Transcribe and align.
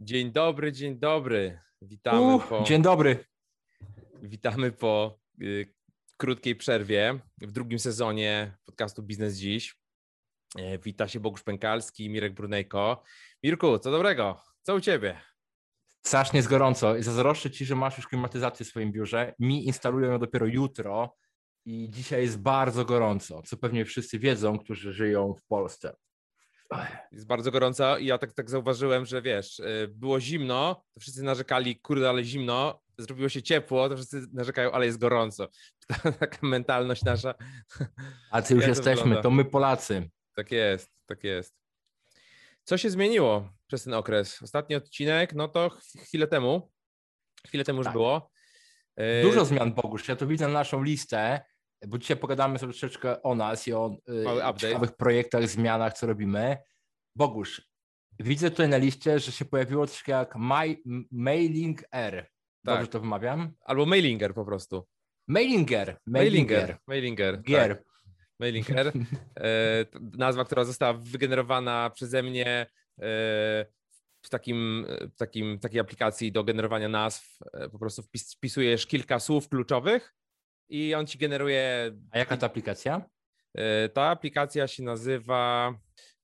Dzień 0.00 0.32
dobry, 0.32 0.72
dzień 0.72 0.98
dobry. 0.98 1.60
Witamy 1.82 2.34
Uch, 2.34 2.48
po, 2.48 2.62
Dzień 2.62 2.82
dobry. 2.82 3.24
witamy 4.22 4.72
po 4.72 5.18
y, 5.42 5.74
krótkiej 6.16 6.56
przerwie 6.56 7.18
w 7.38 7.52
drugim 7.52 7.78
sezonie 7.78 8.56
podcastu 8.64 9.02
Biznes 9.02 9.36
Dziś. 9.36 9.76
E, 10.58 10.78
wita 10.78 11.08
się 11.08 11.20
Bogusz 11.20 11.42
Pękalski 11.42 12.04
i 12.04 12.10
Mirek 12.10 12.34
Brunejko. 12.34 13.02
Mirku, 13.42 13.78
co 13.78 13.90
dobrego? 13.90 14.42
Co 14.62 14.74
u 14.74 14.80
ciebie? 14.80 15.20
Strasznie 16.06 16.38
jest 16.38 16.48
gorąco. 16.48 17.02
Zazdroszczę 17.02 17.50
ci, 17.50 17.64
że 17.64 17.76
masz 17.76 17.96
już 17.96 18.06
klimatyzację 18.08 18.66
w 18.66 18.68
swoim 18.68 18.92
biurze. 18.92 19.34
Mi 19.38 19.66
instalują 19.66 20.12
ją 20.12 20.18
dopiero 20.18 20.46
jutro 20.46 21.16
i 21.64 21.90
dzisiaj 21.90 22.22
jest 22.22 22.38
bardzo 22.40 22.84
gorąco, 22.84 23.42
co 23.42 23.56
pewnie 23.56 23.84
wszyscy 23.84 24.18
wiedzą, 24.18 24.58
którzy 24.58 24.92
żyją 24.92 25.34
w 25.34 25.44
Polsce. 25.44 25.96
Jest 27.12 27.26
bardzo 27.26 27.50
gorąco 27.50 27.98
i 27.98 28.06
ja 28.06 28.18
tak, 28.18 28.32
tak 28.32 28.50
zauważyłem, 28.50 29.06
że 29.06 29.22
wiesz, 29.22 29.58
y, 29.58 29.88
było 29.94 30.20
zimno, 30.20 30.84
to 30.94 31.00
wszyscy 31.00 31.22
narzekali, 31.22 31.80
kurde, 31.80 32.08
ale 32.08 32.24
zimno, 32.24 32.80
zrobiło 32.98 33.28
się 33.28 33.42
ciepło, 33.42 33.88
to 33.88 33.96
wszyscy 33.96 34.22
narzekają, 34.32 34.72
ale 34.72 34.86
jest 34.86 34.98
gorąco. 34.98 35.48
Taka 36.20 36.38
mentalność 36.46 37.04
nasza. 37.04 37.34
A 38.30 38.42
ty 38.42 38.54
już 38.54 38.64
to 38.64 38.68
jesteśmy, 38.68 39.02
wygląda? 39.02 39.22
to 39.22 39.30
my 39.30 39.44
Polacy. 39.44 40.10
Tak 40.34 40.52
jest, 40.52 40.90
tak 41.06 41.24
jest. 41.24 41.54
Co 42.64 42.78
się 42.78 42.90
zmieniło 42.90 43.48
przez 43.66 43.84
ten 43.84 43.94
okres? 43.94 44.42
Ostatni 44.42 44.76
odcinek, 44.76 45.34
no 45.34 45.48
to 45.48 45.70
ch- 45.70 45.82
chwilę 46.02 46.26
temu. 46.26 46.72
Chwilę 47.46 47.64
temu 47.64 47.78
już 47.78 47.84
Tak. 47.86 47.92
było. 47.92 48.30
E, 48.96 49.22
Dużo 49.22 49.44
zmian, 49.44 49.72
Bogusz. 49.74 50.08
Ja 50.08 50.16
to 50.16 50.26
widzę 50.26 50.46
na 50.46 50.52
naszą 50.52 50.82
listę, 50.82 51.40
bo 51.86 51.98
dzisiaj 51.98 52.16
pogadamy 52.16 52.58
sobie 52.58 52.72
troszeczkę 52.72 53.22
o 53.22 53.34
nas 53.34 53.68
i 53.68 53.72
o 53.72 53.96
y, 54.08 54.22
update. 54.22 54.58
ciekawych 54.58 54.96
projektach, 54.96 55.48
zmianach, 55.48 55.94
co 55.94 56.06
robimy. 56.06 56.56
Bogusz, 57.16 57.68
widzę 58.18 58.50
tutaj 58.50 58.68
na 58.68 58.76
liście, 58.76 59.18
że 59.18 59.32
się 59.32 59.44
pojawiło 59.44 59.86
coś 59.86 60.08
jak 60.08 60.36
My, 60.36 60.76
Mailing 61.10 61.82
R. 61.92 62.30
Dobrze 62.64 62.82
Tak. 62.82 62.92
to 62.92 63.00
wymawiam? 63.00 63.52
Albo 63.60 63.86
mailinger 63.86 64.34
po 64.34 64.44
prostu. 64.44 64.86
Mailinger. 65.28 65.98
Mailinger. 66.06 66.76
Mailinger. 66.86 67.42
Gier. 67.42 67.76
Tak. 67.76 67.84
Mailinger. 68.40 68.92
E, 69.40 69.84
nazwa, 70.00 70.44
która 70.44 70.64
została 70.64 70.92
wygenerowana 70.92 71.90
przeze 71.90 72.22
mnie 72.22 72.46
e, 72.46 72.66
w 74.22 74.28
takim, 74.30 74.86
w 75.14 75.18
takim, 75.18 75.58
takiej 75.58 75.80
aplikacji 75.80 76.32
do 76.32 76.44
generowania 76.44 76.88
nazw. 76.88 77.38
E, 77.52 77.68
po 77.68 77.78
prostu 77.78 78.02
wpis, 78.02 78.34
wpisujesz 78.34 78.86
kilka 78.86 79.20
słów 79.20 79.48
kluczowych 79.48 80.14
i 80.68 80.94
on 80.94 81.06
ci 81.06 81.18
generuje 81.18 81.92
A 82.10 82.18
jaka 82.18 82.36
to 82.36 82.46
aplikacja? 82.46 83.10
E, 83.54 83.88
Ta 83.88 84.02
aplikacja 84.02 84.68
się 84.68 84.82
nazywa 84.82 85.74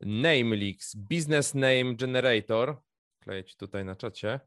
NameLeaks, 0.01 0.95
Business 0.95 1.55
Name 1.55 1.95
Generator. 1.95 2.77
Kleję 3.21 3.45
ci 3.45 3.57
tutaj 3.57 3.85
na 3.85 3.97
czacie. 3.97 4.41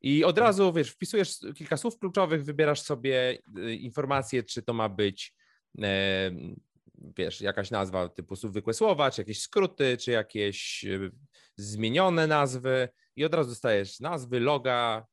I 0.00 0.24
od 0.24 0.38
razu, 0.38 0.72
wiesz, 0.72 0.90
wpisujesz 0.90 1.38
kilka 1.54 1.76
słów 1.76 1.98
kluczowych, 1.98 2.44
wybierasz 2.44 2.80
sobie 2.80 3.38
y, 3.58 3.74
informacje, 3.74 4.42
czy 4.42 4.62
to 4.62 4.72
ma 4.72 4.88
być, 4.88 5.34
e, 5.82 6.30
wiesz, 7.16 7.40
jakaś 7.40 7.70
nazwa 7.70 8.08
typu 8.08 8.36
zwykłe 8.36 8.74
słowa, 8.74 9.10
czy 9.10 9.20
jakieś 9.20 9.42
skróty, 9.42 9.96
czy 9.96 10.10
jakieś 10.10 10.84
zmienione 11.56 12.26
nazwy 12.26 12.88
i 13.16 13.24
od 13.24 13.34
razu 13.34 13.50
dostajesz 13.50 14.00
nazwy, 14.00 14.40
loga, 14.40 15.06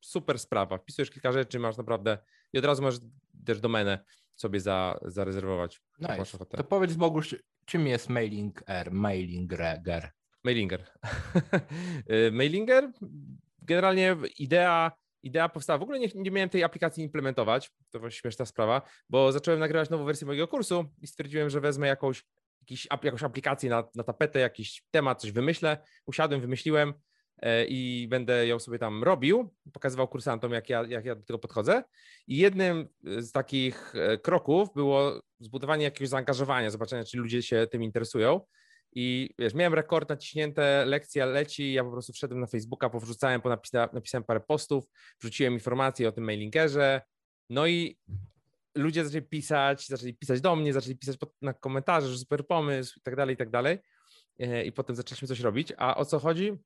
super 0.00 0.38
sprawa. 0.38 0.78
Wpisujesz 0.78 1.10
kilka 1.10 1.32
rzeczy, 1.32 1.58
masz 1.58 1.76
naprawdę 1.76 2.18
i 2.52 2.58
od 2.58 2.64
razu 2.64 2.82
możesz 2.82 3.00
też 3.46 3.60
domenę 3.60 4.04
sobie 4.36 4.60
za, 4.60 4.98
zarezerwować. 5.02 5.82
Nice. 5.98 6.38
To 6.38 6.64
powiedz 6.64 6.94
Bogusz, 6.94 7.36
czym 7.64 7.86
jest 7.86 8.08
Mailing 8.08 8.62
R? 8.66 8.92
Mailinger. 8.92 10.10
Mailinger. 10.44 10.86
Y, 12.10 12.32
Mailinger, 12.32 12.92
generalnie 13.62 14.16
idea, 14.38 14.92
idea 15.22 15.48
powstała, 15.48 15.78
w 15.78 15.82
ogóle 15.82 15.98
nie, 15.98 16.08
nie 16.14 16.30
miałem 16.30 16.48
tej 16.48 16.64
aplikacji 16.64 17.04
implementować, 17.04 17.70
to 17.90 18.00
właśnie 18.00 18.20
śmieszna 18.20 18.44
sprawa, 18.44 18.82
bo 19.08 19.32
zacząłem 19.32 19.60
nagrywać 19.60 19.90
nową 19.90 20.04
wersję 20.04 20.26
mojego 20.26 20.48
kursu 20.48 20.84
i 20.98 21.06
stwierdziłem, 21.06 21.50
że 21.50 21.60
wezmę 21.60 21.86
jakąś, 21.86 22.24
jakiś, 22.60 22.88
jakąś 23.02 23.22
aplikację 23.22 23.70
na, 23.70 23.88
na 23.94 24.04
tapetę, 24.04 24.38
jakiś 24.38 24.82
temat, 24.90 25.20
coś 25.20 25.32
wymyślę, 25.32 25.78
usiadłem, 26.06 26.40
wymyśliłem 26.40 26.94
i 27.68 28.06
będę 28.10 28.46
ją 28.46 28.58
sobie 28.58 28.78
tam 28.78 29.04
robił, 29.04 29.54
pokazywał 29.72 30.08
kursantom, 30.08 30.52
jak 30.52 30.68
ja, 30.68 30.84
jak 30.88 31.04
ja 31.04 31.14
do 31.14 31.22
tego 31.22 31.38
podchodzę. 31.38 31.84
I 32.26 32.36
jednym 32.36 32.88
z 33.02 33.32
takich 33.32 33.94
e, 33.94 34.18
kroków 34.18 34.68
było 34.74 35.22
zbudowanie 35.40 35.84
jakiegoś 35.84 36.08
zaangażowania, 36.08 36.70
zobaczenia, 36.70 37.04
czy 37.04 37.18
ludzie 37.18 37.42
się 37.42 37.66
tym 37.70 37.82
interesują. 37.82 38.40
I 38.92 39.30
wiesz, 39.38 39.54
miałem 39.54 39.74
rekord 39.74 40.08
naciśnięte, 40.08 40.84
lekcja 40.86 41.26
leci, 41.26 41.72
ja 41.72 41.84
po 41.84 41.90
prostu 41.90 42.12
wszedłem 42.12 42.40
na 42.40 42.46
Facebooka, 42.46 42.90
powrzucałem, 42.90 43.40
napisałem 43.92 44.24
parę 44.24 44.40
postów, 44.40 44.84
wrzuciłem 45.20 45.54
informacje 45.54 46.08
o 46.08 46.12
tym 46.12 46.24
mailingerze, 46.24 47.00
no 47.50 47.66
i 47.66 47.98
ludzie 48.74 49.04
zaczęli 49.04 49.22
pisać, 49.22 49.86
zaczęli 49.86 50.14
pisać 50.14 50.40
do 50.40 50.56
mnie, 50.56 50.72
zaczęli 50.72 50.96
pisać 50.96 51.16
na 51.42 51.52
komentarze, 51.52 52.08
że 52.08 52.18
super 52.18 52.46
pomysł 52.46 52.98
i 52.98 53.02
tak 53.02 53.16
dalej, 53.16 53.34
i 53.34 53.36
tak 53.36 53.50
dalej. 53.50 53.78
E, 54.38 54.64
I 54.64 54.72
potem 54.72 54.96
zaczęliśmy 54.96 55.28
coś 55.28 55.40
robić. 55.40 55.72
A 55.76 55.96
o 55.96 56.04
co 56.04 56.18
chodzi? 56.18 56.58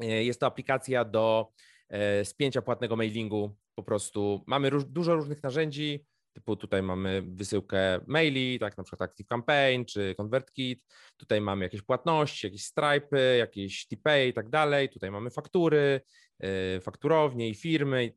E, 0.00 0.24
Jest 0.24 0.40
to 0.40 0.46
aplikacja 0.46 1.04
do 1.04 1.52
e, 1.88 2.24
spięcia 2.24 2.62
płatnego 2.62 2.96
mailingu. 2.96 3.56
Po 3.74 3.82
prostu 3.82 4.44
mamy 4.46 4.70
róż, 4.70 4.84
dużo 4.84 5.14
różnych 5.14 5.42
narzędzi, 5.42 6.06
typu 6.32 6.56
tutaj 6.56 6.82
mamy 6.82 7.22
wysyłkę 7.22 8.00
maili, 8.06 8.58
tak 8.58 8.78
na 8.78 8.84
przykład 8.84 9.10
Active 9.10 9.26
Campaign 9.26 9.84
czy 9.84 10.14
ConvertKit. 10.16 10.84
Tutaj 11.16 11.40
mamy 11.40 11.64
jakieś 11.64 11.82
płatności, 11.82 12.46
jakieś 12.46 12.64
Stripe, 12.64 13.36
jakieś 13.36 13.86
TPay 13.86 14.28
i 14.28 14.32
tak 14.32 14.48
dalej. 14.48 14.88
Tutaj 14.88 15.10
mamy 15.10 15.30
faktury, 15.30 16.00
e, 16.40 16.80
fakturownie 16.80 17.48
i 17.48 17.54
firmy. 17.54 18.14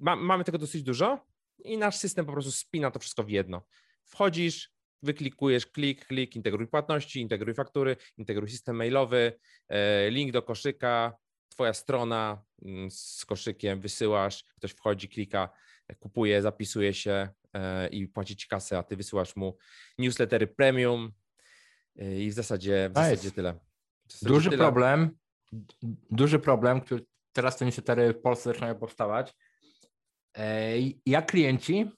Ma, 0.00 0.16
mamy 0.16 0.44
tego 0.44 0.58
dosyć 0.58 0.82
dużo 0.82 1.26
i 1.64 1.78
nasz 1.78 1.96
system 1.96 2.26
po 2.26 2.32
prostu 2.32 2.52
spina 2.52 2.90
to 2.90 2.98
wszystko 2.98 3.22
w 3.24 3.30
jedno. 3.30 3.62
Wchodzisz, 4.04 4.72
wyklikujesz 5.02 5.66
klik, 5.66 6.06
klik, 6.06 6.36
integruj 6.36 6.66
płatności, 6.66 7.20
integruj 7.20 7.54
faktury, 7.54 7.96
integruj 8.16 8.50
system 8.50 8.76
mailowy, 8.76 9.32
e, 9.68 10.10
link 10.10 10.32
do 10.32 10.42
koszyka, 10.42 11.16
twoja 11.48 11.72
strona 11.72 12.42
mm, 12.62 12.90
z 12.90 13.24
koszykiem, 13.24 13.80
wysyłasz, 13.80 14.44
ktoś 14.56 14.70
wchodzi, 14.70 15.08
klika, 15.08 15.50
kupuje, 15.98 16.42
zapisuje 16.42 16.94
się 16.94 17.28
e, 17.54 17.88
i 17.88 18.08
płaci 18.08 18.36
ci 18.36 18.48
kasę, 18.48 18.78
a 18.78 18.82
ty 18.82 18.96
wysyłasz 18.96 19.36
mu 19.36 19.56
newslettery 19.98 20.46
premium 20.46 21.12
e, 21.98 22.20
i 22.20 22.30
w 22.30 22.32
zasadzie, 22.34 22.90
w 22.94 22.96
Nice. 22.96 23.10
zasadzie 23.10 23.30
tyle. 23.30 23.52
W 24.08 24.12
zasadzie 24.12 24.28
Duży 24.34 24.50
tyle. 24.50 24.62
problem, 24.64 25.10
duży 26.10 26.38
problem, 26.38 26.80
który 26.80 27.04
teraz 27.32 27.56
te 27.56 27.64
newslettery 27.64 28.12
w 28.12 28.20
Polsce 28.20 28.50
zaczynają 28.50 28.74
powstawać. 28.74 29.34
Jak 31.06 31.30
klienci, 31.30 31.90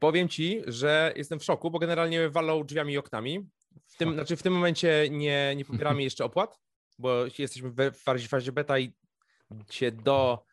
Powiem 0.00 0.28
ci, 0.28 0.62
że 0.66 1.12
jestem 1.16 1.38
w 1.38 1.44
szoku, 1.44 1.70
bo 1.70 1.78
generalnie 1.78 2.30
walą 2.30 2.64
drzwiami 2.64 2.92
i 2.92 2.98
oknami. 2.98 3.48
W 3.86 3.96
tym, 3.96 4.14
znaczy 4.14 4.36
w 4.36 4.42
tym 4.42 4.52
momencie 4.52 5.08
nie, 5.10 5.54
nie 5.56 5.64
pobieramy 5.64 6.02
jeszcze 6.08 6.24
opłat, 6.24 6.58
bo 6.98 7.24
jesteśmy 7.38 7.70
w 7.70 7.92
fazie, 7.96 8.28
fazie 8.28 8.52
beta 8.52 8.78
i 8.78 8.94
się 9.70 9.92
do, 9.92 10.44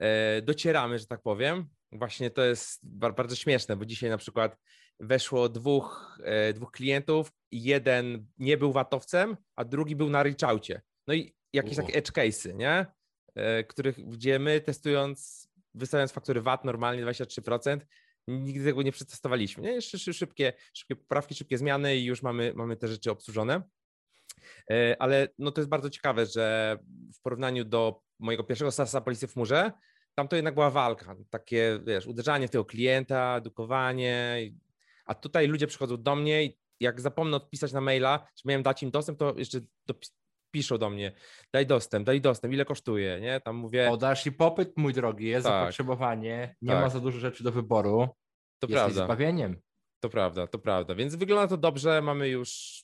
e, 0.00 0.42
docieramy, 0.42 0.98
że 0.98 1.06
tak 1.06 1.22
powiem. 1.22 1.68
Właśnie 1.92 2.30
to 2.30 2.44
jest 2.44 2.80
bar- 2.82 3.14
bardzo 3.14 3.36
śmieszne, 3.36 3.76
bo 3.76 3.84
dzisiaj 3.84 4.10
na 4.10 4.18
przykład 4.18 4.58
weszło 5.00 5.48
dwóch, 5.48 6.18
e, 6.24 6.52
dwóch 6.52 6.70
klientów 6.70 7.32
jeden 7.50 8.26
nie 8.38 8.56
był 8.56 8.72
watowcem, 8.72 9.36
a 9.56 9.64
drugi 9.64 9.96
był 9.96 10.10
na 10.10 10.22
ryczałcie. 10.22 10.82
No 11.06 11.14
i 11.14 11.34
jakieś 11.52 11.76
takie 11.76 11.94
edge 11.94 12.12
case'y, 12.12 12.54
nie? 12.54 12.86
E, 13.34 13.64
których, 13.64 14.08
gdzie 14.08 14.38
my 14.38 14.60
testując, 14.60 15.48
wystawiając 15.74 16.12
faktury 16.12 16.40
VAT 16.40 16.64
normalnie 16.64 17.04
23%, 17.04 17.80
nigdy 18.28 18.64
tego 18.64 18.82
nie 18.82 18.92
przetestowaliśmy. 18.92 19.62
Nie? 19.62 19.72
Jeszcze 19.72 19.98
szy- 19.98 20.14
szybkie, 20.14 20.52
szybkie 20.72 20.96
poprawki, 20.96 21.34
szybkie 21.34 21.58
zmiany 21.58 21.96
i 21.96 22.04
już 22.04 22.22
mamy, 22.22 22.52
mamy 22.56 22.76
te 22.76 22.88
rzeczy 22.88 23.10
obsłużone. 23.10 23.62
E, 24.70 24.96
Ale 24.98 25.28
no 25.38 25.50
to 25.50 25.60
jest 25.60 25.68
bardzo 25.70 25.90
ciekawe, 25.90 26.26
że 26.26 26.78
w 27.14 27.20
porównaniu 27.22 27.64
do 27.64 28.00
mojego 28.18 28.44
pierwszego 28.44 28.70
SASa 28.72 29.00
Policji 29.00 29.28
w 29.28 29.32
chmurze, 29.32 29.72
tam 30.14 30.28
to 30.28 30.36
jednak 30.36 30.54
była 30.54 30.70
walka, 30.70 31.16
takie 31.30 31.80
wiesz, 31.86 32.06
uderzanie 32.06 32.48
w 32.48 32.50
tego 32.50 32.64
klienta, 32.64 33.36
edukowanie, 33.36 34.36
a 35.06 35.14
tutaj 35.14 35.46
ludzie 35.48 35.66
przychodzą 35.66 36.02
do 36.02 36.16
mnie 36.16 36.44
i 36.44 36.58
jak 36.80 37.00
zapomnę 37.00 37.36
odpisać 37.36 37.72
na 37.72 37.80
maila, 37.80 38.26
że 38.36 38.42
miałem 38.44 38.62
dać 38.62 38.82
im 38.82 38.90
dostęp, 38.90 39.18
to 39.18 39.34
jeszcze 39.36 39.60
piszą 40.50 40.78
do 40.78 40.90
mnie, 40.90 41.12
daj 41.52 41.66
dostęp, 41.66 42.06
daj 42.06 42.20
dostęp, 42.20 42.54
ile 42.54 42.64
kosztuje, 42.64 43.20
nie? 43.20 43.40
Tam 43.40 43.56
mówię, 43.56 43.86
podaż 43.90 44.26
i 44.26 44.32
popyt, 44.32 44.72
mój 44.76 44.92
drogi, 44.92 45.26
jest 45.26 45.46
Tak. 45.46 45.60
zapotrzebowanie, 45.62 46.56
nie 46.62 46.72
Tak. 46.72 46.82
ma 46.82 46.88
za 46.90 47.00
dużo 47.00 47.18
rzeczy 47.18 47.44
do 47.44 47.52
wyboru, 47.52 48.08
to 48.66 48.72
jesteś 48.72 48.94
prawda. 48.94 49.04
zbawieniem. 49.14 49.60
To 50.00 50.08
prawda, 50.10 50.46
to 50.46 50.58
prawda. 50.58 50.94
Więc 50.94 51.14
wygląda 51.14 51.48
to 51.48 51.56
dobrze. 51.56 52.02
Mamy 52.02 52.28
już 52.28 52.82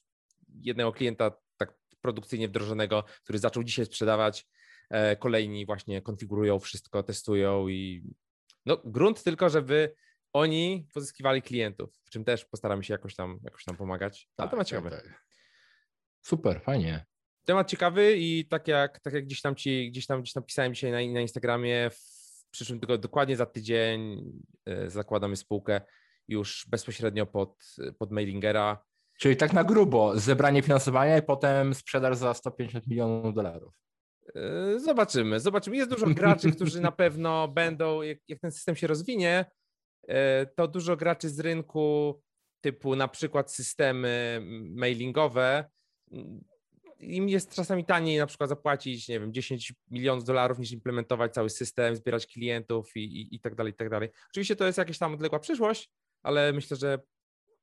jednego 0.62 0.92
klienta 0.92 1.32
tak 1.56 1.74
produkcyjnie 2.00 2.48
wdrożonego, 2.48 3.04
który 3.22 3.38
zaczął 3.38 3.64
dzisiaj 3.64 3.86
sprzedawać. 3.86 4.46
E, 4.90 5.16
Kolejni 5.16 5.66
właśnie 5.66 6.02
konfigurują 6.02 6.58
wszystko, 6.58 7.02
testują 7.02 7.68
i 7.68 8.02
no 8.66 8.82
grunt 8.84 9.22
tylko, 9.22 9.48
żeby 9.48 9.94
oni 10.32 10.86
pozyskiwali 10.94 11.42
klientów, 11.42 11.96
w 12.04 12.10
czym 12.10 12.24
też 12.24 12.44
postaramy 12.44 12.84
się 12.84 12.94
jakoś 12.94 13.14
tam, 13.14 13.38
jakoś 13.44 13.64
tam 13.64 13.76
pomagać. 13.76 14.28
Ale 14.36 14.48
to 14.50 14.56
ma 14.56 14.64
ciekawe. 14.64 14.90
tak. 14.90 15.24
Super, 16.22 16.60
fajnie. 16.60 17.06
temat 17.44 17.70
ciekawy 17.70 18.16
i 18.16 18.46
tak 18.48 18.68
jak, 18.68 19.00
tak 19.00 19.14
jak 19.14 19.24
gdzieś 19.24 19.40
tam 19.40 19.56
ci, 19.56 19.90
gdzieś 19.90 20.06
tam, 20.06 20.22
gdzieś 20.22 20.32
tam 20.32 20.42
pisałem 20.42 20.74
dzisiaj 20.74 20.90
na, 20.90 21.12
na 21.14 21.20
Instagramie, 21.20 21.90
w 22.50 22.52
przyszłym 22.52 22.80
tygodniu, 22.80 23.02
dokładnie 23.02 23.36
za 23.36 23.46
tydzień 23.46 24.24
e, 24.66 24.90
zakładamy 24.90 25.36
spółkę 25.36 25.80
już 26.28 26.66
bezpośrednio 26.68 27.26
pod, 27.26 27.76
pod 27.98 28.10
mailingera. 28.10 28.84
Czyli 29.18 29.36
tak 29.36 29.52
na 29.52 29.64
grubo, 29.64 30.18
zebranie 30.18 30.62
finansowania 30.62 31.18
i 31.18 31.22
potem 31.22 31.74
sprzedaż 31.74 32.16
za 32.16 32.34
150 32.34 32.86
milionów 32.86 33.34
dolarów. 33.34 33.74
E, 34.34 34.78
zobaczymy, 34.78 35.40
zobaczymy. 35.40 35.76
Jest 35.76 35.90
dużo 35.90 36.06
graczy, 36.06 36.52
którzy 36.52 36.80
na 36.80 36.92
pewno 36.92 37.48
będą, 37.48 38.02
jak, 38.02 38.18
jak 38.28 38.40
ten 38.40 38.52
system 38.52 38.76
się 38.76 38.86
rozwinie, 38.86 39.44
e, 40.08 40.46
to 40.46 40.68
dużo 40.68 40.96
graczy 40.96 41.28
z 41.28 41.40
rynku 41.40 42.20
typu 42.60 42.96
na 42.96 43.08
przykład 43.08 43.52
systemy 43.52 44.40
mailingowe 44.70 45.70
im 47.00 47.28
jest 47.28 47.54
czasami 47.54 47.84
taniej 47.84 48.18
na 48.18 48.26
przykład 48.26 48.48
zapłacić, 48.48 49.08
nie 49.08 49.20
wiem, 49.20 49.32
10 49.32 49.72
milionów 49.90 50.24
dolarów 50.24 50.58
niż 50.58 50.72
implementować 50.72 51.34
cały 51.34 51.50
system, 51.50 51.96
zbierać 51.96 52.26
klientów 52.26 52.96
i, 52.96 53.00
i, 53.00 53.34
i 53.34 53.40
tak 53.40 53.54
dalej, 53.54 53.72
i 53.72 53.76
tak 53.76 53.90
dalej. 53.90 54.08
Oczywiście 54.30 54.56
to 54.56 54.66
jest 54.66 54.78
jakaś 54.78 54.98
tam 54.98 55.14
odległa 55.14 55.38
przyszłość, 55.38 55.90
ale 56.22 56.52
myślę, 56.52 56.76
że 56.76 56.98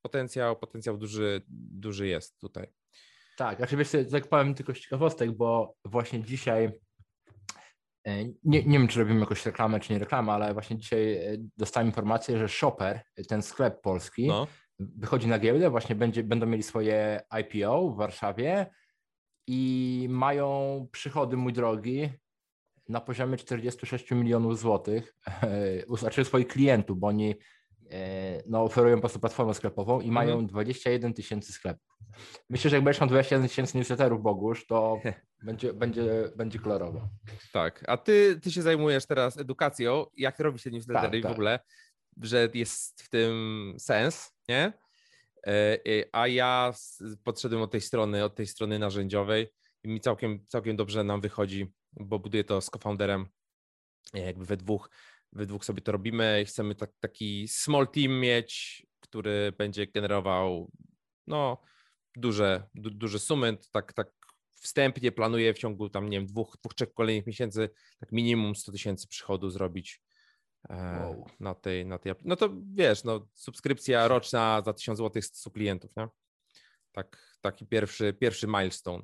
potencjał, 0.01 0.55
potencjał 0.55 0.97
duży, 0.97 1.41
duży 1.71 2.07
jest 2.07 2.39
tutaj. 2.39 2.67
Tak, 3.37 3.61
oczywiście 3.61 4.05
tak 4.05 4.27
powiem 4.27 4.55
tylko 4.55 4.75
z 4.75 4.79
ciekawostek, 4.79 5.31
bo 5.31 5.75
właśnie 5.85 6.23
dzisiaj 6.23 6.71
e, 8.07 8.23
nie, 8.25 8.33
nie 8.43 8.79
wiem, 8.79 8.87
czy 8.87 8.99
robimy 8.99 9.19
jakąś 9.19 9.45
reklamę, 9.45 9.79
czy 9.79 9.93
nie 9.93 9.99
reklamę, 9.99 10.31
ale 10.31 10.53
właśnie 10.53 10.77
dzisiaj 10.77 11.13
e, 11.13 11.37
dostałem 11.57 11.87
informację, 11.87 12.37
że 12.37 12.47
Shopper, 12.47 13.01
ten 13.27 13.41
sklep 13.41 13.81
polski, 13.81 14.27
no. 14.27 14.47
wychodzi 14.79 15.27
na 15.27 15.39
giełdę, 15.39 15.69
właśnie 15.69 15.95
będzie, 15.95 16.23
będą 16.23 16.45
mieli 16.45 16.63
swoje 16.63 17.21
IPO 17.39 17.89
w 17.89 17.97
Warszawie 17.97 18.67
i 19.47 20.07
mają 20.09 20.87
przychody, 20.91 21.37
mój 21.37 21.53
drogi, 21.53 22.09
na 22.89 23.01
poziomie 23.01 23.37
46 23.37 24.11
milionów 24.11 24.59
złotych, 24.59 25.15
znaczy 25.97 26.25
swoich 26.25 26.47
klientów, 26.47 26.99
bo 26.99 27.07
oni 27.07 27.35
e, 27.91 28.43
no, 28.45 28.63
oferują 28.63 28.95
po 28.95 29.01
prostu 29.01 29.19
platformę 29.19 29.53
sklepową 29.53 30.01
i 30.01 30.11
mają 30.11 30.31
mhm. 30.31 30.47
21 30.47 31.13
tysięcy 31.13 31.53
sklepów. 31.53 31.97
Myślę, 32.49 32.69
że 32.69 32.75
jak 32.75 32.83
będziesz 32.83 33.01
miał 33.01 33.09
21 33.09 33.47
tysięcy 33.47 33.77
newsletterów, 33.77 34.21
Bogusz, 34.21 34.65
to 34.67 34.99
będzie, 35.47 35.73
będzie, 35.73 36.31
będzie 36.35 36.59
kolorowo. 36.59 37.09
Tak, 37.53 37.83
a 37.87 37.97
ty, 37.97 38.39
ty 38.43 38.51
się 38.51 38.61
zajmujesz 38.61 39.05
teraz 39.05 39.37
edukacją, 39.37 40.05
jak 40.17 40.39
robić 40.39 40.63
te 40.63 40.71
newslettery 40.71 41.21
tak, 41.21 41.21
tak. 41.21 41.31
w 41.31 41.33
ogóle, 41.33 41.59
że 42.21 42.49
jest 42.53 43.03
w 43.03 43.09
tym 43.09 43.75
sens, 43.77 44.33
nie? 44.49 44.73
E, 45.47 45.79
e, 45.85 46.05
a 46.11 46.27
ja 46.27 46.73
podszedłem 47.23 47.61
od 47.61 47.71
tej 47.71 47.81
strony, 47.81 48.23
od 48.23 48.35
tej 48.35 48.47
strony 48.47 48.79
narzędziowej 48.79 49.47
i 49.83 49.87
mi 49.87 49.99
całkiem, 49.99 50.45
całkiem 50.47 50.75
dobrze 50.75 51.03
nam 51.03 51.21
wychodzi, 51.21 51.73
bo 51.93 52.19
buduję 52.19 52.43
to 52.43 52.61
z 52.61 52.65
co-founderem, 52.65 53.25
e, 54.13 54.19
jakby 54.19 54.45
we 54.45 54.57
dwóch, 54.57 54.89
we 55.33 55.45
dwóch 55.45 55.65
sobie 55.65 55.81
to 55.81 55.91
robimy 55.91 56.41
i 56.41 56.45
chcemy 56.45 56.75
tak, 56.75 56.91
taki 56.99 57.47
small 57.47 57.87
team 57.87 58.19
mieć, 58.19 58.85
który 58.99 59.53
będzie 59.57 59.87
generował 59.87 60.71
no, 61.27 61.61
duże, 62.15 62.63
du, 62.75 62.89
duże 62.89 63.19
sumy, 63.19 63.57
tak, 63.71 63.93
tak 63.93 64.07
wstępnie 64.53 65.11
planuję 65.11 65.53
w 65.53 65.57
ciągu 65.57 65.89
tam, 65.89 66.09
nie 66.09 66.17
wiem, 66.17 66.27
dwóch, 66.27 66.57
dwóch, 66.59 66.73
trzech 66.73 66.93
kolejnych 66.93 67.27
miesięcy 67.27 67.69
tak 67.99 68.11
minimum 68.11 68.55
100 68.55 68.71
tysięcy 68.71 69.07
przychodu 69.07 69.49
zrobić 69.49 70.01
wow. 70.69 71.25
na, 71.39 71.55
tej, 71.55 71.85
na 71.85 71.97
tej. 71.97 72.13
No 72.25 72.35
to 72.35 72.49
wiesz, 72.73 73.03
no, 73.03 73.27
subskrypcja 73.33 74.07
roczna 74.07 74.61
za 74.65 74.73
1000 74.73 74.97
zł 74.97 75.21
100 75.21 75.51
klientów, 75.51 75.95
nie? 75.97 76.07
Tak, 76.91 77.37
taki 77.41 77.67
pierwszy, 77.67 78.13
pierwszy 78.13 78.47
milestone. 78.47 79.03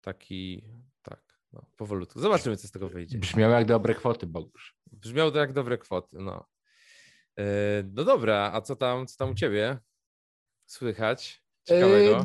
Taki, 0.00 0.64
tak, 1.02 1.40
no, 1.52 1.66
powolutku. 1.76 2.20
Zobaczymy, 2.20 2.56
co 2.56 2.68
z 2.68 2.70
tego 2.70 2.88
wyjdzie. 2.88 3.18
Brzmiało 3.18 3.54
jak 3.54 3.66
dobre 3.66 3.94
kwoty, 3.94 4.26
Bogusz. 4.26 4.76
Brzmiało 4.92 5.30
to 5.30 5.38
jak 5.38 5.52
dobre 5.52 5.78
kwoty, 5.78 6.16
no. 6.20 6.46
E, 7.38 7.44
no 7.92 8.04
dobra, 8.04 8.50
a 8.54 8.60
co 8.60 8.76
tam, 8.76 9.06
co 9.06 9.16
tam 9.16 9.30
u 9.30 9.34
ciebie 9.34 9.78
słychać 10.66 11.44
ciekawego? 11.64 12.16
E, 12.18 12.24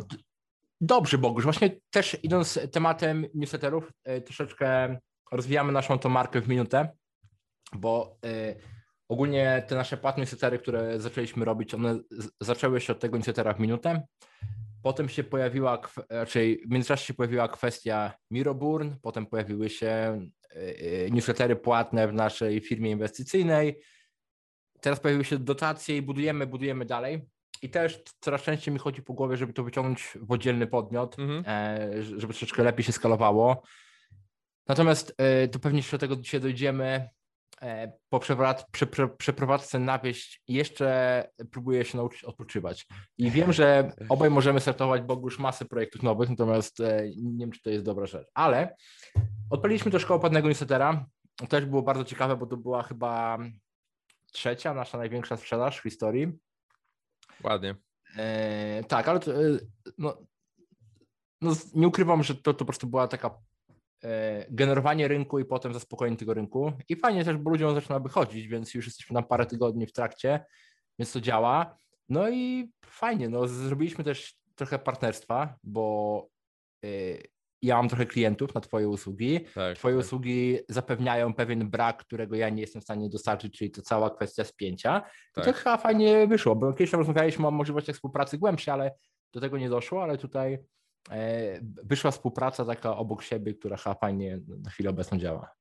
dobrze, 0.81 1.17
Bogusz. 1.17 1.43
Właśnie 1.43 1.79
też 1.89 2.17
idąc 2.23 2.59
tematem 2.71 3.25
newsletterów, 3.33 3.91
troszeczkę 4.25 4.97
rozwijamy 5.31 5.71
naszą 5.71 5.99
tą 5.99 6.09
markę 6.09 6.41
w 6.41 6.47
minutę 6.47 6.89
bo 7.79 8.17
y, 8.25 8.55
ogólnie 9.09 9.63
te 9.67 9.75
nasze 9.75 9.97
płatne 9.97 10.21
newslettery, 10.21 10.59
które 10.59 10.99
zaczęliśmy 10.99 11.45
robić, 11.45 11.73
one 11.73 11.99
zaczęły 12.41 12.81
się 12.81 12.93
od 12.93 12.99
tego 12.99 13.17
newslettera 13.17 13.53
w 13.53 13.59
minutę. 13.59 14.07
Potem 14.81 15.09
się 15.09 15.23
pojawiła, 15.23 15.81
raczej 16.09 16.61
w 16.67 16.69
międzyczasie 16.71 17.05
się 17.05 17.13
pojawiła 17.13 17.47
kwestia 17.47 18.13
Miroburn, 18.31 18.91
potem 19.01 19.25
pojawiły 19.25 19.69
się 19.69 20.21
y, 20.55 20.59
y, 20.59 21.09
newslettery 21.11 21.55
płatne 21.55 22.07
w 22.07 22.13
naszej 22.13 22.61
firmie 22.61 22.91
inwestycyjnej. 22.91 23.81
Teraz 24.81 24.99
pojawiły 24.99 25.25
się 25.25 25.39
dotacje 25.39 25.97
i 25.97 26.01
budujemy, 26.01 26.47
budujemy 26.47 26.85
dalej. 26.85 27.29
I 27.61 27.69
też 27.69 28.03
coraz 28.19 28.41
częściej 28.41 28.73
mi 28.73 28.79
chodzi 28.79 29.01
po 29.01 29.13
głowie, 29.13 29.37
żeby 29.37 29.53
to 29.53 29.63
wyciągnąć 29.63 30.17
w 30.21 30.31
oddzielny 30.31 30.67
podmiot, 30.67 31.19
mhm. 31.19 31.43
E, 31.47 32.03
żeby 32.03 32.33
troszeczkę 32.33 32.63
lepiej 32.63 32.83
się 32.83 32.91
skalowało. 32.91 33.63
Natomiast 34.67 35.15
e, 35.17 35.47
to 35.47 35.59
pewnie 35.59 35.79
jeszcze 35.79 35.97
do 35.97 36.01
tego 36.01 36.15
dzisiaj 36.15 36.41
dojdziemy. 36.41 37.09
E, 37.61 37.91
po 38.09 38.19
przeprowadzce 39.17 39.79
na 39.79 39.99
wieś 39.99 40.41
jeszcze 40.47 41.29
próbuję 41.51 41.85
się 41.85 41.97
nauczyć 41.97 42.23
odpoczywać. 42.23 42.87
I 43.17 43.31
wiem, 43.31 43.53
że 43.53 43.91
obaj 44.09 44.29
możemy 44.29 44.59
startować, 44.59 45.01
bo 45.01 45.21
już 45.23 45.39
masę 45.39 45.65
projektów 45.65 46.03
nowych, 46.03 46.29
natomiast 46.29 46.79
e, 46.79 47.09
nie 47.15 47.45
wiem, 47.45 47.51
czy 47.51 47.61
to 47.61 47.69
jest 47.69 47.85
dobra 47.85 48.05
rzecz. 48.05 48.27
Ale 48.33 48.75
odpaliliśmy 49.49 49.91
to 49.91 49.99
szkołę 49.99 50.19
płatnego 50.19 50.47
newslettera. 50.47 51.05
To 51.35 51.47
też 51.47 51.65
było 51.65 51.81
bardzo 51.81 52.03
ciekawe, 52.03 52.37
bo 52.37 52.45
to 52.45 52.57
była 52.57 52.83
chyba 52.83 53.37
trzecia 54.31 54.73
nasza 54.73 54.97
największa 54.97 55.37
sprzedaż 55.37 55.79
w 55.79 55.83
historii. 55.83 56.31
Ładnie. 57.43 57.75
E, 58.17 58.83
tak, 58.83 59.07
ale 59.07 59.19
to, 59.19 59.31
e, 59.31 59.59
no, 59.97 60.17
no, 61.41 61.51
nie 61.75 61.87
ukrywam, 61.87 62.23
że 62.23 62.35
to, 62.35 62.41
to 62.41 62.53
po 62.53 62.65
prostu 62.65 62.87
była 62.87 63.07
taka 63.07 63.37
generowanie 64.49 65.07
rynku 65.07 65.39
i 65.39 65.45
potem 65.45 65.73
zaspokojenie 65.73 66.17
tego 66.17 66.33
rynku. 66.33 66.73
I 66.89 66.95
fajnie 66.95 67.25
też, 67.25 67.37
bo 67.37 67.49
ludziom 67.49 67.75
zaczyna 67.75 67.99
wychodzić, 67.99 68.47
więc 68.47 68.73
już 68.73 68.85
jesteśmy 68.85 69.13
na 69.13 69.21
parę 69.21 69.45
tygodni 69.45 69.85
w 69.85 69.93
trakcie, 69.93 70.45
więc 70.99 71.11
to 71.11 71.21
działa. 71.21 71.77
No 72.09 72.29
i 72.29 72.71
fajnie, 72.85 73.29
no 73.29 73.47
zrobiliśmy 73.47 74.03
też 74.03 74.35
trochę 74.55 74.79
partnerstwa, 74.79 75.55
bo 75.63 76.27
y, 76.85 77.23
ja 77.61 77.75
mam 77.75 77.89
trochę 77.89 78.05
klientów 78.05 78.55
na 78.55 78.61
Twoje 78.61 78.89
usługi. 78.89 79.39
Tak, 79.55 79.77
twoje 79.77 79.95
tak. 79.95 80.05
usługi 80.05 80.59
zapewniają 80.69 81.33
pewien 81.33 81.69
brak, 81.69 81.97
którego 81.97 82.35
ja 82.35 82.49
nie 82.49 82.61
jestem 82.61 82.81
w 82.81 82.85
stanie 82.85 83.09
dostarczyć, 83.09 83.57
czyli 83.57 83.71
to 83.71 83.81
cała 83.81 84.09
kwestia 84.09 84.43
spięcia. 84.43 85.01
Tak. 85.33 85.43
I 85.43 85.47
to 85.47 85.53
chyba 85.53 85.77
fajnie 85.77 86.27
wyszło, 86.27 86.55
bo 86.55 86.73
kiedyś 86.73 86.93
rozmawialiśmy 86.93 87.47
o 87.47 87.51
możliwościach 87.51 87.95
współpracy 87.95 88.37
głębszej, 88.37 88.73
ale 88.73 88.95
do 89.33 89.41
tego 89.41 89.57
nie 89.57 89.69
doszło, 89.69 90.03
ale 90.03 90.17
tutaj 90.17 90.57
E, 90.57 90.59
wyszła 91.83 92.11
współpraca 92.11 92.65
taka 92.65 92.97
obok 92.97 93.23
siebie, 93.23 93.53
która 93.53 93.77
chyba 93.77 93.95
fajnie 93.95 94.39
na 94.47 94.69
chwilę 94.69 94.89
obecną 94.89 95.17
działa. 95.17 95.51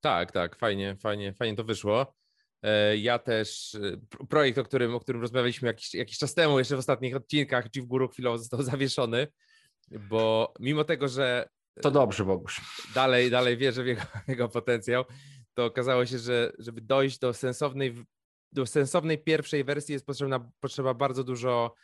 Tak, 0.00 0.32
tak, 0.32 0.56
fajnie, 0.56 0.96
fajnie, 0.96 1.34
fajnie 1.34 1.56
to 1.56 1.64
wyszło. 1.64 2.14
E, 2.62 2.96
ja 2.96 3.18
też, 3.18 3.74
e, 3.74 4.26
projekt, 4.26 4.58
o 4.58 4.64
którym, 4.64 4.94
o 4.94 5.00
którym 5.00 5.20
rozmawialiśmy 5.20 5.68
jakiś, 5.68 5.94
jakiś 5.94 6.18
czas 6.18 6.34
temu, 6.34 6.58
jeszcze 6.58 6.76
w 6.76 6.78
ostatnich 6.78 7.16
odcinkach, 7.16 7.68
w 7.76 7.86
górę 7.86 8.08
chwilowo 8.12 8.38
został 8.38 8.62
zawieszony, 8.72 9.26
bo 9.90 10.54
mimo 10.60 10.84
tego, 10.84 11.08
że. 11.08 11.48
To 11.82 11.90
dobrze, 11.90 12.24
Bogusz. 12.24 12.60
Dalej, 12.94 13.30
dalej 13.30 13.56
wierzę 13.56 13.82
w 13.82 13.86
jego, 13.86 14.02
jego 14.28 14.48
potencjał, 14.48 15.04
to 15.54 15.64
okazało 15.64 16.06
się, 16.06 16.18
że 16.18 16.52
żeby 16.58 16.80
dojść 16.80 17.18
do 17.18 17.34
sensownej, 17.34 18.04
do 18.52 18.66
sensownej 18.66 19.18
pierwszej 19.18 19.64
wersji 19.64 19.92
jest 19.92 20.06
potrzebna, 20.06 20.50
potrzeba 20.60 20.94
bardzo 20.94 21.24
dużo 21.24 21.74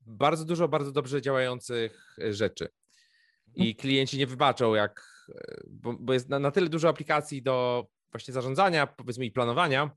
bardzo 0.00 0.44
dużo 0.44 0.68
bardzo 0.68 0.92
dobrze 0.92 1.22
działających 1.22 2.16
e, 2.18 2.32
rzeczy. 2.32 2.68
I 3.54 3.60
mhm. 3.60 3.74
klienci 3.76 4.18
nie 4.18 4.26
wybaczą, 4.26 4.74
jak, 4.74 5.26
e, 5.28 5.60
bo, 5.68 5.96
bo 6.00 6.12
jest 6.12 6.28
na, 6.28 6.38
na, 6.38 6.50
tyle 6.50 6.68
dużo 6.68 6.88
aplikacji 6.88 7.42
do 7.42 7.86
właśnie 8.12 8.34
zarządzania, 8.34 8.86
powiedzmy 8.86 9.24
i 9.24 9.30
planowania 9.30 9.90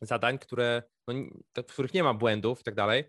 zadań, 0.00 0.38
które, 0.38 0.82
no, 1.08 1.14
w 1.56 1.72
których 1.72 1.94
nie 1.94 2.02
ma 2.02 2.14
błędów 2.14 2.60
i 2.60 2.64
tak 2.64 2.74
dalej. 2.74 3.04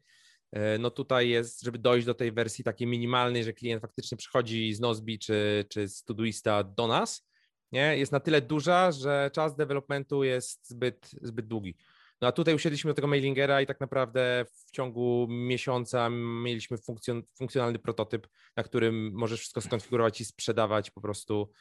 E, 0.52 0.78
no 0.78 0.92
tutaj 0.92 1.30
jest, 1.30 1.62
żeby 1.62 1.80
dojść 1.80 2.06
do 2.06 2.14
tej 2.14 2.32
wersji 2.32 2.64
takiej 2.64 2.88
minimalnej, 2.88 3.44
że 3.44 3.54
klient 3.54 3.82
faktycznie 3.82 4.18
przychodzi 4.18 4.74
z 4.74 4.80
Nozbi 4.80 5.20
czy, 5.20 5.66
czy 5.70 5.88
z 5.88 6.04
Todoista 6.04 6.64
do 6.64 6.88
nas, 6.88 7.28
nie? 7.72 7.98
jest 7.98 8.12
na 8.12 8.20
tyle 8.20 8.42
duża, 8.42 8.92
że 8.92 9.32
czas 9.34 9.56
developmentu 9.56 10.24
jest 10.24 10.70
zbyt, 10.70 11.12
zbyt 11.22 11.48
długi. 11.48 11.78
No 12.22 12.28
a 12.28 12.32
tutaj 12.32 12.56
usiedliśmy 12.56 12.92
do 12.92 12.96
tego 12.96 13.08
mailingera 13.08 13.62
i 13.62 13.66
tak 13.66 13.80
naprawdę 13.80 14.46
w 14.66 14.72
ciągu 14.72 15.28
miesiąca 15.30 16.10
mieliśmy 16.44 16.78
funkcjon 16.78 17.24
funkcjonalny 17.38 17.80
prototyp, 17.80 18.28
na 18.56 18.64
którym 18.64 19.12
możesz 19.14 19.40
wszystko 19.40 19.62
skonfigurować 19.62 20.22
i 20.22 20.26
sprzedawać 20.26 20.92
po 20.92 21.02
prostu. 21.02 21.52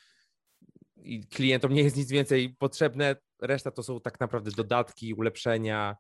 I 0.96 1.26
klientom 1.26 1.72
nie 1.72 1.82
jest 1.82 1.96
nic 1.96 2.10
więcej 2.10 2.56
potrzebne. 2.58 3.16
Reszta 3.42 3.70
to 3.70 3.82
są 3.82 4.00
tak 4.00 4.20
naprawdę 4.20 4.50
dodatki, 4.50 5.14
ulepszenia. 5.14 5.96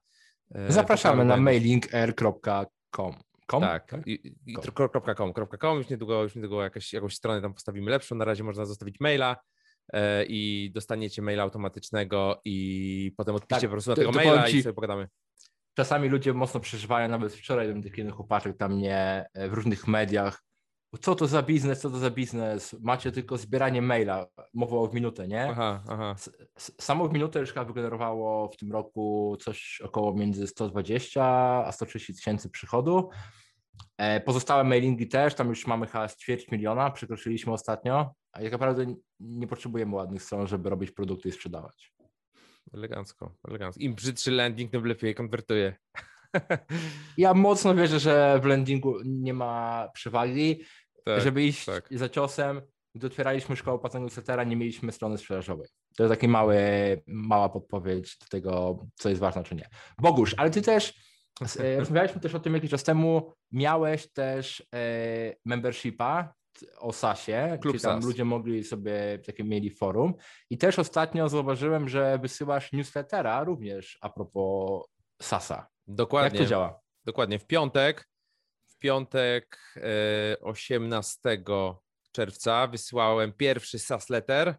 E, 0.54 0.72
Zapraszamy 0.72 1.24
na 1.24 1.36
mailingair.com. 1.36 3.14
Com? 3.46 3.60
Tak, 3.60 3.94
i, 4.06 4.34
i, 4.46 4.54
.com, 5.16 5.32
.com. 5.60 5.78
Już 5.78 5.88
niedługo, 5.88 6.22
już 6.22 6.34
niedługo 6.34 6.62
jakaś, 6.62 6.92
jakąś 6.92 7.14
stronę 7.14 7.42
tam 7.42 7.54
postawimy 7.54 7.90
lepszą. 7.90 8.16
Na 8.16 8.24
razie 8.24 8.44
można 8.44 8.64
zostawić 8.64 9.00
maila 9.00 9.36
i 10.28 10.70
dostaniecie 10.74 11.22
maila 11.22 11.42
automatycznego 11.42 12.40
i 12.44 13.12
potem 13.16 13.34
odpiszcie 13.34 13.60
tak, 13.60 13.70
po 13.70 13.74
prostu 13.74 13.90
na 13.90 13.96
tego 13.96 14.12
maila 14.12 14.48
ci, 14.48 14.56
i 14.56 14.62
sobie 14.62 14.74
pogadamy. 14.74 15.08
Czasami 15.74 16.08
ludzie 16.08 16.32
mocno 16.32 16.60
przeżywają, 16.60 17.08
nawet 17.08 17.34
wczoraj 17.34 17.74
do 17.74 17.82
tych 17.82 17.98
innych 17.98 18.14
chłopaczek 18.14 18.56
tam 18.56 18.74
mnie 18.74 19.26
w 19.34 19.52
różnych 19.52 19.88
mediach 19.88 20.46
co 21.00 21.14
to 21.14 21.26
za 21.26 21.42
biznes, 21.42 21.80
co 21.80 21.90
to 21.90 21.98
za 21.98 22.10
biznes, 22.10 22.76
macie 22.80 23.12
tylko 23.12 23.36
zbieranie 23.36 23.82
maila, 23.82 24.26
mowa 24.54 24.88
w 24.88 24.94
minutę, 24.94 25.28
nie? 25.28 25.48
Aha, 25.50 25.82
aha. 25.88 26.14
Samo 26.58 27.08
w 27.08 27.12
minutę 27.12 27.40
już 27.40 27.52
chyba 27.52 27.64
wygenerowało 27.64 28.48
w 28.48 28.56
tym 28.56 28.72
roku 28.72 29.36
coś 29.40 29.80
około 29.84 30.14
między 30.14 30.46
120 30.46 31.24
a 31.66 31.72
130 31.72 32.14
tysięcy 32.14 32.50
przychodu. 32.50 33.08
E, 33.98 34.20
pozostałe 34.20 34.64
mailingi 34.64 35.08
też, 35.08 35.34
tam 35.34 35.48
już 35.48 35.66
mamy 35.66 35.86
chyba 35.86 36.08
ćwierć 36.08 36.50
miliona, 36.50 36.90
przekroczyliśmy 36.90 37.52
ostatnio, 37.52 38.14
a 38.36 38.42
jak 38.42 38.52
naprawdę 38.52 38.94
nie 39.20 39.46
potrzebujemy 39.46 39.94
ładnych 39.94 40.22
stron, 40.22 40.46
żeby 40.46 40.70
robić 40.70 40.90
produkty 40.90 41.28
i 41.28 41.32
sprzedawać. 41.32 41.94
Elegancko, 42.74 43.34
elegancko. 43.48 43.80
Im 43.82 43.94
brzydszy 43.94 44.30
landing, 44.30 44.70
tym 44.70 44.86
lepiej 44.86 45.14
konwertuje. 45.14 45.76
Ja 47.18 47.34
mocno 47.34 47.74
wierzę, 47.74 48.00
że 48.00 48.40
w 48.42 48.44
landingu 48.44 48.94
nie 49.04 49.34
ma 49.34 49.88
przewagi 49.94 50.64
tak, 51.04 51.20
żeby 51.20 51.42
iść 51.42 51.64
tak. 51.64 51.88
za 51.90 52.08
ciosem, 52.08 52.62
gdy 52.94 53.06
otwieraliśmy 53.06 53.56
szkołę 53.56 53.78
płatnego 53.78 54.04
newslettera, 54.04 54.44
nie 54.44 54.56
mieliśmy 54.56 54.92
strony 54.92 55.18
sprzedażowej. 55.18 55.68
To 55.96 56.04
jest 56.04 56.20
taka 56.20 56.44
mała 57.06 57.48
podpowiedź 57.48 58.18
do 58.18 58.26
tego, 58.26 58.78
co 58.94 59.08
jest 59.08 59.20
ważne, 59.20 59.44
czy 59.44 59.54
nie. 59.54 59.68
Bogusz, 59.98 60.34
ale 60.36 60.50
ty 60.50 60.62
też, 60.62 60.94
e, 61.58 61.78
rozmawialiśmy 61.78 62.20
też 62.20 62.34
o 62.34 62.40
tym 62.40 62.54
jakiś 62.54 62.70
czas 62.70 62.84
temu, 62.84 63.32
miałeś 63.52 64.12
też 64.12 64.66
e, 64.74 65.34
membershipa 65.44 66.34
o 66.78 66.92
SASie, 66.92 67.58
Klub 67.60 67.80
tam 67.80 68.02
SAS. 68.02 68.04
ludzie 68.04 68.24
mogli 68.24 68.64
sobie, 68.64 69.18
takie 69.26 69.44
mieli 69.44 69.70
forum 69.70 70.14
i 70.50 70.58
też 70.58 70.78
ostatnio 70.78 71.28
zauważyłem, 71.28 71.88
że 71.88 72.18
wysyłasz 72.22 72.72
newslettera 72.72 73.44
również 73.44 73.98
a 74.00 74.10
propos 74.10 74.84
SASa. 75.22 75.66
Dokładnie. 75.86 76.38
Jak 76.38 76.46
to 76.46 76.50
działa? 76.50 76.80
Dokładnie. 77.04 77.38
W 77.38 77.46
piątek 77.46 78.08
piątek 78.78 79.58
18 80.40 81.18
e, 81.24 81.74
czerwca 82.12 82.66
wysłałem 82.66 83.32
pierwszy 83.32 83.78
SAS 83.78 84.10
letter, 84.10 84.54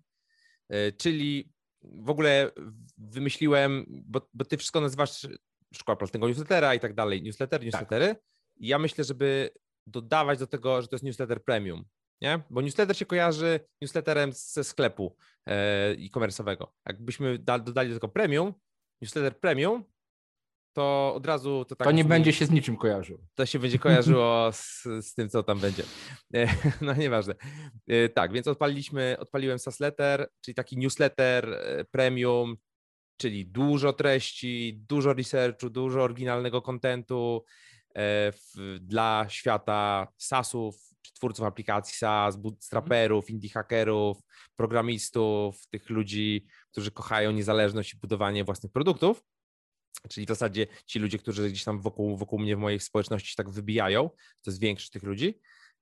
e, 0.70 0.92
czyli 0.92 1.50
w 1.82 2.10
ogóle 2.10 2.52
wymyśliłem, 2.98 3.86
bo, 3.88 4.30
bo 4.34 4.46
ty 4.46 4.58
wszystko 4.58 4.82
nazywasz 4.82 5.28
szkoła 5.74 5.96
płatnego 5.96 6.28
newslettera 6.28 6.76
i 6.76 6.80
tak 6.80 6.94
dalej, 6.94 7.24
newsletter, 7.24 7.60
tak. 7.60 7.66
newslettery. 7.66 8.08
Tak. 8.08 8.24
Ja 8.60 8.80
myślę, 8.80 9.04
żeby 9.04 9.50
dodawać 9.88 10.40
do 10.40 10.48
tego, 10.48 10.82
że 10.82 10.88
to 10.88 10.96
jest 10.96 11.04
newsletter 11.04 11.44
premium, 11.44 11.86
nie? 12.22 12.40
Bo 12.50 12.62
newsletter 12.62 12.98
się 12.98 13.06
kojarzy 13.06 13.60
newsletterem 13.82 14.32
ze 14.34 14.64
sklepu 14.64 15.16
e, 15.48 15.52
e-commerce'owego. 15.92 16.68
Jakbyśmy 16.86 17.38
dodali 17.40 17.90
do 17.90 17.96
tego 17.96 18.08
premium, 18.08 18.54
newsletter 19.02 19.40
premium, 19.40 19.84
to 20.74 21.14
od 21.16 21.26
razu 21.26 21.66
to 21.66 21.76
tak. 21.76 21.88
To 21.88 21.92
nie 21.92 22.06
będzie 22.06 22.34
się 22.34 22.46
z 22.46 22.52
niczym 22.52 22.78
kojarzył. 22.78 23.28
To 23.36 23.46
się 23.46 23.60
będzie 23.60 23.80
kojarzyło 23.80 24.52
z, 24.52 24.84
z 25.02 25.14
tym, 25.14 25.30
co 25.30 25.44
tam 25.44 25.60
będzie. 25.60 25.84
E, 26.34 26.48
no 26.82 26.94
nieważne. 26.94 27.36
E, 27.88 28.10
tak, 28.10 28.34
więc 28.34 28.48
odpaliliśmy, 28.48 29.16
odpaliłem 29.20 29.60
Sasletter, 29.60 30.30
czyli 30.42 30.56
taki 30.56 30.78
newsletter 30.78 31.62
premium, 31.92 32.58
czyli 33.18 33.46
dużo 33.46 33.94
treści, 33.94 34.80
dużo 34.90 35.14
researchu, 35.14 35.70
dużo 35.70 36.04
oryginalnego 36.04 36.62
kontentu 36.62 37.44
dla 38.80 39.26
świata 39.30 40.08
SaaSów, 40.18 40.88
twórców 41.14 41.46
aplikacji 41.46 41.98
SaaS, 41.98 42.36
bootstraperów, 42.36 43.30
indie 43.30 43.50
hackerów, 43.50 44.18
programistów, 44.56 45.68
tych 45.68 45.90
ludzi, 45.90 46.46
którzy 46.72 46.92
kochają 46.92 47.32
niezależność 47.32 47.94
i 47.94 47.98
budowanie 47.98 48.44
własnych 48.44 48.72
produktów. 48.72 49.24
Czyli 50.10 50.26
w 50.26 50.30
zasadzie 50.30 50.68
ci 50.86 51.00
ludzie, 51.00 51.18
którzy 51.18 51.50
gdzieś 51.50 51.64
tam 51.64 51.82
wokół, 51.82 52.18
wokół 52.18 52.40
mnie 52.40 52.56
w 52.56 52.60
mojej 52.60 52.80
społeczności 52.80 53.36
tak 53.36 53.50
wybijają, 53.50 54.10
to 54.10 54.52
jest 54.52 54.60
większość 54.60 54.90
tych 54.90 55.04
ludzi. 55.04 55.40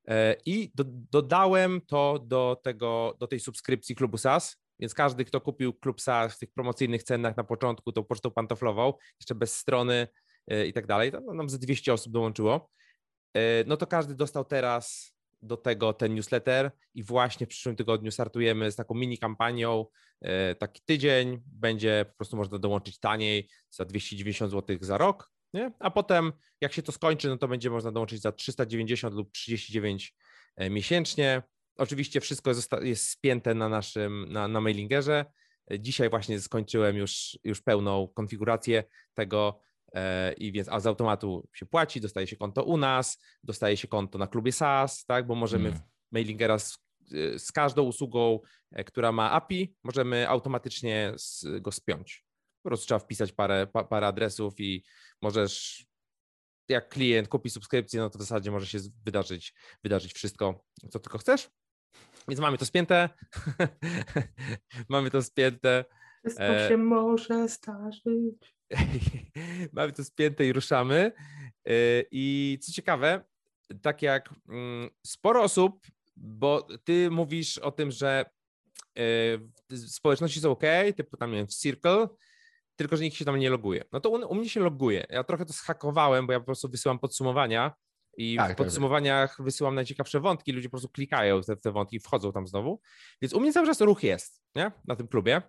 E, 0.08 0.36
I 0.46 0.72
do, 0.76 0.84
dodałem 0.88 1.82
to 1.82 2.20
do, 2.20 2.62
tego, 2.64 3.16
do 3.20 3.28
tej 3.28 3.40
subskrypcji 3.40 3.96
klubu 3.96 4.18
SAS, 4.18 4.58
więc 4.80 4.94
każdy, 4.94 5.26
kto 5.26 5.42
kupił 5.42 5.74
klub 5.74 6.02
SAS 6.02 6.36
w 6.36 6.40
tych 6.40 6.52
promocyjnych 6.54 7.04
cenach 7.04 7.38
na 7.38 7.44
początku, 7.44 7.92
to 7.92 8.04
pocztą 8.04 8.32
pantoflową, 8.32 8.94
jeszcze 9.20 9.36
bez 9.36 9.56
strony 9.56 9.94
e, 9.94 10.08
i 10.68 10.74
tak 10.74 10.88
dalej, 10.88 11.12
nam 11.34 11.50
ze 11.50 11.60
200 11.60 11.94
osób 11.94 12.14
dołączyło, 12.14 12.70
e, 13.34 13.64
no 13.68 13.78
to 13.78 13.88
każdy 13.88 14.16
dostał 14.16 14.46
teraz 14.46 15.16
do 15.42 15.58
tego 15.58 15.94
ten 15.94 16.16
newsletter 16.16 16.72
i 16.94 17.04
właśnie 17.04 17.46
w 17.46 17.50
przyszłym 17.50 17.76
tygodniu 17.76 18.12
startujemy 18.12 18.72
z 18.72 18.76
taką 18.76 18.96
mini 18.96 19.18
kampanią. 19.18 19.86
E, 20.22 20.56
taki 20.56 20.82
tydzień 20.86 21.42
będzie 21.46 22.06
po 22.10 22.16
prostu 22.16 22.38
można 22.38 22.60
dołączyć 22.60 23.00
taniej 23.00 23.50
za 23.70 23.86
290 23.86 24.52
zł 24.52 24.78
za 24.82 24.98
rok, 24.98 25.32
nie? 25.54 25.72
a 25.80 25.92
potem 25.92 26.34
jak 26.62 26.74
się 26.74 26.82
to 26.82 26.92
skończy, 26.92 27.30
no 27.30 27.38
to 27.38 27.48
będzie 27.48 27.70
można 27.70 27.92
dołączyć 27.92 28.22
za 28.22 28.32
390 28.32 29.16
lub 29.16 29.32
39 29.32 30.16
e, 30.56 30.70
miesięcznie. 30.70 31.44
Oczywiście 31.78 32.22
wszystko 32.22 32.50
jest, 32.50 32.72
jest 32.82 33.10
spięte 33.10 33.54
na 33.54 33.70
naszym, 33.70 34.26
na, 34.30 34.48
na 34.48 34.62
mailingerze. 34.62 35.26
E, 35.72 35.80
dzisiaj 35.80 36.10
właśnie 36.10 36.40
skończyłem 36.40 36.98
już, 36.98 37.40
już 37.44 37.62
pełną 37.62 38.08
konfigurację 38.08 38.84
tego, 39.14 39.62
E, 39.75 39.75
i 40.38 40.52
więc 40.52 40.70
a 40.70 40.80
z 40.80 40.88
automatu 40.88 41.48
się 41.54 41.66
płaci, 41.66 42.02
dostaje 42.02 42.28
się 42.28 42.36
konto 42.36 42.64
u 42.64 42.78
nas, 42.78 43.22
dostaje 43.44 43.78
się 43.78 43.88
konto 43.88 44.18
na 44.18 44.28
klubie 44.28 44.52
SaaS, 44.52 45.06
tak, 45.06 45.28
bo 45.28 45.36
możemy 45.36 45.70
mm. 45.70 45.82
mailingera 46.12 46.60
z, 46.60 46.78
z, 47.38 47.52
każdą 47.52 47.84
usługą, 47.84 48.40
e, 48.72 48.84
która 48.84 49.12
ma 49.12 49.32
API, 49.32 49.76
możemy 49.84 50.30
automatycznie 50.30 51.14
z, 51.18 51.46
go 51.62 51.72
spiąć. 51.72 52.26
Po 52.64 52.70
prostu 52.70 52.86
trzeba 52.86 53.00
wpisać 53.00 53.32
parę, 53.32 53.68
pa, 53.68 53.84
parę 53.84 54.08
adresów 54.08 54.54
i 54.60 54.84
możesz, 55.22 55.86
jak 56.70 56.90
klient 56.90 57.28
kupi 57.28 57.50
subskrypcję, 57.50 58.00
no 58.00 58.10
to 58.10 58.20
w 58.20 58.22
zasadzie 58.22 58.52
może 58.52 58.68
się 58.68 58.80
wydarzyć, 59.06 59.54
wydarzyć 59.84 60.14
wszystko, 60.14 60.66
co 60.90 61.00
tylko 61.00 61.18
chcesz. 61.18 61.50
Więc 62.28 62.42
mamy 62.42 62.58
to 62.58 62.66
spięte. 62.66 63.10
mamy 64.90 65.12
to 65.12 65.22
spięte. 65.22 65.86
Wszystko 66.26 66.44
e, 66.44 66.70
się 66.70 66.78
może 66.78 67.48
zdarzyć. 67.48 68.55
mamy 69.74 69.92
to 69.92 70.04
spięte 70.04 70.46
i 70.46 70.54
ruszamy. 70.54 71.12
E, 71.68 71.72
I 72.12 72.58
co 72.62 72.72
ciekawe, 72.72 73.24
tak 73.82 74.02
jak 74.02 74.30
mm, 74.50 74.90
sporo 75.06 75.44
osób, 75.44 75.88
bo 76.16 76.68
ty 76.84 77.10
mówisz 77.12 77.58
o 77.58 77.72
tym, 77.72 77.92
że 77.92 78.26
e, 78.98 79.02
społeczności 79.88 80.40
są 80.40 80.52
ok, 80.52 80.64
typu 80.98 81.18
tam 81.18 81.32
wiem, 81.32 81.48
w 81.48 81.56
Circle, 81.56 82.08
tylko 82.76 82.98
że 82.98 83.04
nikt 83.04 83.18
się 83.18 83.26
tam 83.26 83.40
nie 83.40 83.50
loguje. 83.50 83.84
No 83.92 84.00
to 84.00 84.10
u, 84.10 84.14
u, 84.14 84.36
mnie 84.36 84.50
się 84.50 84.60
loguje. 84.60 85.06
Ja 85.10 85.24
trochę 85.24 85.46
to 85.46 85.54
zhakowałem, 85.54 86.28
bo 86.28 86.34
ja 86.34 86.40
po 86.40 86.46
prostu 86.46 86.70
wysyłam 86.70 87.00
podsumowania 87.00 87.74
i 88.18 88.36
tak, 88.36 88.46
w 88.46 88.48
tak, 88.48 88.58
tak. 88.58 88.68
podsumowaniach 88.68 89.38
tak. 89.38 89.46
wysyłam 89.46 89.76
najciekawsze 89.76 90.20
wątki, 90.20 90.52
ludzie 90.52 90.70
po 90.70 90.72
prostu 90.72 90.90
klikają 90.90 91.42
te, 91.42 91.58
te 91.58 91.72
wątki, 91.72 92.00
wchodzą 92.00 92.32
tam 92.32 92.48
znowu. 92.48 92.82
Więc 93.22 93.34
u 93.34 93.40
mnie 93.40 93.54
cały 93.54 93.68
czas 93.68 93.82
ruch 93.82 94.04
jest, 94.04 94.42
nie? 94.56 94.72
Na 94.88 94.96
tym 94.96 95.08
klubie. 95.08 95.42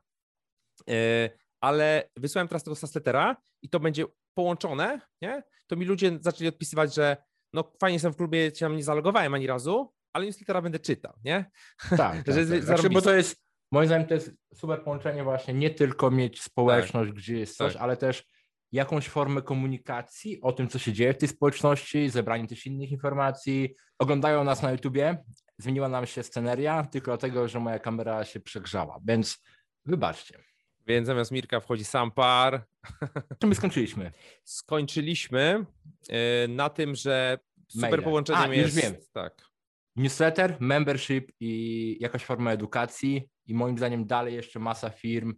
Ale 1.66 2.10
wysłałem 2.16 2.48
teraz 2.48 2.64
tego 2.64 2.76
sasletera 2.76 3.36
i 3.62 3.68
to 3.68 3.80
będzie 3.80 4.04
połączone, 4.34 5.00
nie? 5.22 5.42
To 5.66 5.76
mi 5.76 5.84
ludzie 5.84 6.18
zaczęli 6.20 6.48
odpisywać, 6.48 6.94
że 6.94 7.16
no 7.52 7.72
fajnie 7.80 7.94
jestem 7.94 8.12
w 8.12 8.16
klubie, 8.16 8.50
się 8.50 8.66
tam 8.66 8.76
nie 8.76 8.84
zalogowałem 8.84 9.34
ani 9.34 9.46
razu, 9.46 9.92
ale 10.12 10.26
newslettera 10.26 10.62
będę 10.62 10.78
czytał, 10.78 11.12
nie? 11.24 11.50
Tak, 11.90 11.98
tak, 12.24 12.34
że 12.34 12.46
tak. 12.46 12.62
Znaczy, 12.62 12.90
bo 12.90 13.02
to 13.02 13.14
jest, 13.14 13.42
moim 13.72 13.86
zdaniem 13.86 14.08
to 14.08 14.14
jest 14.14 14.30
super 14.54 14.82
połączenie 14.82 15.24
właśnie, 15.24 15.54
nie 15.54 15.70
tylko 15.70 16.10
mieć 16.10 16.42
społeczność, 16.42 17.10
tak. 17.10 17.18
gdzie 17.18 17.38
jest 17.38 17.56
coś, 17.56 17.72
tak. 17.72 17.82
ale 17.82 17.96
też 17.96 18.24
jakąś 18.72 19.08
formę 19.08 19.42
komunikacji 19.42 20.40
o 20.40 20.52
tym, 20.52 20.68
co 20.68 20.78
się 20.78 20.92
dzieje 20.92 21.14
w 21.14 21.18
tej 21.18 21.28
społeczności, 21.28 22.10
zebranie 22.10 22.48
też 22.48 22.66
innych 22.66 22.90
informacji. 22.90 23.74
Oglądają 23.98 24.44
nas 24.44 24.62
na 24.62 24.72
YouTubie, 24.72 25.24
zmieniła 25.58 25.88
nam 25.88 26.06
się 26.06 26.22
sceneria 26.22 26.84
tylko 26.84 27.10
dlatego, 27.10 27.48
że 27.48 27.60
moja 27.60 27.78
kamera 27.78 28.24
się 28.24 28.40
przegrzała, 28.40 29.00
więc 29.04 29.42
wybaczcie. 29.84 30.38
Więc 30.86 31.06
zamiast 31.06 31.30
Mirka 31.30 31.60
wchodzi 31.60 31.84
sam 31.84 32.10
par. 32.10 32.66
Czym 33.40 33.48
my 33.48 33.54
skończyliśmy? 33.54 34.12
Skończyliśmy 34.44 35.66
e, 36.08 36.48
na 36.48 36.70
tym, 36.70 36.94
że 36.94 37.38
super 37.68 37.90
Maile. 37.90 38.02
połączeniem 38.02 38.50
A, 38.50 38.54
jest. 38.54 38.74
Już 38.74 38.84
wiem. 38.84 38.94
Tak. 39.12 39.46
Newsletter, 39.96 40.56
membership 40.60 41.32
i 41.40 41.96
jakaś 42.00 42.24
forma 42.24 42.52
edukacji. 42.52 43.30
I 43.46 43.54
moim 43.54 43.78
zdaniem 43.78 44.06
dalej 44.06 44.34
jeszcze 44.34 44.58
masa 44.58 44.90
firm 44.90 45.34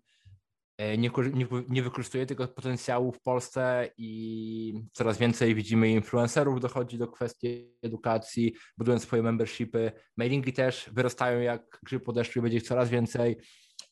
e, 0.78 0.98
nie, 0.98 1.10
nie, 1.32 1.46
nie 1.68 1.82
wykorzystuje 1.82 2.26
tego 2.26 2.48
potencjału 2.48 3.12
w 3.12 3.20
Polsce 3.20 3.90
i 3.96 4.82
coraz 4.92 5.18
więcej 5.18 5.54
widzimy 5.54 5.90
influencerów 5.90 6.60
dochodzi 6.60 6.98
do 6.98 7.08
kwestii 7.08 7.74
edukacji, 7.82 8.54
budując 8.78 9.02
swoje 9.02 9.22
membershipy. 9.22 9.92
Mailingi 10.16 10.52
też 10.52 10.90
wyrastają 10.92 11.40
jak 11.40 11.80
grzyb 11.82 12.04
po 12.04 12.12
deszczu 12.12 12.38
i 12.38 12.42
będzie 12.42 12.58
ich 12.58 12.64
coraz 12.64 12.88
więcej. 12.88 13.36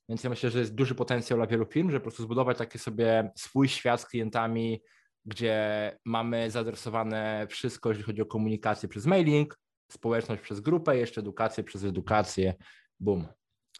Więc 0.08 0.24
ja 0.24 0.30
myślę, 0.30 0.50
że 0.50 0.58
jest 0.58 0.74
duży 0.74 0.94
potencjał 0.94 1.38
dla 1.38 1.46
wielu 1.46 1.66
firm, 1.66 1.90
żeby 1.90 2.00
po 2.00 2.04
prostu 2.04 2.22
zbudować 2.22 2.58
taki 2.58 2.78
sobie 2.78 3.30
swój 3.36 3.68
świat 3.68 4.00
z 4.00 4.06
klientami 4.06 4.82
gdzie 5.26 5.98
mamy 6.04 6.50
zaadresowane 6.50 7.46
wszystko, 7.50 7.88
jeżeli 7.88 8.04
chodzi 8.04 8.22
o 8.22 8.26
komunikację 8.26 8.88
przez 8.88 9.06
mailing, 9.06 9.58
społeczność 9.92 10.42
przez 10.42 10.60
grupę, 10.60 10.96
jeszcze 10.96 11.20
edukację 11.20 11.64
przez 11.64 11.84
edukację. 11.84 12.54
Boom. 13.00 13.26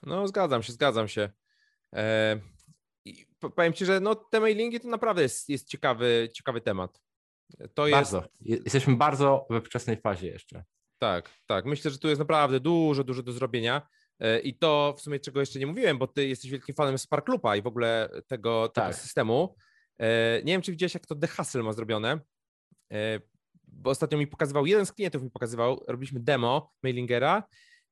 No, 0.02 0.28
zgadzam 0.28 0.62
się, 0.62 0.72
zgadzam 0.72 1.08
się. 1.08 1.30
E, 1.96 2.40
powiem 3.56 3.72
Ci, 3.72 3.86
że 3.86 4.00
no, 4.00 4.14
te 4.14 4.40
mailingi 4.40 4.80
to 4.80 4.88
naprawdę 4.88 5.22
jest, 5.22 5.48
jest 5.48 5.68
ciekawy, 5.68 6.28
ciekawy 6.32 6.60
temat. 6.60 7.02
To 7.74 7.86
bardzo. 7.90 8.24
Jest... 8.40 8.64
Jesteśmy 8.64 8.96
bardzo 8.96 9.46
we 9.50 9.60
wczesnej 9.60 10.00
fazie 10.00 10.26
jeszcze. 10.26 10.64
Tak, 10.98 11.30
tak. 11.46 11.64
Myślę, 11.64 11.90
że 11.90 11.98
tu 11.98 12.08
jest 12.08 12.18
naprawdę 12.18 12.60
dużo, 12.60 13.04
dużo 13.04 13.22
do 13.22 13.32
zrobienia. 13.32 13.88
E, 14.20 14.40
I 14.40 14.54
to 14.54 14.94
w 14.98 15.00
sumie 15.00 15.20
czego 15.20 15.40
jeszcze 15.40 15.58
nie 15.58 15.66
mówiłem, 15.66 15.98
bo 15.98 16.06
ty 16.06 16.28
jesteś 16.28 16.50
wielkim 16.50 16.74
fanem 16.74 16.98
Sparkloopa 16.98 17.56
i 17.56 17.62
w 17.62 17.66
ogóle 17.66 18.10
tego, 18.26 18.68
tak. 18.68 18.84
tego 18.84 18.98
systemu. 18.98 19.56
E, 19.98 20.38
nie 20.44 20.52
wiem, 20.52 20.62
czy 20.62 20.70
widziałeś, 20.70 20.94
jak 20.94 21.06
to 21.06 21.14
The 21.14 21.28
Hustle 21.28 21.62
ma 21.62 21.72
zrobione, 21.72 22.20
e, 22.92 23.20
bo 23.64 23.90
ostatnio 23.90 24.18
mi 24.18 24.26
pokazywał, 24.26 24.66
jeden 24.66 24.86
z 24.86 24.92
klientów 24.92 25.22
mi 25.22 25.30
pokazywał, 25.30 25.84
robiliśmy 25.88 26.20
demo 26.20 26.72
mailingera 26.82 27.42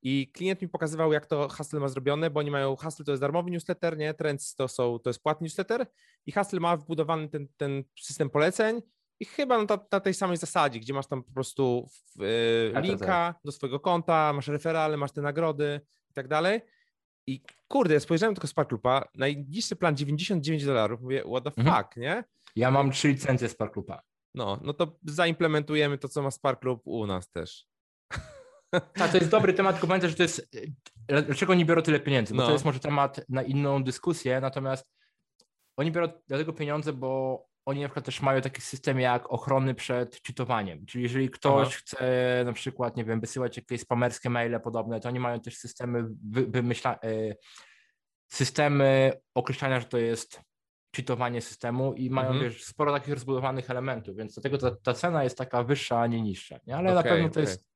i 0.02 0.31
klient 0.33 0.62
mi 0.62 0.69
pokazywał, 0.69 1.12
jak 1.12 1.26
to 1.26 1.49
Hustle 1.49 1.81
ma 1.81 1.88
zrobione, 1.88 2.31
bo 2.31 2.40
oni 2.40 2.50
mają 2.50 2.76
Hustle 2.76 3.04
to 3.04 3.12
jest 3.12 3.21
darmowy 3.21 3.50
newsletter, 3.50 3.97
nie? 3.97 4.14
Trends 4.14 4.54
to, 4.54 4.69
są, 4.69 4.99
to 4.99 5.11
jest 5.11 5.23
płatny 5.23 5.45
newsletter 5.45 5.87
i 6.26 6.33
Hustle 6.33 6.61
ma 6.61 6.76
wbudowany 6.76 7.28
ten, 7.28 7.49
ten 7.57 7.85
system 8.00 8.31
poleceń 8.31 8.83
i 9.21 9.25
chyba 9.25 9.59
na, 9.59 9.78
na 9.93 10.00
tej 10.00 10.14
samej 10.14 10.37
zasadzie, 10.37 10.81
gdzie 10.81 10.95
masz 10.95 11.07
tam 11.07 11.23
po 11.23 11.33
prostu 11.33 11.88
yy, 12.16 12.81
linka 12.81 13.07
tak. 13.07 13.37
do 13.45 13.52
swojego 13.52 13.81
konta, 13.81 14.33
masz 14.33 14.49
referale, 14.49 14.97
masz 14.97 15.12
te 15.12 15.23
nagrody 15.23 15.81
i 16.14 16.16
tak 16.16 16.28
dalej. 16.28 16.61
I 17.26 17.42
kurde, 17.68 18.00
spojrzałem 18.00 18.35
tylko 18.35 18.47
Sparkloopa, 18.47 19.09
najniższy 19.14 19.76
plan 19.76 19.97
99 19.97 20.64
dolarów, 20.64 21.00
mówię, 21.00 21.23
what 21.30 21.44
the 21.44 21.62
mhm. 21.62 21.85
fuck, 21.85 21.97
nie? 21.97 22.25
Ja 22.56 22.71
mam 22.71 22.90
trzy 22.90 23.09
licencje 23.09 23.49
Sparkloopa. 23.49 24.02
No, 24.35 24.61
no 24.62 24.73
to 24.75 24.99
zaimplementujemy 25.04 25.99
to, 25.99 26.09
co 26.09 26.23
ma 26.23 26.30
Sparkloop 26.30 26.83
u 26.85 27.06
nas 27.06 27.30
też. 27.30 27.66
Tak, 28.94 29.11
to 29.11 29.16
jest 29.16 29.30
dobry 29.30 29.54
temat, 29.54 29.75
tylko 29.75 29.87
pamiętaj, 29.87 30.11
że 30.11 30.16
to 30.16 30.23
jest, 30.23 30.56
dlaczego 31.26 31.52
oni 31.52 31.64
biorą 31.64 31.83
tyle 31.83 32.00
pieniędzy, 32.00 32.35
bo 32.35 32.40
no. 32.40 32.47
to 32.47 32.52
jest 32.52 32.64
może 32.64 32.80
temat 32.80 33.21
na 33.28 33.42
inną 33.42 33.85
dyskusję, 33.85 34.40
natomiast 34.40 34.90
oni 35.76 35.92
biorą 35.92 36.09
dlatego 36.26 36.52
pieniądze, 36.52 36.92
bo 36.92 37.47
oni 37.66 37.80
na 37.80 37.88
przykład 37.88 38.04
też 38.04 38.23
mają 38.23 38.40
taki 38.40 38.61
system 38.61 39.00
jak 39.00 39.33
ochrony 39.33 39.75
przed 39.75 40.23
czytowaniem. 40.23 40.87
Czyli 40.87 41.02
jeżeli 41.02 41.30
ktoś 41.30 41.68
Aha. 41.68 41.76
chce 41.78 42.42
na 42.44 42.52
przykład, 42.52 42.97
nie 42.97 43.04
wiem, 43.04 43.21
wysyłać 43.21 43.56
jakieś 43.56 43.80
spamerskie 43.80 44.30
maile 44.30 44.61
podobne, 44.61 45.00
to 45.00 45.09
oni 45.09 45.21
mają 45.21 45.40
też 45.40 45.56
systemy 45.56 46.04
wy, 46.30 46.47
wymyśla, 46.47 46.99
y, 47.04 47.37
systemy 48.28 49.12
określania, 49.35 49.80
że 49.80 49.87
to 49.87 49.99
jest 49.99 50.40
czytowanie 50.90 51.40
systemu 51.40 51.94
i 51.94 52.11
mają 52.11 52.30
mhm. 52.30 52.50
wiesz, 52.50 52.64
sporo 52.64 52.92
takich 52.92 53.14
rozbudowanych 53.14 53.71
elementów, 53.71 54.16
więc 54.16 54.35
dlatego 54.35 54.59
ta, 54.59 54.76
ta 54.83 54.94
cena 54.94 55.25
jest 55.25 55.38
taka 55.38 55.62
wyższa, 55.62 56.00
a 56.00 56.06
nie 56.06 56.23
niższa. 56.23 56.59
Nie? 56.66 56.76
Ale 56.76 56.90
okay, 56.90 57.04
na 57.04 57.11
pewno 57.11 57.28
to 57.28 57.33
okay. 57.33 57.42
jest 57.42 57.66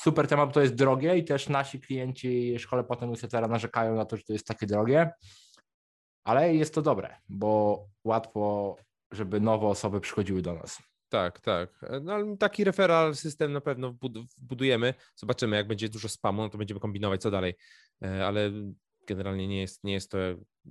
super 0.00 0.28
temat, 0.28 0.48
bo 0.48 0.52
to 0.52 0.60
jest 0.60 0.74
drogie 0.74 1.18
i 1.18 1.24
też 1.24 1.48
nasi 1.48 1.80
klienci 1.80 2.58
szkole 2.58 2.84
potem 2.84 3.10
newslettera 3.10 3.48
narzekają 3.48 3.94
na 3.94 4.04
to, 4.04 4.16
że 4.16 4.22
to 4.22 4.32
jest 4.32 4.46
takie 4.46 4.66
drogie, 4.66 5.10
ale 6.24 6.54
jest 6.54 6.74
to 6.74 6.82
dobre, 6.82 7.16
bo 7.28 7.84
łatwo 8.04 8.76
żeby 9.12 9.40
nowe 9.40 9.66
osoby 9.66 10.00
przychodziły 10.00 10.42
do 10.42 10.54
nas. 10.54 10.82
Tak, 11.08 11.40
tak. 11.40 11.80
No, 12.02 12.36
taki 12.36 12.64
referral 12.64 13.14
system 13.14 13.52
na 13.52 13.60
pewno 13.60 13.96
wbudujemy. 14.38 14.94
Zobaczymy, 15.16 15.56
jak 15.56 15.68
będzie 15.68 15.88
dużo 15.88 16.08
spamu, 16.08 16.42
no 16.42 16.48
to 16.48 16.58
będziemy 16.58 16.80
kombinować, 16.80 17.22
co 17.22 17.30
dalej. 17.30 17.54
E, 18.04 18.26
ale 18.26 18.50
generalnie 19.06 19.48
nie 19.48 19.60
jest, 19.60 19.84
nie 19.84 19.92
jest 19.92 20.10
to 20.10 20.18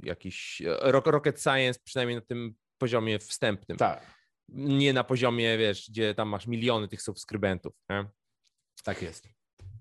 jakiś 0.04 0.62
e, 0.62 0.92
rocket 0.92 1.42
science, 1.42 1.80
przynajmniej 1.84 2.16
na 2.16 2.22
tym 2.22 2.56
poziomie 2.78 3.20
wstępnym. 3.20 3.78
Tak. 3.78 4.16
Nie 4.50 4.94
na 4.94 5.04
poziomie, 5.04 5.58
wiesz, 5.58 5.90
gdzie 5.90 6.16
tam 6.16 6.30
masz 6.30 6.48
miliony 6.48 6.88
tych 6.88 7.02
subskrybentów. 7.02 7.74
Nie? 7.90 8.06
Tak 8.84 9.02
jest. 9.02 9.28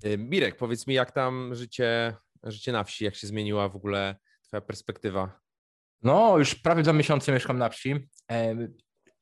E, 0.02 0.18
Mirek, 0.18 0.56
powiedz 0.56 0.86
mi, 0.86 0.94
jak 0.94 1.12
tam 1.12 1.54
życie, 1.54 2.16
życie 2.42 2.72
na 2.72 2.84
wsi, 2.84 3.04
jak 3.04 3.14
się 3.14 3.26
zmieniła 3.26 3.68
w 3.68 3.76
ogóle 3.76 4.16
twoja 4.42 4.60
perspektywa 4.60 5.43
no, 6.04 6.38
już 6.38 6.54
prawie 6.54 6.82
dwa 6.82 6.92
miesiące 6.92 7.32
mieszkam 7.32 7.58
na 7.58 7.68
wsi. 7.68 7.94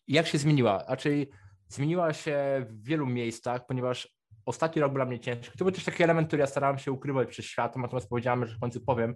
Jak 0.08 0.26
się 0.26 0.38
zmieniła? 0.38 0.84
Raczej 0.88 1.30
zmieniła 1.68 2.12
się 2.12 2.66
w 2.68 2.84
wielu 2.84 3.06
miejscach, 3.06 3.66
ponieważ 3.66 4.08
ostatni 4.46 4.82
rok 4.82 4.92
był 4.92 4.98
dla 4.98 5.04
mnie 5.04 5.20
ciężki. 5.20 5.58
To 5.58 5.64
był 5.64 5.72
też 5.72 5.84
taki 5.84 6.02
element, 6.02 6.28
który 6.28 6.40
ja 6.40 6.46
starałem 6.46 6.78
się 6.78 6.92
ukrywać 6.92 7.28
przez 7.28 7.44
świat, 7.44 7.76
natomiast 7.76 8.08
powiedziałem, 8.08 8.46
że 8.46 8.56
w 8.56 8.60
końcu 8.60 8.80
powiem, 8.80 9.14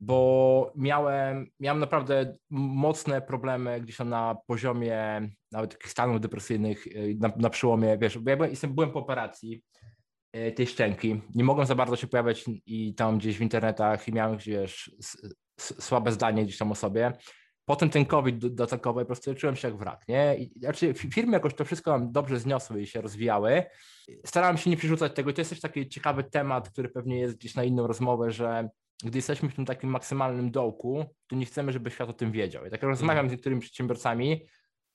bo 0.00 0.72
miałem, 0.76 1.46
miałem 1.60 1.80
naprawdę 1.80 2.36
mocne 2.50 3.22
problemy 3.22 3.80
gdzieś 3.80 3.96
tam 3.96 4.08
na 4.08 4.36
poziomie 4.46 5.28
nawet 5.52 5.78
stanów 5.84 6.20
depresyjnych, 6.20 6.86
y, 6.86 7.16
na, 7.20 7.32
na 7.36 7.50
przyłomie, 7.50 7.98
wiesz, 7.98 8.18
bo 8.18 8.30
ja 8.30 8.36
byłem, 8.36 8.50
jestem, 8.50 8.74
byłem 8.74 8.90
po 8.90 8.98
operacji 8.98 9.62
y, 10.36 10.52
tej 10.52 10.66
szczęki, 10.66 11.20
nie 11.34 11.44
mogłem 11.44 11.66
za 11.66 11.74
bardzo 11.74 11.96
się 11.96 12.06
pojawiać 12.06 12.44
i 12.66 12.94
tam 12.94 13.18
gdzieś 13.18 13.38
w 13.38 13.42
internetach 13.42 14.08
i 14.08 14.12
miałem, 14.12 14.38
wiesz, 14.38 14.90
słabe 15.60 16.12
zdanie 16.12 16.44
gdzieś 16.44 16.58
tam 16.58 16.72
o 16.72 16.74
sobie. 16.74 17.12
Potem 17.64 17.90
ten 17.90 18.04
COVID 18.06 18.36
dodatkowy, 18.36 19.00
po 19.00 19.06
prostu 19.06 19.34
czułem 19.34 19.56
się 19.56 19.68
jak 19.68 19.76
wrak, 19.76 20.08
nie? 20.08 20.36
I, 20.36 20.58
znaczy 20.60 20.94
firmy 20.94 21.32
jakoś 21.32 21.54
to 21.54 21.64
wszystko 21.64 22.00
dobrze 22.00 22.38
zniosły 22.38 22.82
i 22.82 22.86
się 22.86 23.00
rozwijały. 23.00 23.64
Starałem 24.26 24.56
się 24.56 24.70
nie 24.70 24.76
przerzucać 24.76 25.14
tego 25.14 25.30
i 25.30 25.34
to 25.34 25.40
jest 25.40 25.50
też 25.50 25.60
taki 25.60 25.88
ciekawy 25.88 26.24
temat, 26.24 26.70
który 26.70 26.88
pewnie 26.88 27.18
jest 27.18 27.36
gdzieś 27.36 27.54
na 27.54 27.64
inną 27.64 27.86
rozmowę, 27.86 28.30
że 28.30 28.68
gdy 29.04 29.18
jesteśmy 29.18 29.48
w 29.48 29.54
tym 29.54 29.64
takim 29.64 29.90
maksymalnym 29.90 30.50
dołku, 30.50 31.04
to 31.26 31.36
nie 31.36 31.46
chcemy, 31.46 31.72
żeby 31.72 31.90
świat 31.90 32.08
o 32.08 32.12
tym 32.12 32.32
wiedział. 32.32 32.66
I 32.66 32.70
tak 32.70 32.82
rozmawiam 32.82 33.28
z 33.28 33.32
niektórymi 33.32 33.60
przedsiębiorcami, 33.60 34.46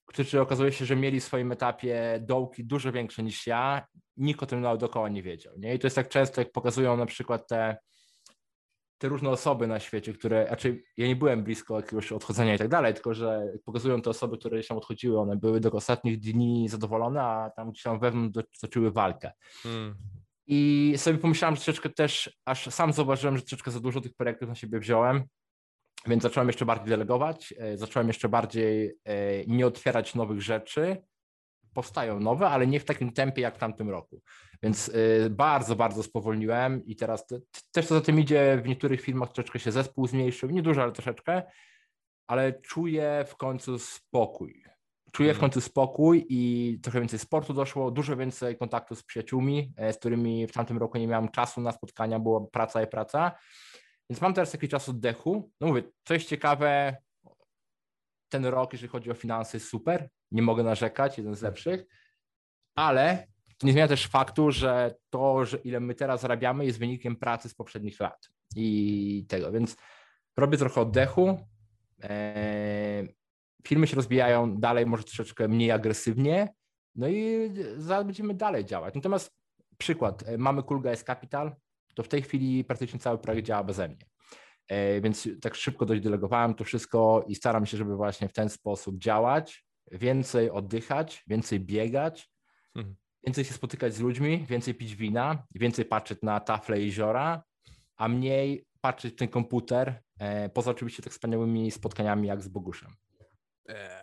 którzy 0.06 0.41
okazuje 0.41 0.71
się, 0.71 0.86
że 0.86 0.95
mieli 0.95 1.19
w 1.19 1.24
swoim 1.24 1.52
etapie 1.52 2.19
dołki 2.21 2.65
dużo 2.65 2.91
większe 2.91 3.24
niż 3.24 3.47
ja, 3.47 3.88
nikt 4.17 4.43
o 4.43 4.45
tym 4.45 4.62
dookoła 4.62 5.10
nie 5.10 5.24
wiedział. 5.24 5.54
Nie? 5.58 5.76
I 5.76 5.80
to 5.80 5.88
jest 5.88 5.95
tak 5.95 6.10
często, 6.10 6.41
jak 6.41 6.52
pokazują 6.52 6.97
na 6.97 7.06
przykład 7.06 7.47
te 7.47 7.78
te 9.02 9.08
różne 9.08 9.30
osoby 9.30 9.68
na 9.68 9.80
świecie, 9.80 10.14
które, 10.14 10.48
znaczy 10.48 10.84
ja 10.98 11.08
nie 11.08 11.16
byłem 11.16 11.44
blisko 11.44 11.76
jakiegoś 11.76 12.12
odchodzenia 12.12 12.56
i 12.56 12.58
tak 12.58 12.68
dalej, 12.68 12.94
tylko 12.94 13.14
że 13.14 13.54
pokazują 13.66 14.02
te 14.02 14.10
osoby, 14.10 14.38
które 14.38 14.58
gdzieś 14.58 14.68
tam 14.68 14.78
odchodziły, 14.78 15.20
one 15.20 15.36
były 15.36 15.60
do 15.60 15.72
ostatnich 15.72 16.20
dni 16.20 16.70
zadowolone, 16.70 17.22
a 17.22 17.52
tam 17.56 17.72
gdzieś 17.72 17.84
tam 17.84 18.00
wewnątrz 18.00 18.60
toczyły 18.62 18.92
walkę. 18.92 19.32
Hmm. 19.64 19.96
I 20.48 20.94
sobie 20.98 21.18
pomyślałem, 21.18 21.56
że 21.56 21.62
troszeczkę 21.62 21.90
też, 21.90 22.40
aż 22.46 22.70
sam 22.70 22.94
zauważyłem, 22.94 23.38
że 23.38 23.44
troszeczkę 23.44 23.72
za 23.72 23.80
dużo 23.80 24.02
tych 24.02 24.16
projektów 24.16 24.50
na 24.50 24.56
siebie 24.56 24.80
wziąłem, 24.80 25.24
więc 26.08 26.24
zacząłem 26.24 26.50
jeszcze 26.50 26.66
bardziej 26.66 26.90
delegować, 26.90 27.54
e, 27.58 27.78
zacząłem 27.78 28.08
jeszcze 28.08 28.30
bardziej 28.30 28.94
e, 29.06 29.46
nie 29.46 29.68
otwierać 29.68 30.16
nowych 30.16 30.42
rzeczy, 30.42 31.04
powstają 31.74 32.20
nowe, 32.20 32.50
ale 32.50 32.68
nie 32.68 32.80
w 32.80 32.86
takim 32.86 33.12
tempie 33.12 33.42
jak 33.42 33.56
w 33.56 33.60
tamtym 33.60 33.90
roku. 33.90 34.22
Więc 34.63 34.89
y, 34.89 35.28
bardzo, 35.30 35.76
bardzo 35.76 36.04
spowolniłem 36.04 36.86
i 36.86 36.95
teraz 36.95 37.26
te, 37.26 37.39
też 37.71 37.88
to 37.88 37.95
za 37.95 38.02
tym 38.02 38.19
idzie, 38.19 38.62
w 38.63 38.67
niektórych 38.67 39.02
filmach 39.02 39.32
troszeczkę 39.32 39.60
się 39.60 39.71
zespół 39.71 40.08
zmniejszył, 40.08 40.50
nie 40.50 40.62
dużo, 40.62 40.84
ale 40.84 40.91
troszeczkę, 40.91 41.43
ale 42.28 42.54
czuję 42.54 43.26
w 43.28 43.36
końcu 43.36 43.80
spokój. 43.80 44.63
Czuję 45.12 45.34
w 45.34 45.36
mhm. 45.36 45.39
końcu 45.39 45.62
spokój 45.62 46.26
i 46.30 46.80
trochę 46.84 47.00
więcej 47.00 47.19
sportu 47.19 47.54
doszło, 47.54 47.91
dużo 47.91 48.17
więcej 48.17 48.58
kontaktów 48.58 49.00
z 49.00 49.04
przyjaciółmi, 49.04 49.74
e, 49.78 49.93
z 49.93 49.97
którymi 49.97 50.47
w 50.47 50.52
tamtym 50.52 50.78
roku 50.78 50.97
nie 50.97 51.08
miałem 51.08 51.30
czasu 51.30 51.62
na 51.62 51.71
spotkania, 51.71 52.19
była 52.19 52.41
praca 52.47 52.84
i 52.84 52.88
praca. 52.88 53.32
Więc 54.10 54.21
mam 54.21 54.34
teraz 54.34 54.52
taki 54.52 54.67
czas 54.67 54.89
oddechu. 54.89 55.52
No 55.62 55.67
mówię, 55.67 55.84
coś 56.04 56.26
ciekawe, 56.26 56.97
ten 58.30 58.45
rok, 58.45 58.74
jeżeli 58.74 58.89
chodzi 58.89 59.12
o 59.12 59.13
finanse, 59.13 59.58
jest 59.58 59.69
super. 59.69 60.10
Nie 60.32 60.41
mogę 60.41 60.63
narzekać, 60.63 61.17
jeden 61.17 61.36
z 61.36 61.41
lepszych, 61.41 61.86
ale 62.76 63.28
to 63.62 63.67
nie 63.67 63.74
zmienia 63.74 63.88
też 63.88 64.08
faktu, 64.08 64.52
że 64.52 64.95
to, 65.10 65.45
że 65.45 65.58
ile 65.58 65.80
my 65.80 65.95
teraz 65.95 66.21
zarabiamy, 66.21 66.65
jest 66.65 66.80
wynikiem 66.80 67.15
pracy 67.15 67.50
z 67.50 67.54
poprzednich 67.54 68.00
lat 68.00 68.30
i 68.56 69.26
tego, 69.28 69.52
więc 69.52 69.76
robię 70.38 70.58
trochę 70.58 70.82
oddechu. 70.82 71.39
Eee, 72.02 73.15
firmy 73.67 73.88
się 73.88 73.95
rozwijają 73.95 74.58
dalej, 74.58 74.86
może 74.86 75.04
troszeczkę 75.04 75.47
mniej 75.47 75.71
agresywnie, 75.71 76.54
no 76.95 77.08
i 77.08 77.50
zaraz 77.78 78.06
będziemy 78.06 78.34
dalej 78.34 78.65
działać. 78.65 78.95
Natomiast 78.95 79.32
przykład, 79.78 80.24
e, 80.28 80.38
mamy 80.38 80.63
Cool 80.63 80.82
Guys 80.82 81.04
Capital, 81.04 81.56
to 81.95 82.04
w 82.04 82.08
tej 82.08 82.21
chwili 82.21 82.63
praktycznie 82.63 83.00
cały 83.00 83.17
projekt 83.17 83.47
działa 83.47 83.63
beze 83.63 83.88
mnie. 83.88 84.06
E, 84.67 85.02
więc 85.02 85.30
tak 85.41 85.56
szybko 85.56 85.86
dość 85.86 86.02
delegowałem 86.02 86.54
to 86.54 86.63
wszystko 86.63 87.26
i 87.28 87.36
staram 87.36 87.65
się, 87.65 87.78
żeby 87.78 87.95
właśnie 87.95 88.30
w 88.30 88.34
ten 88.34 88.50
sposób 88.50 88.97
działać, 88.97 89.65
więcej 89.91 90.52
oddychać, 90.52 91.24
więcej 91.28 91.60
biegać, 91.60 92.32
mhm. 92.76 92.95
Więcej 93.23 93.45
się 93.45 93.53
spotykać 93.53 93.93
z 93.93 93.99
ludźmi, 93.99 94.45
więcej 94.49 94.75
pić 94.75 94.95
wina, 94.95 95.43
więcej 95.55 95.86
patrzeć 95.86 96.19
na 96.21 96.39
tafle 96.39 96.81
jeziora, 96.81 97.43
a 97.97 98.07
mniej 98.07 98.65
patrzeć 98.81 99.13
w 99.13 99.17
ten 99.17 99.27
komputer, 99.27 100.01
e, 100.19 100.49
poza 100.49 100.71
oczywiście 100.71 101.03
tak 101.03 101.13
wspaniałymi 101.13 101.71
spotkaniami 101.71 102.27
jak 102.27 102.41
z 102.41 102.47
Boguszem. 102.47 102.95
Eee. 103.67 104.01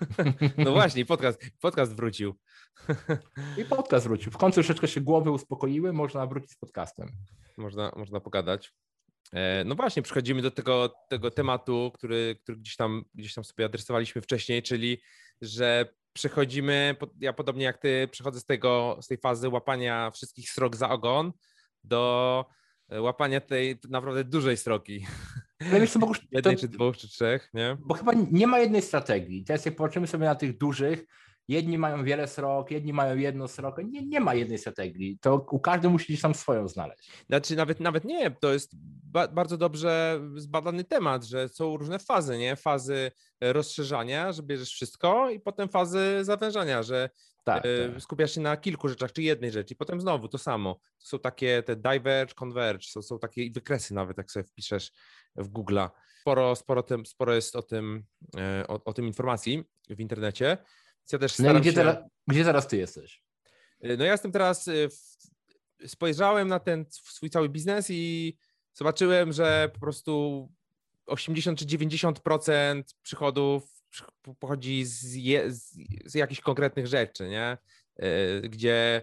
No 0.64 0.72
właśnie, 0.72 1.06
podcast, 1.06 1.40
podcast 1.60 1.94
wrócił. 1.94 2.34
I 3.60 3.64
podcast 3.64 4.06
wrócił. 4.06 4.32
W 4.32 4.36
końcu 4.36 4.54
troszeczkę 4.54 4.88
się 4.88 5.00
głowy 5.00 5.30
uspokoiły, 5.30 5.92
można 5.92 6.26
wrócić 6.26 6.50
z 6.50 6.56
podcastem. 6.56 7.08
Można, 7.56 7.92
można 7.96 8.20
pogadać. 8.20 8.72
E, 9.32 9.64
no 9.64 9.74
właśnie, 9.74 10.02
przechodzimy 10.02 10.42
do 10.42 10.50
tego, 10.50 10.94
tego 11.08 11.30
tematu, 11.30 11.92
który, 11.94 12.36
który 12.42 12.58
gdzieś, 12.58 12.76
tam, 12.76 13.04
gdzieś 13.14 13.34
tam 13.34 13.44
sobie 13.44 13.64
adresowaliśmy 13.64 14.22
wcześniej, 14.22 14.62
czyli 14.62 15.02
że 15.40 15.94
przechodzimy, 16.12 16.96
ja 17.20 17.32
podobnie 17.32 17.64
jak 17.64 17.78
ty, 17.78 18.08
przechodzę 18.10 18.40
z 18.40 18.44
tego, 18.44 18.98
z 19.00 19.06
tej 19.06 19.18
fazy 19.18 19.48
łapania 19.48 20.10
wszystkich 20.10 20.50
srok 20.50 20.76
za 20.76 20.90
ogon 20.90 21.32
do 21.84 22.44
e, 22.88 23.00
łapania 23.02 23.40
tej 23.40 23.78
naprawdę 23.88 24.24
dużej 24.24 24.56
sroki. 24.56 25.06
Ale 25.60 25.80
wiesz, 25.80 25.94
Jednej, 26.32 26.56
to, 26.56 26.60
czy 26.60 26.68
dwóch, 26.68 26.96
czy 26.96 27.08
trzech, 27.08 27.50
nie? 27.54 27.76
Bo 27.80 27.94
chyba 27.94 28.12
nie 28.30 28.46
ma 28.46 28.58
jednej 28.58 28.82
strategii. 28.82 29.44
Teraz 29.44 29.64
jak 29.64 29.76
popatrzymy 29.76 30.06
sobie 30.06 30.24
na 30.24 30.34
tych 30.34 30.58
dużych, 30.58 31.04
jedni 31.52 31.78
mają 31.78 32.04
wiele 32.04 32.28
srok, 32.28 32.70
jedni 32.70 32.92
mają 32.92 33.16
jedno 33.16 33.48
srokę. 33.48 33.84
Nie, 33.84 34.06
nie 34.06 34.20
ma 34.20 34.34
jednej 34.34 34.58
strategii. 34.58 35.18
To 35.20 35.46
u 35.50 35.60
każdy 35.60 35.88
musi 35.88 36.06
gdzieś 36.06 36.20
tam 36.20 36.34
swoją 36.34 36.68
znaleźć. 36.68 37.10
Znaczy 37.26 37.56
nawet, 37.56 37.80
nawet 37.80 38.04
nie, 38.04 38.30
to 38.30 38.52
jest 38.52 38.72
ba 39.12 39.28
bardzo 39.28 39.58
dobrze 39.58 40.20
zbadany 40.36 40.84
temat, 40.84 41.24
że 41.24 41.48
są 41.48 41.76
różne 41.76 41.98
fazy, 41.98 42.38
nie? 42.38 42.56
Fazy 42.56 43.10
rozszerzania, 43.40 44.32
że 44.32 44.42
bierzesz 44.42 44.70
wszystko 44.70 45.30
i 45.30 45.40
potem 45.40 45.68
fazy 45.68 46.18
zawężania, 46.22 46.82
że 46.82 47.10
tak, 47.44 47.66
e, 47.66 47.88
tak. 47.88 48.02
skupiasz 48.02 48.34
się 48.34 48.40
na 48.40 48.56
kilku 48.56 48.88
rzeczach, 48.88 49.12
czy 49.12 49.22
jednej 49.22 49.50
rzeczy 49.50 49.74
i 49.74 49.76
potem 49.76 50.00
znowu 50.00 50.28
to 50.28 50.38
samo. 50.38 50.74
To 50.74 51.06
są 51.06 51.18
takie 51.18 51.62
te 51.62 51.76
diverge, 51.76 52.34
converge, 52.34 52.86
są, 52.86 53.02
są 53.02 53.18
takie 53.18 53.50
wykresy 53.50 53.94
nawet, 53.94 54.18
jak 54.18 54.30
sobie 54.30 54.44
wpiszesz 54.44 54.92
w 55.36 55.48
Google'a. 55.48 55.90
Sporo, 56.20 56.56
sporo, 56.56 56.82
tym, 56.82 57.06
sporo 57.06 57.34
jest 57.34 57.56
o 57.56 57.62
tym, 57.62 58.04
e, 58.36 58.64
o, 58.68 58.84
o 58.84 58.92
tym 58.92 59.06
informacji 59.06 59.64
w 59.90 60.00
internecie. 60.00 60.58
Ja 61.12 61.18
też 61.18 61.38
no 61.38 61.60
gdzie, 61.60 61.70
się... 61.70 61.76
teraz, 61.76 61.96
gdzie 62.26 62.44
teraz 62.44 62.68
ty 62.68 62.76
jesteś? 62.76 63.22
E, 63.80 63.96
no 63.96 64.04
ja 64.04 64.12
jestem 64.12 64.32
teraz, 64.32 64.68
w... 64.68 65.88
spojrzałem 65.88 66.48
na 66.48 66.58
ten 66.58 66.84
swój 66.90 67.30
cały 67.30 67.48
biznes 67.48 67.86
i 67.90 68.36
zobaczyłem, 68.74 69.32
że 69.32 69.70
po 69.74 69.80
prostu 69.80 70.48
80 71.06 71.58
czy 71.58 71.66
90% 71.66 72.82
przychodów 73.02 73.82
pochodzi 74.38 74.84
z, 74.84 75.14
je, 75.14 75.52
z, 75.52 75.74
z 76.04 76.14
jakichś 76.14 76.40
konkretnych 76.40 76.86
rzeczy, 76.86 77.28
nie? 77.28 77.58
E, 77.96 78.40
gdzie, 78.40 79.02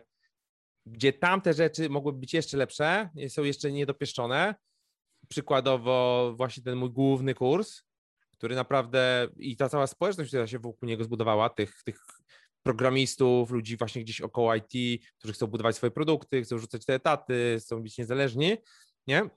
gdzie 0.86 1.14
tamte 1.14 1.54
rzeczy 1.54 1.90
mogłyby 1.90 2.20
być 2.20 2.34
jeszcze 2.34 2.58
lepsze, 2.58 3.10
są 3.30 3.44
jeszcze 3.44 3.72
niedopieszczone. 3.72 4.56
Przykładowo 5.30 6.34
właśnie 6.38 6.64
ten 6.64 6.76
mój 6.76 6.90
główny 6.90 7.34
kurs, 7.34 7.84
który 8.40 8.56
naprawdę 8.56 9.28
i 9.38 9.58
ta 9.58 9.70
cała 9.70 9.88
społeczność, 9.88 10.30
która 10.30 10.48
się 10.48 10.60
wokół 10.60 10.90
niego 10.90 11.04
zbudowała, 11.04 11.50
tych, 11.50 11.84
tych 11.84 12.06
programistów, 12.64 13.52
ludzi 13.52 13.78
właśnie 13.78 14.04
gdzieś 14.04 14.22
około 14.22 14.56
IT, 14.56 15.04
którzy 15.18 15.34
chcą 15.34 15.48
budować 15.48 15.76
swoje 15.76 15.92
produkty, 15.92 16.42
chcą 16.42 16.58
rzucać 16.58 16.86
te 16.86 16.94
etaty, 16.94 17.58
chcą 17.60 17.84
być 17.84 17.98
niezależni, 17.98 18.58
nie? 19.08 19.30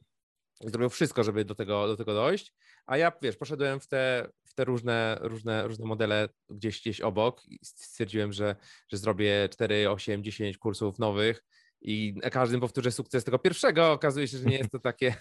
Zrobią 0.60 0.88
wszystko, 0.88 1.24
żeby 1.24 1.44
do 1.44 1.54
tego, 1.54 1.86
do 1.86 1.96
tego 1.96 2.14
dojść. 2.14 2.54
A 2.86 2.96
ja, 2.96 3.12
wiesz, 3.22 3.36
poszedłem 3.36 3.80
w 3.80 3.86
te, 3.86 4.28
w 4.44 4.54
te 4.54 4.64
różne, 4.64 5.18
różne, 5.20 5.66
różne 5.66 5.86
modele 5.86 6.28
gdzieś, 6.50 6.80
gdzieś 6.80 7.00
obok 7.00 7.44
i 7.48 7.58
stwierdziłem, 7.62 8.32
że, 8.32 8.56
że 8.88 8.98
zrobię 8.98 9.48
4, 9.52 9.90
8, 9.90 10.24
10 10.24 10.58
kursów 10.58 10.98
nowych 10.98 11.44
i 11.80 12.14
każdym 12.32 12.60
powtórzę 12.60 12.92
sukces 12.92 13.24
tego 13.24 13.38
pierwszego. 13.38 13.92
Okazuje 13.92 14.28
się, 14.28 14.38
że 14.38 14.44
nie 14.44 14.58
jest 14.58 14.70
to 14.70 14.78
takie. 14.78 15.14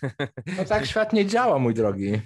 No 0.57 0.65
tak 0.65 0.85
świat 0.85 1.13
nie 1.13 1.25
działa, 1.25 1.59
mój 1.59 1.73
drogi. 1.73 2.21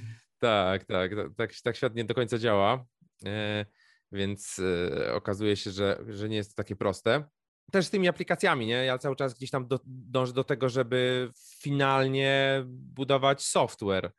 Tak, 0.45 0.85
tak, 0.85 1.11
tak, 1.37 1.53
tak 1.63 1.75
świat 1.75 1.95
nie 1.95 2.05
do 2.05 2.13
końca 2.13 2.37
działa. 2.37 2.85
E, 3.25 3.65
więc 4.11 4.59
e, 4.59 5.13
okazuje 5.13 5.55
się, 5.55 5.71
że, 5.71 5.99
że 6.07 6.29
nie 6.29 6.35
jest 6.35 6.49
to 6.49 6.63
takie 6.63 6.75
proste. 6.75 7.23
Też 7.71 7.85
z 7.85 7.89
tymi 7.89 8.07
aplikacjami, 8.07 8.65
nie? 8.65 8.85
Ja 8.85 8.97
cały 8.97 9.15
czas 9.15 9.33
gdzieś 9.33 9.49
tam 9.49 9.67
do, 9.67 9.79
dążę 9.85 10.33
do 10.33 10.43
tego, 10.43 10.69
żeby 10.69 11.31
finalnie 11.61 12.63
budować 12.67 13.41
software 13.41 14.11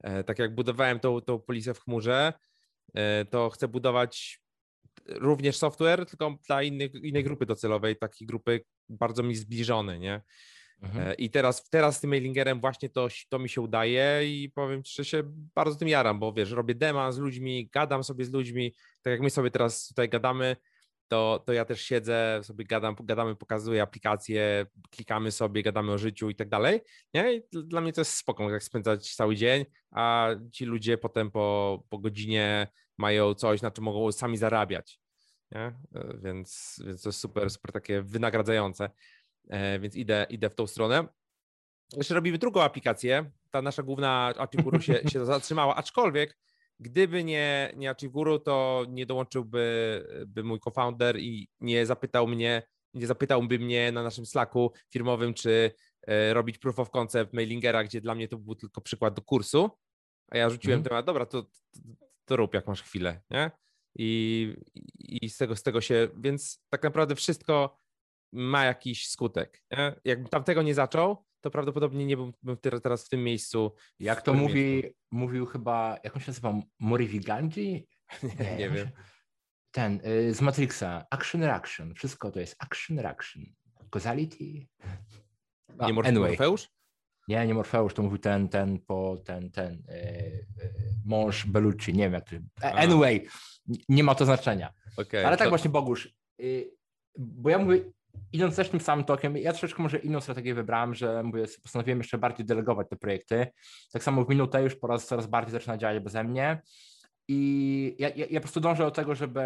E, 0.00 0.24
tak 0.24 0.38
jak 0.38 0.54
budowałem 0.54 1.00
tą, 1.00 1.20
tą 1.20 1.40
polisę 1.40 1.74
w 1.74 1.80
chmurze, 1.80 2.32
to 3.30 3.50
chcę 3.50 3.68
budować 3.68 4.40
również 5.06 5.56
software, 5.56 6.06
tylko 6.06 6.38
dla 6.46 6.62
innej 6.62 7.24
grupy 7.24 7.46
docelowej, 7.46 7.96
takiej 7.96 8.26
grupy 8.26 8.64
bardzo 8.88 9.22
mi 9.22 9.36
zbliżone, 9.36 9.98
nie? 9.98 10.22
Mhm. 10.82 11.08
E, 11.08 11.14
I 11.14 11.30
teraz, 11.30 11.70
teraz 11.70 11.96
z 11.96 12.00
tym 12.00 12.10
mailingerem 12.10 12.60
właśnie 12.60 12.88
to, 12.88 13.08
to 13.28 13.38
mi 13.38 13.48
się 13.48 13.60
udaje 13.60 14.20
i 14.24 14.50
powiem 14.50 14.82
Ci, 14.82 14.94
że 14.94 15.04
się 15.04 15.22
bardzo 15.54 15.76
tym 15.76 15.88
jaram, 15.88 16.18
bo 16.18 16.32
wiesz, 16.32 16.50
robię 16.50 16.74
dema 16.74 17.12
z 17.12 17.18
ludźmi, 17.18 17.68
gadam 17.72 18.04
sobie 18.04 18.24
z 18.24 18.32
ludźmi, 18.32 18.74
tak 19.02 19.10
jak 19.10 19.20
my 19.20 19.30
sobie 19.30 19.50
teraz 19.50 19.88
tutaj 19.88 20.08
gadamy, 20.08 20.56
to, 21.08 21.42
to 21.46 21.52
ja 21.52 21.64
też 21.64 21.82
siedzę, 21.82 22.40
sobie 22.42 22.64
gadam, 22.64 22.96
gadamy, 23.00 23.36
pokazuję 23.36 23.82
aplikacje, 23.82 24.66
klikamy 24.90 25.30
sobie, 25.30 25.62
gadamy 25.62 25.92
o 25.92 25.98
życiu 25.98 26.30
i 26.30 26.34
tak 26.34 26.48
dalej. 26.48 26.80
Nie? 27.14 27.34
I 27.34 27.42
dla 27.52 27.80
mnie 27.80 27.92
to 27.92 28.00
jest 28.00 28.14
spoko, 28.14 28.50
jak 28.50 28.62
spędzać 28.62 29.14
cały 29.14 29.36
dzień, 29.36 29.64
a 29.90 30.28
ci 30.52 30.64
ludzie 30.64 30.98
potem 30.98 31.30
po, 31.30 31.82
po 31.88 31.98
godzinie 31.98 32.68
mają 32.98 33.34
coś, 33.34 33.62
na 33.62 33.70
czym 33.70 33.84
mogą 33.84 34.12
sami 34.12 34.36
zarabiać. 34.36 35.00
Nie? 35.52 35.60
E, 35.60 36.18
więc, 36.22 36.80
więc 36.86 37.02
to 37.02 37.08
jest 37.08 37.20
super, 37.20 37.50
super 37.50 37.72
takie 37.72 38.02
wynagradzające. 38.02 38.90
E, 39.48 39.78
więc 39.78 39.96
idę, 39.96 40.26
idę 40.30 40.50
w 40.50 40.54
tą 40.54 40.66
stronę. 40.66 41.08
Jeszcze 41.96 42.14
robimy 42.14 42.38
drugą 42.38 42.62
aplikację. 42.62 43.30
Ta 43.50 43.62
nasza 43.62 43.82
główna 43.82 44.34
Archiguru 44.38 44.80
się, 44.80 45.00
się 45.08 45.24
zatrzymała, 45.26 45.76
aczkolwiek 45.76 46.38
Gdyby 46.80 47.24
nie, 47.24 47.72
nie 47.76 47.90
Achiguru, 47.90 48.38
to 48.38 48.84
nie 48.88 49.06
dołączyłby 49.06 50.04
by 50.26 50.44
mój 50.44 50.60
co-founder 50.60 51.18
i 51.18 51.48
nie 51.60 51.86
zapytał 51.86 52.26
mnie, 52.26 52.62
nie 52.94 53.06
zapytałby 53.06 53.58
mnie 53.58 53.92
na 53.92 54.02
naszym 54.02 54.26
Slacku 54.26 54.72
firmowym, 54.90 55.34
czy 55.34 55.72
e, 56.06 56.34
robić 56.34 56.58
proof 56.58 56.78
of 56.78 56.90
concept 56.90 57.32
mailingera, 57.32 57.84
gdzie 57.84 58.00
dla 58.00 58.14
mnie 58.14 58.28
to 58.28 58.38
był 58.38 58.54
tylko 58.54 58.80
przykład 58.80 59.14
do 59.14 59.22
kursu, 59.22 59.70
a 60.30 60.38
ja 60.38 60.50
rzuciłem 60.50 60.74
mm. 60.74 60.84
temat, 60.84 61.06
dobra, 61.06 61.26
to, 61.26 61.42
to, 61.42 61.48
to 62.24 62.36
rób 62.36 62.54
jak 62.54 62.66
masz 62.66 62.82
chwilę, 62.82 63.20
nie? 63.30 63.50
I, 63.94 64.54
i 64.98 65.30
z, 65.30 65.36
tego, 65.36 65.56
z 65.56 65.62
tego 65.62 65.80
się, 65.80 66.08
więc 66.16 66.62
tak 66.68 66.82
naprawdę 66.82 67.14
wszystko 67.14 67.76
ma 68.32 68.64
jakiś 68.64 69.08
skutek. 69.08 69.62
Nie? 69.70 69.94
Jakbym 70.04 70.28
tamtego 70.28 70.62
nie 70.62 70.74
zaczął, 70.74 71.24
to 71.40 71.50
prawdopodobnie 71.50 72.06
nie 72.06 72.16
byłbym 72.16 72.56
teraz 72.82 73.06
w 73.06 73.08
tym 73.08 73.24
miejscu. 73.24 73.74
Jak 73.98 74.22
to 74.22 74.34
mówi, 74.34 74.82
mówił 75.10 75.46
chyba, 75.46 75.96
jak 76.04 76.16
on 76.16 76.22
się 76.22 76.30
nazywa, 76.30 76.54
Morivi 76.78 77.20
Gandhi? 77.20 77.86
Nie, 78.40 78.56
nie 78.56 78.70
wiem. 78.70 78.90
Ten 79.70 80.00
y, 80.06 80.34
z 80.34 80.40
Matrixa, 80.40 81.06
Action 81.10 81.42
Reaction, 81.42 81.94
wszystko 81.94 82.30
to 82.30 82.40
jest 82.40 82.56
Action 82.58 82.98
Reaction. 82.98 83.42
Causality. 83.90 84.66
A, 85.78 85.86
nie 85.86 85.92
Morfeusz? 85.92 86.08
Anyway. 86.18 86.68
Nie, 87.28 87.46
nie 87.46 87.54
Morfeusz, 87.54 87.94
to 87.94 88.02
mówił 88.02 88.18
ten, 88.18 88.48
ten, 88.48 88.78
po, 88.78 89.16
ten, 89.24 89.50
ten, 89.50 89.72
y, 89.74 89.94
y, 89.94 90.74
mąż 91.04 91.46
Bellucci, 91.46 91.92
nie 91.92 92.04
wiem 92.04 92.12
jak 92.12 92.30
to... 92.30 92.36
Anyway, 92.62 93.26
nie 93.88 94.04
ma 94.04 94.14
to 94.14 94.24
znaczenia. 94.24 94.72
Okay, 94.96 95.26
Ale 95.26 95.36
tak 95.36 95.46
to... 95.46 95.50
właśnie, 95.50 95.70
Bogusz, 95.70 96.14
y, 96.40 96.70
bo 97.18 97.50
ja 97.50 97.58
mówię, 97.58 97.84
idąc 98.32 98.56
też 98.56 98.68
tym 98.68 98.80
samym 98.80 99.04
tokiem, 99.04 99.36
ja 99.36 99.52
troszeczkę 99.52 99.82
może 99.82 99.98
inną 99.98 100.20
strategię 100.20 100.54
wybrałem, 100.54 100.94
że 100.94 101.22
mówię, 101.22 101.44
postanowiłem 101.62 101.98
jeszcze 101.98 102.18
bardziej 102.18 102.46
delegować 102.46 102.88
te 102.88 102.96
projekty. 102.96 103.46
Tak 103.92 104.02
samo 104.02 104.24
w 104.24 104.28
minutę 104.28 104.62
już 104.62 104.76
po 104.76 104.86
raz 104.86 105.06
coraz 105.06 105.26
bardziej 105.26 105.52
zaczyna 105.52 105.76
działać 105.76 106.02
beze 106.02 106.24
mnie. 106.24 106.62
I 107.28 107.96
ja, 107.98 108.08
ja, 108.08 108.26
ja, 108.30 108.40
po 108.40 108.44
prostu 108.44 108.60
dążę 108.60 108.84
do 108.84 108.90
tego, 108.90 109.14
żeby 109.14 109.42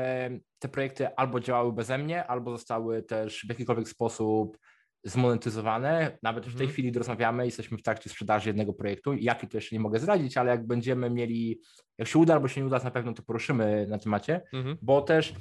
te 0.59 0.69
projekty 0.69 1.17
albo 1.17 1.41
działały 1.41 1.73
beze 1.73 1.99
mnie, 1.99 2.27
albo 2.27 2.51
zostały 2.51 3.03
też 3.03 3.45
w 3.47 3.49
jakikolwiek 3.49 3.89
sposób 3.89 4.59
zmonetyzowane. 5.05 6.19
Nawet 6.23 6.45
w 6.45 6.47
tej 6.47 6.53
mhm. 6.53 6.71
chwili 6.71 6.93
rozmawiamy, 6.93 7.45
jesteśmy 7.45 7.79
w 7.79 7.83
trakcie 7.83 8.11
sprzedaży 8.11 8.49
jednego 8.49 8.73
projektu. 8.73 9.15
Jaki 9.15 9.49
to 9.49 9.57
jeszcze 9.57 9.77
nie 9.77 9.81
mogę 9.81 9.99
zdradzić, 9.99 10.37
ale 10.37 10.51
jak 10.51 10.67
będziemy 10.67 11.11
mieli, 11.11 11.61
jak 11.99 12.09
się 12.09 12.19
uda 12.19 12.35
albo 12.35 12.49
się 12.49 12.61
nie 12.61 12.67
uda, 12.67 12.79
na 12.79 12.91
pewno 12.91 13.13
to 13.13 13.23
poruszymy 13.23 13.87
na 13.89 13.99
temacie, 13.99 14.43
mhm. 14.53 14.77
bo 14.83 15.01
też 15.01 15.35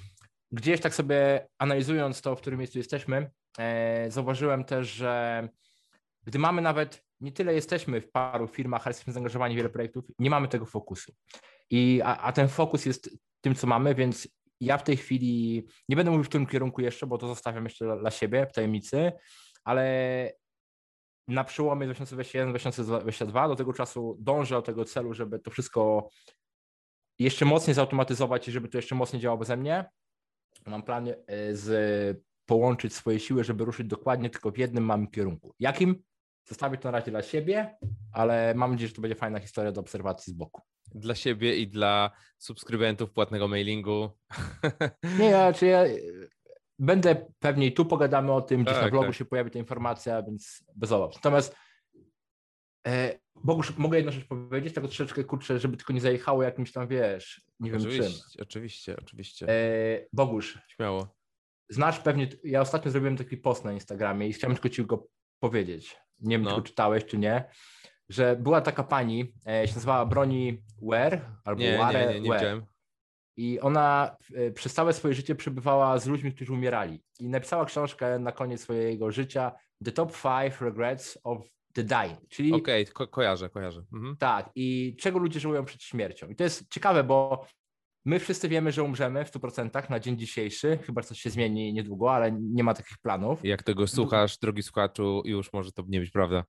gdzieś 0.51 0.81
tak 0.81 0.95
sobie 0.95 1.47
analizując 1.57 2.21
to, 2.21 2.35
w 2.35 2.41
którym 2.41 2.59
miejscu 2.59 2.77
jesteśmy, 2.77 3.31
e, 3.59 4.11
zauważyłem 4.11 4.63
też, 4.63 4.87
że 4.87 5.49
gdy 6.23 6.39
mamy 6.39 6.61
nawet, 6.61 7.03
nie 7.19 7.31
tyle 7.31 7.53
jesteśmy 7.53 8.01
w 8.01 8.11
paru 8.11 8.47
firmach, 8.47 8.87
ale 8.87 8.89
jesteśmy 8.91 9.13
zaangażowani 9.13 9.55
w 9.55 9.57
wiele 9.57 9.69
projektów, 9.69 10.05
nie 10.19 10.29
mamy 10.29 10.47
tego 10.47 10.65
fokusu. 10.65 11.13
I, 11.69 12.01
a, 12.03 12.17
a 12.17 12.31
ten 12.31 12.47
fokus 12.47 12.85
jest 12.85 13.17
tym, 13.41 13.55
co 13.55 13.67
mamy, 13.67 13.95
więc 13.95 14.27
ja 14.59 14.77
w 14.77 14.83
tej 14.83 14.97
chwili 14.97 15.63
nie 15.89 15.95
będę 15.95 16.11
mówił 16.11 16.23
w 16.23 16.29
tym 16.29 16.45
kierunku 16.45 16.81
jeszcze, 16.81 17.07
bo 17.07 17.17
to 17.17 17.27
zostawiam 17.27 17.63
jeszcze 17.63 17.85
dla, 17.85 17.97
dla 17.97 18.11
siebie 18.11 18.47
w 18.49 18.53
tajemnicy, 18.53 19.11
ale 19.63 20.33
na 21.27 21.43
przełomie 21.43 21.87
2021-2022 21.87 23.47
do 23.47 23.55
tego 23.55 23.73
czasu 23.73 24.17
dążę 24.19 24.55
do 24.55 24.61
tego 24.61 24.85
celu, 24.85 25.13
żeby 25.13 25.39
to 25.39 25.51
wszystko 25.51 26.09
jeszcze 27.19 27.45
mocniej 27.45 27.73
zautomatyzować 27.73 28.47
i 28.47 28.51
żeby 28.51 28.67
to 28.67 28.77
jeszcze 28.77 28.95
mocniej 28.95 29.21
działało 29.21 29.39
beze 29.39 29.57
mnie. 29.57 29.89
Mam 30.65 30.83
plan 30.83 31.07
e, 31.07 31.55
z, 31.55 32.23
połączyć 32.45 32.93
swoje 32.95 33.19
siły, 33.19 33.43
żeby 33.43 33.65
ruszyć 33.65 33.87
dokładnie 33.87 34.29
tylko 34.29 34.51
w 34.51 34.57
jednym 34.57 34.85
małym 34.85 35.07
kierunku. 35.07 35.55
Jakim? 35.59 36.03
Zostawię 36.45 36.77
to 36.77 36.91
na 36.91 36.99
razie 36.99 37.11
dla 37.11 37.21
siebie, 37.21 37.77
ale 38.13 38.53
mam 38.55 38.71
nadzieję, 38.71 38.87
że 38.87 38.95
to 38.95 39.01
będzie 39.01 39.15
fajna 39.15 39.39
historia 39.39 39.71
do 39.71 39.81
obserwacji 39.81 40.33
z 40.33 40.35
boku. 40.35 40.61
Dla 40.95 41.15
siebie 41.15 41.55
i 41.55 41.67
dla 41.67 42.11
subskrybentów 42.37 43.11
płatnego 43.11 43.47
mailingu. 43.47 44.09
Nie, 45.19 45.25
ja, 45.25 45.53
czy 45.53 45.65
ja 45.65 45.83
będę 46.79 47.25
pewnie 47.39 47.67
i 47.67 47.73
tu 47.73 47.85
pogadamy 47.85 48.31
o 48.31 48.41
tym, 48.41 48.63
gdzieś 48.63 48.75
tak, 48.75 48.83
na 48.83 48.89
blogu 48.91 49.07
tak. 49.07 49.15
się 49.15 49.25
pojawi 49.25 49.51
ta 49.51 49.59
informacja, 49.59 50.23
więc 50.23 50.63
bez 50.75 50.91
obaw. 50.91 51.15
Natomiast 51.15 51.55
e, 52.87 53.19
Bogusz, 53.43 53.77
mogę 53.77 53.97
jedną 53.97 54.11
rzecz 54.11 54.25
powiedzieć, 54.25 54.73
tak 54.73 54.83
troszeczkę 54.83 55.23
kurczę, 55.23 55.59
żeby 55.59 55.77
tylko 55.77 55.93
nie 55.93 56.01
zajechało 56.01 56.43
jakimś 56.43 56.71
tam, 56.71 56.87
wiesz, 56.87 57.41
nie 57.59 57.71
wiem 57.71 57.79
oczywiście, 57.81 58.03
czym. 58.03 58.41
Oczywiście, 58.41 58.95
oczywiście. 59.01 59.47
E, 59.49 60.05
Bogusz, 60.13 60.59
Śmiało. 60.67 61.15
znasz 61.69 61.99
pewnie, 61.99 62.27
ja 62.43 62.61
ostatnio 62.61 62.91
zrobiłem 62.91 63.17
taki 63.17 63.37
post 63.37 63.65
na 63.65 63.73
Instagramie 63.73 64.27
i 64.27 64.33
chciałem 64.33 64.55
tylko 64.55 64.69
ci 64.69 64.85
go 64.85 65.07
powiedzieć. 65.39 65.97
Nie 66.19 66.35
wiem, 66.35 66.43
No. 66.43 66.49
czy 66.49 66.55
go 66.55 66.61
czytałeś, 66.61 67.05
czy 67.05 67.17
nie, 67.17 67.49
że 68.09 68.35
była 68.35 68.61
taka 68.61 68.83
pani, 68.83 69.33
e, 69.47 69.67
się 69.67 69.73
nazywała 69.75 70.05
Broni 70.05 70.63
Ware, 70.81 71.21
albo 71.45 71.61
Nie, 71.61 71.77
Ware 71.77 71.93
nie, 72.07 72.13
nie, 72.13 72.21
nie 72.21 72.29
Ware. 72.29 72.39
widziałem. 72.39 72.65
I 73.37 73.59
ona 73.59 74.17
e, 74.35 74.51
przez 74.51 74.73
całe 74.73 74.93
swoje 74.93 75.13
życie 75.13 75.35
przebywała 75.35 75.99
z 75.99 76.07
ludźmi, 76.07 76.33
którzy 76.33 76.53
umierali. 76.53 77.03
I 77.19 77.29
napisała 77.29 77.65
książkę 77.65 78.19
na 78.19 78.31
koniec 78.31 78.61
swojego 78.61 79.11
życia 79.11 79.51
The 79.85 79.91
Top 79.91 80.11
Five 80.15 80.61
Regrets 80.61 81.17
of 81.23 81.37
the 81.73 81.83
Dying. 81.83 82.29
Czyli 82.29 82.53
Okej, 82.53 82.85
ko- 82.87 83.07
kojarzę, 83.07 83.49
kojarzę. 83.49 83.83
Mhm. 83.93 84.17
tak, 84.17 84.49
i 84.55 84.95
czego 84.99 85.19
ludzie 85.19 85.39
żałują 85.39 85.65
przed 85.65 85.83
śmiercią. 85.83 86.27
I 86.29 86.35
to 86.35 86.43
jest 86.43 86.69
ciekawe, 86.69 87.03
bo 87.03 87.45
my 88.05 88.19
wszyscy 88.19 88.49
wiemy, 88.49 88.71
że 88.71 88.83
umrzemy 88.83 89.25
w 89.25 89.31
100% 89.31 89.89
na 89.89 89.99
dzień 89.99 90.17
dzisiejszy, 90.17 90.79
chyba 90.85 91.01
że 91.01 91.07
coś 91.07 91.19
się 91.19 91.29
zmieni 91.29 91.73
niedługo, 91.73 92.13
ale 92.13 92.31
nie 92.31 92.63
ma 92.63 92.73
takich 92.73 92.97
planów. 92.97 93.45
I 93.45 93.47
Jak 93.47 93.63
tego 93.63 93.87
słuchasz, 93.87 94.37
drogi 94.37 94.63
słuchaczu, 94.63 95.21
już 95.25 95.53
może 95.53 95.71
to 95.71 95.83
nie 95.87 95.99
być 95.99 96.11
prawda. 96.11 96.43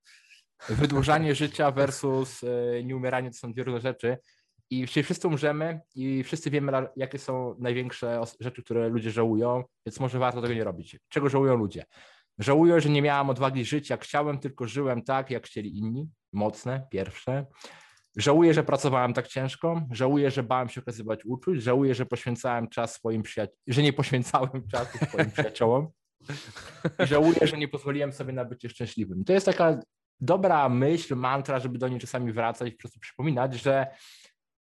Wydłużanie 0.69 1.35
życia 1.45 1.71
versus 1.71 2.45
e, 2.45 2.83
nieumieranie 2.85 3.31
to 3.31 3.37
są 3.37 3.53
dwie 3.53 3.63
różne 3.65 3.81
rzeczy. 3.81 4.17
I 4.71 4.87
wszyscy 4.87 5.29
umrzemy 5.29 5.81
i 5.95 6.23
wszyscy 6.25 6.51
wiemy, 6.51 6.73
jakie 6.97 7.19
są 7.19 7.57
największe 7.59 8.21
rzeczy, 8.41 8.63
które 8.63 8.89
ludzie 8.89 9.11
żałują, 9.11 9.65
więc 9.87 10.01
może 10.01 10.19
warto 10.19 10.43
tego 10.43 10.55
nie 10.55 10.65
robić. 10.65 10.97
Czego 11.09 11.29
żałują 11.29 11.57
ludzie? 11.57 11.85
Żałuję, 12.43 12.81
że 12.81 12.89
nie 12.89 13.03
miałam 13.03 13.31
odwagi 13.31 13.65
żyć 13.65 13.91
jak 13.91 14.05
chciałem, 14.05 14.39
tylko 14.39 14.67
żyłem 14.67 15.03
tak, 15.03 15.31
jak 15.31 15.47
chcieli 15.47 15.79
inni. 15.79 16.09
Mocne, 16.33 16.87
pierwsze. 16.91 17.47
Żałuję, 18.17 18.55
że 18.55 18.63
pracowałem 18.63 19.15
tak 19.15 19.29
ciężko. 19.29 19.83
Żałuję, 19.91 20.31
że 20.31 20.43
bałem 20.43 20.69
się 20.69 20.81
okazywać 20.81 21.25
uczuć. 21.25 21.63
Żałuję, 21.63 21.95
że 21.95 22.07
poświęcałem 22.07 22.69
czas 22.69 22.95
swoim 22.95 23.23
przyjaciołom, 23.23 23.59
że 23.67 23.83
nie 23.83 23.93
poświęcałem 23.93 24.51
czasu 24.73 24.99
swoim 24.99 25.31
przyjaciołom. 25.31 25.89
I 27.05 27.07
żałuję, 27.07 27.47
że 27.47 27.59
nie 27.59 27.69
pozwoliłem 27.69 28.13
sobie 28.13 28.33
na 28.33 28.45
bycie 28.45 28.69
szczęśliwym. 28.69 29.25
To 29.25 29.33
jest 29.33 29.47
taka 29.47 29.81
dobra 30.21 30.69
myśl, 30.69 31.17
mantra, 31.17 31.59
żeby 31.59 31.79
do 31.79 31.89
niej 31.89 32.01
czasami 32.01 32.33
wracać 32.33 32.69
i 32.69 32.73
po 32.73 32.79
prostu 32.79 33.01
przypominać, 33.01 33.55
że 33.55 33.87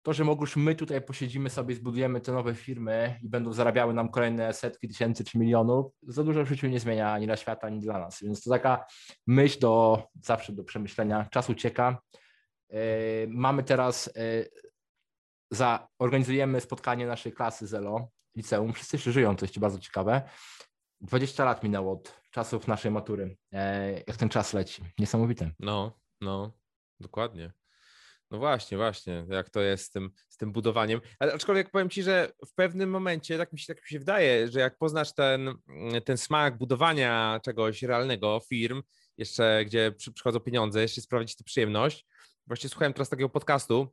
to, 0.04 0.14
że 0.14 0.24
mogłyś 0.24 0.56
my 0.56 0.76
tutaj 0.76 1.02
posiedzimy 1.02 1.50
sobie, 1.50 1.76
zbudujemy 1.76 2.22
te 2.22 2.32
nowe 2.32 2.56
firmy 2.56 3.20
i 3.24 3.30
będą 3.30 3.54
zarabiały 3.54 3.94
nam 3.94 4.10
kolejne 4.10 4.54
setki 4.54 4.88
tysięcy 4.88 5.24
czy 5.24 5.38
milionów, 5.38 5.92
za 6.02 6.24
dużo 6.24 6.44
w 6.44 6.48
życiu 6.48 6.68
nie 6.68 6.80
zmienia 6.80 7.14
ani 7.14 7.26
dla 7.26 7.38
świata, 7.38 7.68
ani 7.68 7.80
dla 7.80 8.00
nas. 8.00 8.24
Więc 8.24 8.44
to 8.44 8.50
taka 8.50 8.86
myśl 9.28 9.60
do 9.60 10.04
zawsze 10.22 10.54
do 10.54 10.64
przemyślenia. 10.64 11.28
Czas 11.32 11.50
ucieka. 11.50 12.02
Yy, 12.70 12.78
Mamy 13.30 13.64
teraz, 13.64 14.14
yy, 14.16 14.50
za, 15.52 15.88
organizujemy 16.00 16.62
spotkanie 16.62 17.08
naszej 17.08 17.34
klasy 17.34 17.68
ZELO, 17.68 18.08
liceum. 18.36 18.74
Wszyscy 18.74 18.96
jeszcze 18.96 19.12
żyją, 19.12 19.36
to 19.36 19.46
jest 19.46 19.60
bardzo 19.60 19.80
ciekawe. 19.80 20.22
20 21.02 21.46
lat 21.46 21.64
minęło 21.64 21.94
od 21.94 22.22
czasów 22.32 22.68
naszej 22.68 22.92
matury. 22.92 23.38
E, 23.54 23.92
Jak 24.08 24.18
ten 24.18 24.30
czas 24.30 24.54
leci. 24.54 24.84
Niesamowite. 25.00 25.52
No, 25.60 26.00
no, 26.22 26.52
dokładnie. 27.00 27.54
No 28.34 28.40
właśnie, 28.40 28.78
właśnie, 28.78 29.26
jak 29.30 29.50
to 29.50 29.62
jest 29.62 29.86
z 29.86 29.90
tym, 29.90 30.12
z 30.30 30.38
tym 30.38 30.52
budowaniem. 30.52 31.02
Ale 31.20 31.34
aczkolwiek 31.34 31.70
powiem 31.70 31.90
ci, 31.90 32.04
że 32.04 32.32
w 32.48 32.54
pewnym 32.54 32.90
momencie, 32.90 33.38
tak 33.38 33.54
mi 33.54 33.60
się, 33.60 33.74
tak 33.74 33.84
mi 33.84 33.90
się 33.90 34.00
wydaje, 34.00 34.48
że 34.48 34.60
jak 34.60 34.78
poznasz 34.78 35.14
ten, 35.14 35.56
ten 36.06 36.18
smak 36.18 36.58
budowania 36.58 37.40
czegoś 37.44 37.84
realnego, 37.84 38.42
firm, 38.50 38.84
jeszcze 39.18 39.66
gdzie 39.66 39.92
przy, 39.92 40.14
przychodzą 40.14 40.40
pieniądze, 40.40 40.82
jeszcze 40.82 41.02
sprawić 41.02 41.36
tę 41.36 41.44
przyjemność. 41.44 42.06
Właśnie 42.48 42.70
słuchałem 42.70 42.94
teraz 42.94 43.10
takiego 43.10 43.30
podcastu 43.30 43.88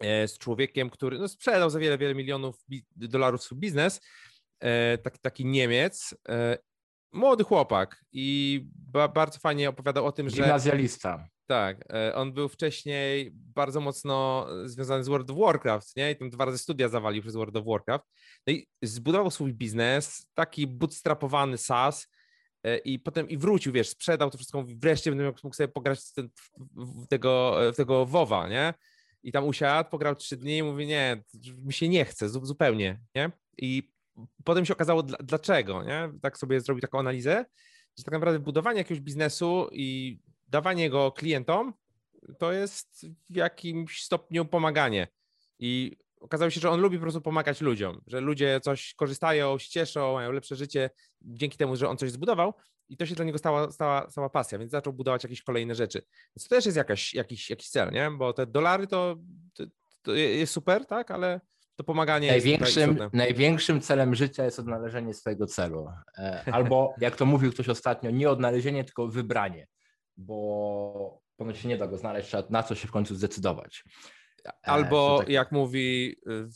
e, 0.00 0.28
z 0.28 0.38
człowiekiem, 0.38 0.90
który 0.90 1.18
no, 1.18 1.28
sprzedał 1.28 1.70
za 1.70 1.78
wiele, 1.78 1.98
wiele 1.98 2.14
milionów 2.14 2.64
dolarów 2.96 3.42
swój 3.42 3.58
biznes. 3.58 4.00
E, 4.60 4.98
taki, 4.98 5.18
taki 5.18 5.46
Niemiec, 5.46 6.14
e, 6.28 6.58
młody 7.12 7.44
chłopak 7.44 8.04
i 8.12 8.60
ba, 8.74 9.08
bardzo 9.08 9.38
fajnie 9.38 9.68
opowiadał 9.68 10.06
o 10.06 10.12
tym, 10.12 10.30
że 10.30 10.36
Gimnazjalista. 10.36 11.28
Tak, 11.48 11.92
e, 11.92 12.14
on 12.14 12.32
był 12.32 12.48
wcześniej 12.48 13.30
bardzo 13.34 13.80
mocno 13.80 14.46
związany 14.64 15.04
z 15.04 15.08
World 15.08 15.30
of 15.30 15.36
Warcraft, 15.38 15.96
nie? 15.96 16.10
I 16.10 16.16
tam 16.16 16.30
dwa 16.30 16.44
razy 16.44 16.58
studia 16.58 16.88
zawalił 16.88 17.22
przez 17.22 17.34
World 17.34 17.56
of 17.56 17.64
Warcraft. 17.66 18.04
No 18.46 18.52
i 18.52 18.66
zbudował 18.82 19.30
swój 19.30 19.54
biznes, 19.54 20.26
taki 20.34 20.66
bootstrapowany 20.66 21.58
SaaS 21.58 22.08
e, 22.64 22.78
i 22.78 22.98
potem 22.98 23.28
i 23.28 23.38
wrócił, 23.38 23.72
wiesz, 23.72 23.88
sprzedał 23.88 24.30
to 24.30 24.38
wszystko, 24.38 24.64
wreszcie 24.66 25.10
będę 25.10 25.32
mógł 25.44 25.56
sobie 25.56 25.68
pograć 25.68 26.00
w, 26.00 26.12
ten, 26.12 26.28
w, 26.76 27.06
tego, 27.06 27.56
w 27.72 27.76
tego 27.76 28.06
WoWa, 28.06 28.48
nie? 28.48 28.74
I 29.22 29.32
tam 29.32 29.44
usiadł, 29.44 29.90
pograł 29.90 30.14
trzy 30.14 30.36
dni 30.36 30.56
i 30.56 30.62
mówi, 30.62 30.86
nie, 30.86 31.22
mi 31.64 31.72
się 31.72 31.88
nie 31.88 32.04
chce, 32.04 32.28
zu- 32.28 32.46
zupełnie, 32.46 33.00
nie? 33.14 33.30
I 33.58 33.92
potem 34.44 34.66
się 34.66 34.72
okazało, 34.72 35.02
dla, 35.02 35.18
dlaczego, 35.20 35.84
nie? 35.84 36.10
Tak 36.22 36.38
sobie 36.38 36.60
zrobił 36.60 36.80
taką 36.80 36.98
analizę, 36.98 37.44
że 37.98 38.04
tak 38.04 38.12
naprawdę 38.12 38.38
budowanie 38.38 38.78
jakiegoś 38.78 39.00
biznesu 39.00 39.68
i 39.72 40.18
dawanie 40.48 40.90
go 40.90 41.12
klientom 41.12 41.74
to 42.38 42.52
jest 42.52 43.06
w 43.30 43.36
jakimś 43.36 44.02
stopniu 44.02 44.44
pomaganie. 44.44 45.08
I 45.58 45.96
okazało 46.20 46.50
się, 46.50 46.60
że 46.60 46.70
on 46.70 46.80
lubi 46.80 46.96
po 46.96 47.02
prostu 47.02 47.20
pomagać 47.20 47.60
ludziom, 47.60 48.00
że 48.06 48.20
ludzie 48.20 48.60
coś 48.60 48.94
korzystają, 48.94 49.58
się 49.58 49.70
cieszą, 49.70 50.12
mają 50.12 50.32
lepsze 50.32 50.56
życie 50.56 50.90
dzięki 51.22 51.58
temu, 51.58 51.76
że 51.76 51.88
on 51.88 51.96
coś 51.96 52.10
zbudował 52.10 52.54
i 52.88 52.96
to 52.96 53.06
się 53.06 53.14
dla 53.14 53.24
niego 53.24 53.38
stała, 53.38 53.70
stała, 53.70 54.10
stała 54.10 54.30
pasja, 54.30 54.58
więc 54.58 54.70
zaczął 54.70 54.92
budować 54.92 55.24
jakieś 55.24 55.42
kolejne 55.42 55.74
rzeczy. 55.74 56.02
Więc 56.36 56.48
to 56.48 56.56
też 56.56 56.66
jest 56.66 56.76
jakaś, 56.76 57.14
jakiś, 57.14 57.50
jakiś 57.50 57.68
cel, 57.68 57.92
nie? 57.92 58.10
Bo 58.10 58.32
te 58.32 58.46
dolary 58.46 58.86
to, 58.86 59.16
to, 59.54 59.64
to 60.02 60.14
jest 60.14 60.52
super, 60.52 60.86
tak? 60.86 61.10
Ale 61.10 61.40
to 61.76 61.84
pomaganie 61.84 62.28
Największym, 62.30 62.98
największym 63.12 63.80
celem 63.80 64.14
życia 64.14 64.44
jest 64.44 64.58
odnalezienie 64.58 65.14
swojego 65.14 65.46
celu. 65.46 65.88
E, 66.18 66.44
Albo, 66.52 66.94
jak 67.00 67.16
to 67.16 67.26
mówił 67.26 67.52
ktoś 67.52 67.68
ostatnio, 67.68 68.10
nie 68.10 68.30
odnalezienie, 68.30 68.84
tylko 68.84 69.08
wybranie, 69.08 69.66
bo 70.18 71.22
ponoć 71.36 71.58
się 71.58 71.68
nie 71.68 71.76
da 71.76 71.86
go 71.86 71.96
znaleźć, 71.96 72.28
trzeba 72.28 72.42
na 72.50 72.62
co 72.62 72.74
się 72.74 72.88
w 72.88 72.90
końcu 72.90 73.14
zdecydować. 73.14 73.84
E, 74.46 74.52
Albo 74.62 75.18
tak- 75.18 75.28
jak 75.28 75.52
mówi 75.52 76.16
y, 76.28 76.48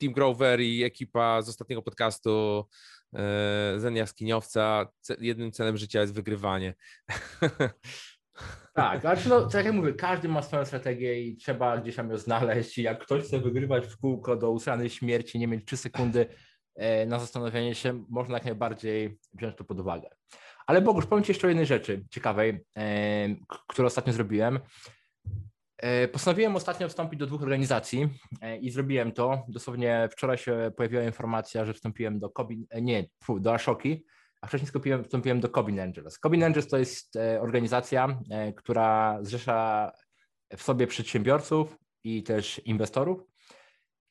Tim 0.00 0.12
Grover 0.12 0.60
i 0.60 0.84
ekipa 0.84 1.42
z 1.42 1.48
ostatniego 1.48 1.82
podcastu 1.82 2.64
y, 3.14 3.80
Zen 3.80 3.96
Jaskiniowca, 3.96 4.86
jednym 5.18 5.52
celem 5.52 5.76
życia 5.76 6.00
jest 6.00 6.14
wygrywanie. 6.14 6.74
Tak, 8.74 9.04
ale 9.04 9.20
no, 9.28 9.48
tak 9.48 9.64
jak 9.64 9.74
mówię, 9.74 9.92
każdy 9.92 10.28
ma 10.28 10.42
swoją 10.42 10.64
strategię 10.64 11.22
i 11.22 11.36
trzeba 11.36 11.78
gdzieś 11.78 11.96
tam 11.96 12.10
ją 12.10 12.16
znaleźć. 12.16 12.78
I 12.78 12.82
jak 12.82 13.02
ktoś 13.02 13.24
chce 13.24 13.38
wygrywać 13.38 13.86
w 13.86 13.96
kółko 13.96 14.36
do 14.36 14.50
usranej 14.50 14.90
śmierci, 14.90 15.38
nie 15.38 15.48
mieć 15.48 15.64
3 15.64 15.76
sekundy 15.76 16.26
e, 16.74 17.06
na 17.06 17.18
zastanowienie 17.18 17.74
się, 17.74 18.04
można 18.08 18.34
jak 18.34 18.44
najbardziej 18.44 19.18
wziąć 19.34 19.56
to 19.56 19.64
pod 19.64 19.80
uwagę. 19.80 20.08
Ale 20.72 20.80
Bogusz, 20.80 21.06
powiem 21.06 21.24
Ci 21.24 21.30
jeszcze 21.30 21.46
o 21.46 21.48
jednej 21.48 21.66
rzeczy 21.66 22.04
ciekawej, 22.10 22.64
którą 23.66 23.86
ostatnio 23.86 24.12
zrobiłem. 24.12 24.58
E, 25.76 26.08
Postanowiłem 26.08 26.56
ostatnio 26.56 26.88
wstąpić 26.88 27.20
do 27.20 27.26
dwóch 27.26 27.42
organizacji 27.42 28.08
e, 28.40 28.56
i 28.56 28.70
zrobiłem 28.70 29.12
to. 29.12 29.44
Dosłownie 29.48 30.08
wczoraj 30.12 30.38
się 30.38 30.72
pojawiła 30.76 31.02
informacja, 31.02 31.64
że 31.64 31.74
wstąpiłem 31.74 32.18
do 32.18 32.30
Kobin, 32.30 32.66
e, 32.70 32.82
nie, 32.82 33.04
do 33.40 33.54
Ashoki, 33.54 34.04
a 34.40 34.46
wcześniej 34.46 34.66
wstąpiłem, 34.66 35.04
wstąpiłem 35.04 35.40
do 35.40 35.48
Cobin 35.48 35.80
Angels. 35.80 36.18
Cobin 36.18 36.44
Angels 36.44 36.68
to 36.68 36.78
jest 36.78 37.18
organizacja, 37.40 38.18
która 38.56 39.18
zrzesza 39.22 39.92
w 40.56 40.62
sobie 40.62 40.86
przedsiębiorców 40.86 41.78
i 42.04 42.22
też 42.22 42.58
inwestorów 42.64 43.31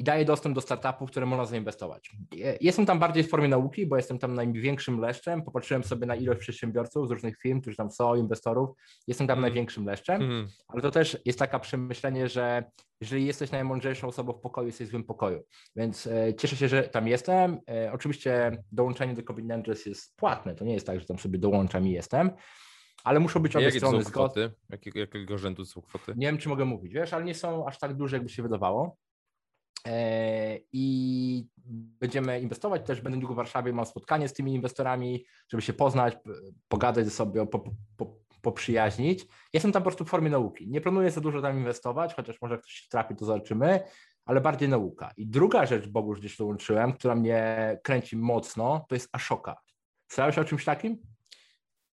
i 0.02 0.04
daje 0.04 0.26
dostęp 0.26 0.56
do 0.56 0.62
startupów, 0.62 1.12
które 1.12 1.26
można 1.26 1.46
zainwestować. 1.46 2.12
Je- 2.36 2.58
Jestem 2.62 2.86
tam 2.86 3.00
bardziej 3.00 3.24
w 3.24 3.30
formie 3.30 3.48
nauki, 3.48 3.88
bo 3.88 3.96
jestem 3.98 4.20
tam 4.20 4.34
największym 4.36 5.00
leszczem. 5.00 5.44
Popatrzyłem 5.44 5.84
sobie 5.84 6.06
na 6.08 6.16
ilość 6.16 6.40
przedsiębiorców 6.40 7.08
z 7.08 7.12
różnych 7.12 7.38
firm, 7.38 7.62
którzy 7.62 7.78
tam 7.78 7.92
są, 7.92 8.16
inwestorów. 8.16 8.70
Jestem 9.08 9.28
tam 9.28 9.38
Mm. 9.38 9.42
największym 9.42 9.86
leszczem. 9.86 10.22
Mhm. 10.22 10.48
Ale 10.68 10.82
to 10.82 10.92
też 10.92 11.18
jest 11.26 11.40
takie 11.40 11.60
przemyślenie, 11.60 12.28
że 12.28 12.64
jeżeli 13.02 13.26
jesteś 13.26 13.52
najmądrzejszą 13.52 14.08
osobą 14.08 14.34
w 14.34 14.40
pokoju, 14.42 14.68
jesteś 14.68 14.88
w 14.88 14.92
złym 14.92 15.04
pokoju. 15.04 15.44
Więc 15.76 16.08
e, 16.08 16.34
cieszę 16.34 16.56
się, 16.56 16.68
że 16.68 16.84
tam 16.84 17.08
jestem. 17.08 17.60
E, 17.70 17.92
oczywiście 17.94 18.64
dołączenie 18.72 19.14
do 19.14 19.24
Cobin 19.24 19.52
Angels 19.52 19.86
jest 19.86 20.16
płatne. 20.16 20.56
To 20.56 20.66
nie 20.66 20.74
jest 20.74 20.88
tak, 20.88 21.00
że 21.00 21.06
tam 21.06 21.20
sobie 21.20 21.40
dołączam 21.40 21.88
i 21.88 21.92
jestem, 21.92 22.32
ale 23.04 23.20
muszą 23.20 23.40
być 23.40 23.56
obie 23.56 23.66
Jakie 23.66 23.78
strony 23.80 24.04
zgodne. 24.04 24.52
Jakiego, 24.70 25.00
jakiego 25.00 25.38
rzędu 25.38 25.66
są 25.66 25.82
kwoty? 25.82 26.14
Nie 26.18 26.28
wiem, 26.28 26.38
czy 26.38 26.50
mogę 26.50 26.66
mówić, 26.66 26.94
wiesz, 26.94 27.14
ale 27.14 27.26
nie 27.26 27.36
są 27.36 27.68
aż 27.68 27.80
tak 27.80 27.94
duże, 27.94 28.16
jakby 28.16 28.30
się 28.30 28.44
wydawało. 28.44 28.98
E, 29.88 30.58
I 30.74 31.48
będziemy 32.02 32.42
inwestować 32.42 32.86
też. 32.86 33.02
Będę 33.02 33.18
niedługo 33.18 33.34
w 33.34 33.38
Warszawie, 33.38 33.74
mam 33.74 33.86
spotkanie 33.86 34.28
z 34.28 34.34
tymi 34.34 34.54
inwestorami, 34.54 35.26
żeby 35.50 35.62
się 35.62 35.74
poznać, 35.74 36.18
pogadać 36.68 37.06
ze 37.06 37.12
sobą, 37.12 37.48
po, 37.48 37.64
po, 37.98 38.18
poprzyjaźnić. 38.42 39.28
Jestem 39.54 39.72
tam 39.72 39.82
po 39.84 39.90
prostu 39.90 40.06
w 40.06 40.10
formie 40.10 40.30
nauki. 40.30 40.68
Nie 40.68 40.82
planuję 40.82 41.12
za 41.12 41.22
dużo 41.22 41.42
tam 41.42 41.58
inwestować, 41.58 42.14
chociaż 42.14 42.42
może 42.42 42.58
ktoś 42.58 42.72
się 42.72 42.90
trafi, 42.90 43.16
to 43.16 43.26
zobaczymy, 43.26 43.80
ale 44.26 44.42
bardziej 44.42 44.70
nauka. 44.70 45.12
I 45.18 45.28
druga 45.28 45.66
rzecz, 45.66 45.88
Bogusz, 45.88 46.20
gdzieś 46.20 46.38
dołączyłem, 46.38 46.94
która 46.94 47.16
mnie 47.16 47.80
kręci 47.84 48.18
mocno, 48.18 48.86
to 48.90 48.96
jest 48.96 49.10
Ashoka. 49.12 49.56
Słyszałeś 50.08 50.38
o 50.38 50.44
czymś 50.44 50.66
takim? 50.66 50.98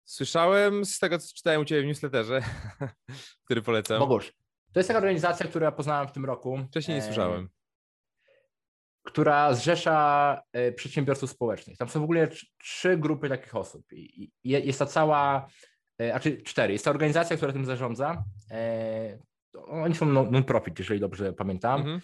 Słyszałem 0.04 0.84
z 0.84 0.98
tego, 0.98 1.18
co 1.18 1.34
czytałem 1.34 1.60
u 1.60 1.64
Ciebie 1.64 1.82
w 1.82 1.86
newsletterze, 1.86 2.42
który 3.44 3.62
polecam. 3.62 3.98
Bogusz, 3.98 4.32
to 4.72 4.80
jest 4.80 4.88
taka 4.88 4.98
organizacja, 4.98 5.46
którą 5.46 5.64
ja 5.64 5.72
poznałem 5.72 6.08
w 6.08 6.12
tym 6.12 6.24
roku. 6.24 6.58
Wcześniej 6.68 6.96
nie 6.96 7.02
słyszałem. 7.02 7.48
Która 9.06 9.54
zrzesza 9.54 10.40
e, 10.52 10.72
przedsiębiorców 10.72 11.30
społecznych. 11.30 11.76
Tam 11.76 11.88
są 11.88 12.00
w 12.00 12.04
ogóle 12.04 12.28
trzy 12.58 12.96
grupy 12.96 13.28
takich 13.28 13.56
osób. 13.56 13.82
I 13.92 14.30
jest 14.42 14.78
ta 14.78 14.86
cała, 14.86 15.46
e, 16.02 16.14
a 16.14 16.20
czy 16.20 16.42
cztery. 16.42 16.72
Jest 16.72 16.84
ta 16.84 16.90
organizacja, 16.90 17.36
która 17.36 17.52
tym 17.52 17.64
zarządza. 17.64 18.24
E, 18.50 19.18
oni 19.66 19.94
są 19.94 20.06
non-profit, 20.06 20.78
jeżeli 20.78 21.00
dobrze 21.00 21.32
pamiętam. 21.32 21.80
Mhm. 21.80 22.00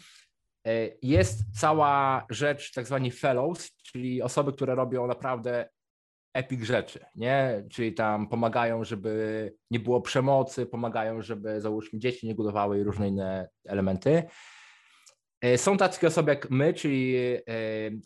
Jest 1.03 1.61
cała 1.61 2.27
rzecz, 2.31 2.73
tak 2.73 2.87
zwani 2.87 3.11
fellows, 3.11 3.77
czyli 3.77 4.23
osoby, 4.23 4.53
które 4.53 4.75
robią 4.75 5.07
naprawdę 5.07 5.69
epic 6.35 6.63
rzeczy, 6.63 7.05
nie? 7.15 7.65
Czyli 7.71 7.95
tam 7.95 8.29
pomagają, 8.29 8.85
żeby 8.85 9.55
nie 9.71 9.81
było 9.81 10.01
przemocy, 10.01 10.67
pomagają, 10.67 11.23
żeby 11.23 11.61
załóżmy 11.61 11.99
dzieci 11.99 12.27
nie 12.27 12.35
głodowały 12.35 12.81
i 12.81 12.83
różne 12.83 13.09
inne 13.09 13.49
elementy. 13.67 14.23
E, 15.43 15.59
są 15.59 15.77
tacy 15.77 16.07
osoby 16.07 16.31
jak 16.31 16.51
my, 16.51 16.75
czyli 16.75 17.17
e, 17.17 17.43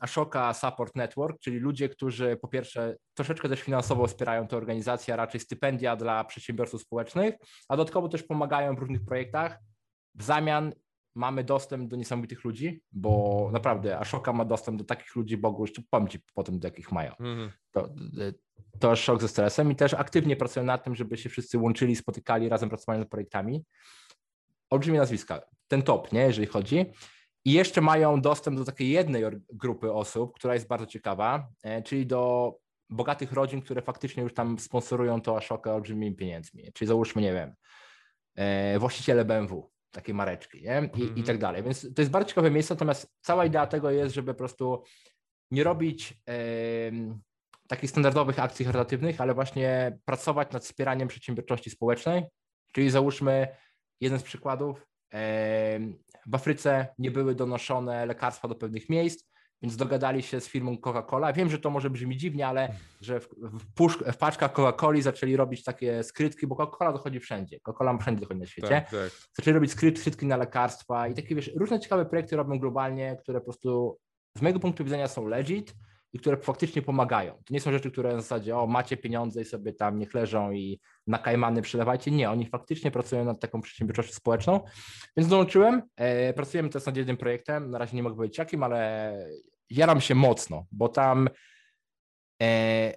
Ashoka 0.01 0.55
Support 0.55 0.97
Network, 0.97 1.41
czyli 1.41 1.59
ludzie, 1.59 1.89
którzy 1.89 2.37
po 2.37 2.49
pierwsze 2.49 2.97
troszeczkę 3.15 3.49
też 3.49 3.61
finansowo 3.61 4.07
wspierają 4.07 4.47
tę 4.47 4.57
organizację, 4.57 5.15
a 5.15 5.17
raczej 5.17 5.41
stypendia 5.41 5.97
dla 5.97 6.25
przedsiębiorców 6.25 6.83
społecznych, 6.83 7.35
a 7.69 7.77
dodatkowo 7.77 8.09
też 8.09 8.23
pomagają 8.23 8.77
w 8.77 8.79
różnych 8.79 9.05
projektach. 9.05 9.59
W 10.15 10.23
zamian 10.23 10.73
mamy 11.15 11.45
dostęp 11.45 11.91
do 11.91 11.97
niesamowitych 11.97 12.45
ludzi, 12.45 12.83
bo 12.93 13.49
naprawdę 13.53 13.99
Ashoka 13.99 14.33
ma 14.33 14.45
dostęp 14.45 14.79
do 14.79 14.85
takich 14.85 15.17
ludzi, 15.17 15.37
Bogu, 15.37 15.65
jeszcze 15.65 15.83
powiem 15.91 16.09
Ci 16.09 16.19
potem, 16.35 16.59
do 16.59 16.69
jakich 16.69 16.93
mają. 16.93 17.13
Mm. 17.21 17.51
To, 17.73 17.89
to 18.79 18.91
jest 18.91 19.03
szok 19.03 19.21
ze 19.21 19.29
stresem 19.29 19.71
i 19.71 19.77
też 19.77 19.95
aktywnie 19.95 20.37
pracują 20.37 20.67
nad 20.67 20.85
tym, 20.85 20.95
żeby 20.95 21.17
się 21.17 21.29
wszyscy 21.29 21.59
łączyli, 21.59 21.97
spotykali, 21.97 22.49
razem 22.49 22.69
pracowali 22.69 22.99
nad 22.99 23.09
projektami. 23.09 23.65
Olbrzymie 24.71 24.99
nazwiska, 24.99 25.41
ten 25.69 25.83
top, 25.83 26.13
nie, 26.13 26.21
jeżeli 26.21 26.47
chodzi. 26.47 26.87
I 27.47 27.53
jeszcze 27.53 27.81
mają 27.81 28.21
dostęp 28.21 28.59
do 28.59 28.65
takiej 28.65 28.91
jednej 28.91 29.25
grupy 29.53 29.93
osób, 29.93 30.35
która 30.35 30.55
jest 30.55 30.67
bardzo 30.67 30.87
ciekawa, 30.87 31.49
e, 31.63 31.83
czyli 31.83 32.07
do 32.07 32.55
bogatych 32.91 33.33
rodzin, 33.33 33.63
które 33.63 33.83
faktycznie 33.83 34.23
już 34.23 34.35
tam 34.35 34.59
sponsorują 34.59 35.21
to 35.21 35.37
Ashoka 35.37 35.75
olbrzymimi 35.75 36.17
pieniędzmi. 36.17 36.73
Czyli 36.75 36.89
załóżmy, 36.89 37.23
nie 37.23 37.33
wiem, 37.33 37.55
e, 38.35 38.79
właściciele 38.79 39.25
BMW, 39.25 39.71
takiej 39.91 40.15
mareczki 40.15 40.63
nie? 40.63 40.69
I, 40.69 40.73
mm 40.73 40.91
-hmm. 40.91 41.01
i 41.01 41.03
mhm. 41.03 41.27
tak 41.27 41.39
dalej. 41.39 41.63
Więc 41.63 41.95
to 41.95 42.03
jest 42.03 42.11
bardzo 42.11 42.29
ciekawe 42.29 42.51
miejsce, 42.51 42.75
natomiast 42.75 43.15
cała 43.21 43.45
idea 43.45 43.67
tego 43.67 43.91
jest, 43.91 44.15
żeby 44.15 44.35
po 44.35 44.39
prostu 44.39 44.83
nie 45.51 45.65
robić 45.65 46.15
takich 47.69 47.91
standardowych 47.91 48.39
akcji 48.39 48.65
charytatywnych, 48.65 49.21
ale 49.21 49.35
właśnie 49.35 49.99
pracować 50.05 50.53
nad 50.53 50.65
wspieraniem 50.65 51.09
przedsiębiorczości 51.09 51.71
społecznej, 51.71 52.25
czyli 52.73 52.91
załóżmy 52.91 53.49
jeden 54.01 54.19
z 54.19 54.23
przykładów, 54.23 54.87
w 56.27 56.35
Afryce 56.35 56.87
nie 56.99 57.11
były 57.11 57.35
donoszone 57.35 58.07
lekarstwa 58.07 58.49
do 58.49 58.55
pewnych 58.55 58.89
miejsc, 58.89 59.25
więc 59.63 59.77
dogadali 59.77 60.23
się 60.23 60.41
z 60.41 60.49
firmą 60.49 60.77
Coca-Cola. 60.77 61.35
Wiem, 61.35 61.51
że 61.51 61.59
to 61.59 61.71
może 61.71 61.91
brzmi 61.91 62.17
dziwnie, 62.17 62.47
ale 62.47 62.75
że 63.01 63.21
w, 63.21 63.29
w, 63.43 63.75
puszk, 63.75 64.05
w 64.13 64.17
paczkach 64.17 64.53
Coca-Coli 64.53 65.03
zaczęli 65.03 65.37
robić 65.37 65.65
takie 65.65 66.03
skrytki, 66.03 66.47
bo 66.47 66.57
Coca-Cola 66.57 66.93
dochodzi 66.93 67.21
wszędzie. 67.21 67.61
Coca-Cola 67.61 67.99
wszędzie 67.99 68.21
dochodzi 68.21 68.41
na 68.41 68.47
świecie. 68.47 68.69
Tak, 68.69 68.91
tak. 68.91 69.11
Zaczęli 69.37 69.55
robić 69.55 69.71
skryt, 69.71 69.99
skrytki 69.99 70.27
na 70.27 70.37
lekarstwa 70.37 71.09
i 71.09 71.15
takie 71.15 71.35
wiesz, 71.35 71.51
różne 71.57 71.81
ciekawe 71.81 72.07
projekty 72.07 72.37
robią 72.37 72.59
globalnie, 72.59 73.17
które 73.23 73.41
po 73.41 73.45
prostu 73.45 73.99
z 74.39 74.43
mojego 74.43 74.61
punktu 74.61 74.85
widzenia 74.85 75.09
są 75.09 75.27
legit 75.27 75.75
i 76.17 76.19
które 76.19 76.37
faktycznie 76.37 76.83
pomagają. 76.83 77.33
To 77.33 77.55
nie 77.55 77.61
są 77.61 77.73
rzeczy, 77.73 77.91
które 77.91 78.17
w 78.17 78.21
zasadzie, 78.21 78.57
o 78.57 78.67
macie 78.67 78.97
pieniądze 78.97 79.43
i 79.43 79.45
sobie 79.45 79.73
tam 79.73 79.99
niech 79.99 80.15
leżą 80.15 80.53
i 80.53 80.81
na 81.07 81.19
kajmany 81.19 81.63
przelewajcie. 81.63 82.11
Nie, 82.11 82.31
oni 82.31 82.47
faktycznie 82.47 82.91
pracują 82.91 83.25
nad 83.25 83.41
taką 83.41 83.61
przedsiębiorczością 83.61 84.13
społeczną, 84.15 84.61
więc 85.17 85.29
dołączyłem. 85.29 85.83
E, 85.97 86.33
pracujemy 86.33 86.69
teraz 86.69 86.87
nad 86.87 86.97
jednym 86.97 87.17
projektem, 87.17 87.71
na 87.71 87.79
razie 87.79 87.97
nie 87.97 88.03
mogę 88.03 88.17
powiedzieć 88.17 88.39
jakim, 88.39 88.63
ale 88.63 89.13
jaram 89.71 90.01
się 90.01 90.15
mocno, 90.15 90.67
bo 90.73 90.89
tam 90.89 91.29
e, 92.43 92.93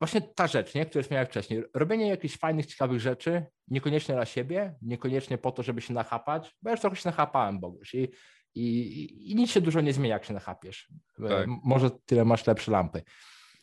właśnie 0.00 0.20
ta 0.20 0.46
rzecz, 0.46 0.74
nie, 0.74 0.86
którą 0.86 1.04
miałem 1.10 1.26
wcześniej, 1.26 1.64
robienie 1.74 2.08
jakichś 2.08 2.38
fajnych, 2.38 2.66
ciekawych 2.66 3.00
rzeczy, 3.00 3.46
niekoniecznie 3.68 4.14
dla 4.14 4.24
siebie, 4.24 4.74
niekoniecznie 4.82 5.38
po 5.38 5.52
to, 5.52 5.62
żeby 5.62 5.80
się 5.80 5.94
nachapać, 5.94 6.54
bo 6.62 6.70
ja 6.70 6.72
już 6.72 6.80
trochę 6.80 6.96
się 6.96 7.08
nachapałem, 7.08 7.60
Boguś, 7.60 7.94
i 7.94 8.08
i, 8.54 9.30
i 9.30 9.34
nic 9.34 9.50
się 9.50 9.60
dużo 9.60 9.80
nie 9.80 9.92
zmienia, 9.92 10.14
jak 10.14 10.24
się 10.24 10.34
nachapiesz. 10.34 10.88
E, 11.24 11.28
tak. 11.28 11.46
Może 11.64 11.90
tyle 12.06 12.24
masz 12.24 12.46
lepsze 12.46 12.70
lampy. 12.70 13.02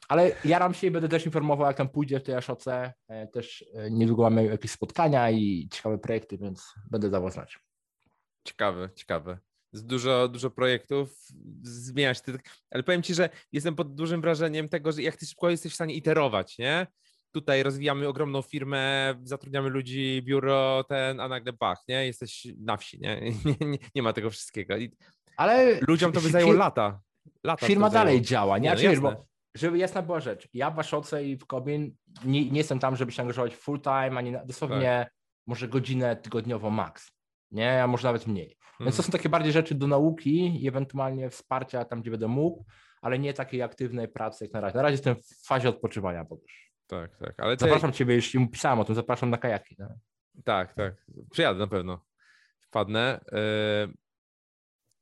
Ale 0.08 0.32
jaram 0.46 0.74
się 0.74 0.88
i 0.88 0.92
będę 0.92 1.10
też 1.10 1.26
informował, 1.26 1.68
jak 1.68 1.78
tam 1.78 1.90
pójdzie 1.90 2.20
w 2.20 2.24
tej 2.24 2.36
Aszoce. 2.36 2.94
E, 3.08 3.28
też 3.28 3.66
e, 3.74 3.92
niedługo 3.92 4.24
mamy 4.24 4.46
jakieś 4.46 4.72
spotkania 4.72 5.32
i 5.32 5.70
ciekawe 5.72 5.98
projekty, 5.98 6.38
więc 6.38 6.74
będę 6.92 7.10
dawał 7.10 7.32
znać. 7.32 7.60
Ciekawe, 8.44 8.90
ciekawe. 8.96 9.38
Dużo, 9.74 10.28
dużo 10.28 10.50
projektów, 10.50 11.10
zmienia 11.62 12.14
się, 12.14 12.22
ale 12.72 12.84
powiem 12.84 13.04
Ci, 13.04 13.14
że 13.14 13.30
jestem 13.52 13.76
pod 13.76 13.96
dużym 13.96 14.22
wrażeniem 14.22 14.70
tego, 14.70 14.92
że 14.92 15.02
jak 15.02 15.16
Ty 15.16 15.26
szybko 15.26 15.50
jesteś 15.50 15.72
w 15.72 15.76
stanie 15.76 15.94
iterować, 15.94 16.58
nie? 16.58 16.88
Tutaj 17.32 17.64
rozwijamy 17.64 18.08
ogromną 18.08 18.42
firmę, 18.42 19.16
zatrudniamy 19.24 19.70
ludzi, 19.70 20.22
biuro, 20.26 20.84
ten, 20.84 21.20
a 21.20 21.28
nagle 21.28 21.54
bach, 21.54 21.84
nie? 21.88 22.06
Jesteś 22.06 22.48
na 22.60 22.78
wsi, 22.78 23.00
nie? 23.00 23.22
Nie, 23.46 23.68
nie, 23.68 23.78
nie 23.96 24.04
ma 24.04 24.14
tego 24.14 24.30
wszystkiego. 24.30 24.78
I 24.78 24.92
Ale 25.38 25.80
ludziom 25.88 26.12
to 26.12 26.22
by 26.22 26.30
zajęło 26.30 26.54
lata. 26.54 27.00
lata 27.44 27.68
firma 27.68 27.90
dalej 27.90 28.22
działa, 28.22 28.58
nie? 28.58 28.70
no 28.70 28.76
wiesz, 28.76 29.00
bo 29.00 29.28
żeby 29.58 29.78
jasna 29.78 30.02
była 30.02 30.20
rzecz, 30.20 30.48
ja 30.54 30.72
w 30.72 30.76
Waszoce 30.76 31.26
i 31.26 31.38
w 31.38 31.46
Kobin 31.46 31.96
nie, 32.26 32.50
nie, 32.50 32.58
jestem 32.58 32.80
tam, 32.80 32.96
żeby 32.96 33.12
się 33.12 33.22
angażować 33.22 33.56
full 33.56 33.82
time, 33.82 34.18
ani 34.18 34.34
dosłownie 34.46 35.06
tak. 35.06 35.14
może 35.48 35.68
godzinę 35.68 36.16
tygodniowo 36.16 36.70
max, 36.70 37.12
nie? 37.52 37.84
A 37.84 37.88
może 37.88 38.08
nawet 38.08 38.28
mniej. 38.28 38.58
Więc 38.80 38.96
to 38.96 39.02
mhm. 39.02 39.04
są 39.04 39.12
takie 39.12 39.30
bardziej 39.30 39.52
rzeczy 39.52 39.76
do 39.76 39.88
nauki 39.88 40.64
i 40.64 40.68
ewentualnie 40.68 41.30
wsparcia 41.30 41.86
tam, 41.86 42.02
gdzie 42.02 42.12
będę 42.12 42.28
mógł, 42.28 42.66
ale 43.02 43.20
nie 43.20 43.34
takiej 43.34 43.62
aktywnej 43.62 44.08
pracy 44.08 44.46
jak 44.46 44.54
na 44.54 44.62
razie. 44.62 44.76
Na 44.76 44.82
razie 44.82 44.94
jestem 44.94 45.16
w 45.16 45.46
fazie 45.46 45.70
odpoczywania, 45.70 46.24
bo 46.24 46.36
już 46.36 46.67
tak, 46.88 47.18
tak. 47.18 47.40
Ale 47.40 47.58
zapraszam 47.58 47.94
Ciebie, 47.94 48.16
już 48.16 48.34
mu 48.34 48.48
pisałem 48.48 48.80
o 48.80 48.86
tym, 48.86 48.96
zapraszam 48.96 49.30
na 49.30 49.38
kajaki. 49.38 49.76
Tak, 49.76 49.98
tak. 50.44 50.74
tak. 50.74 50.96
Przyjadę 51.32 51.60
na 51.60 51.68
pewno. 51.68 52.06
Wpadnę. 52.62 53.20
Yy, 53.32 53.94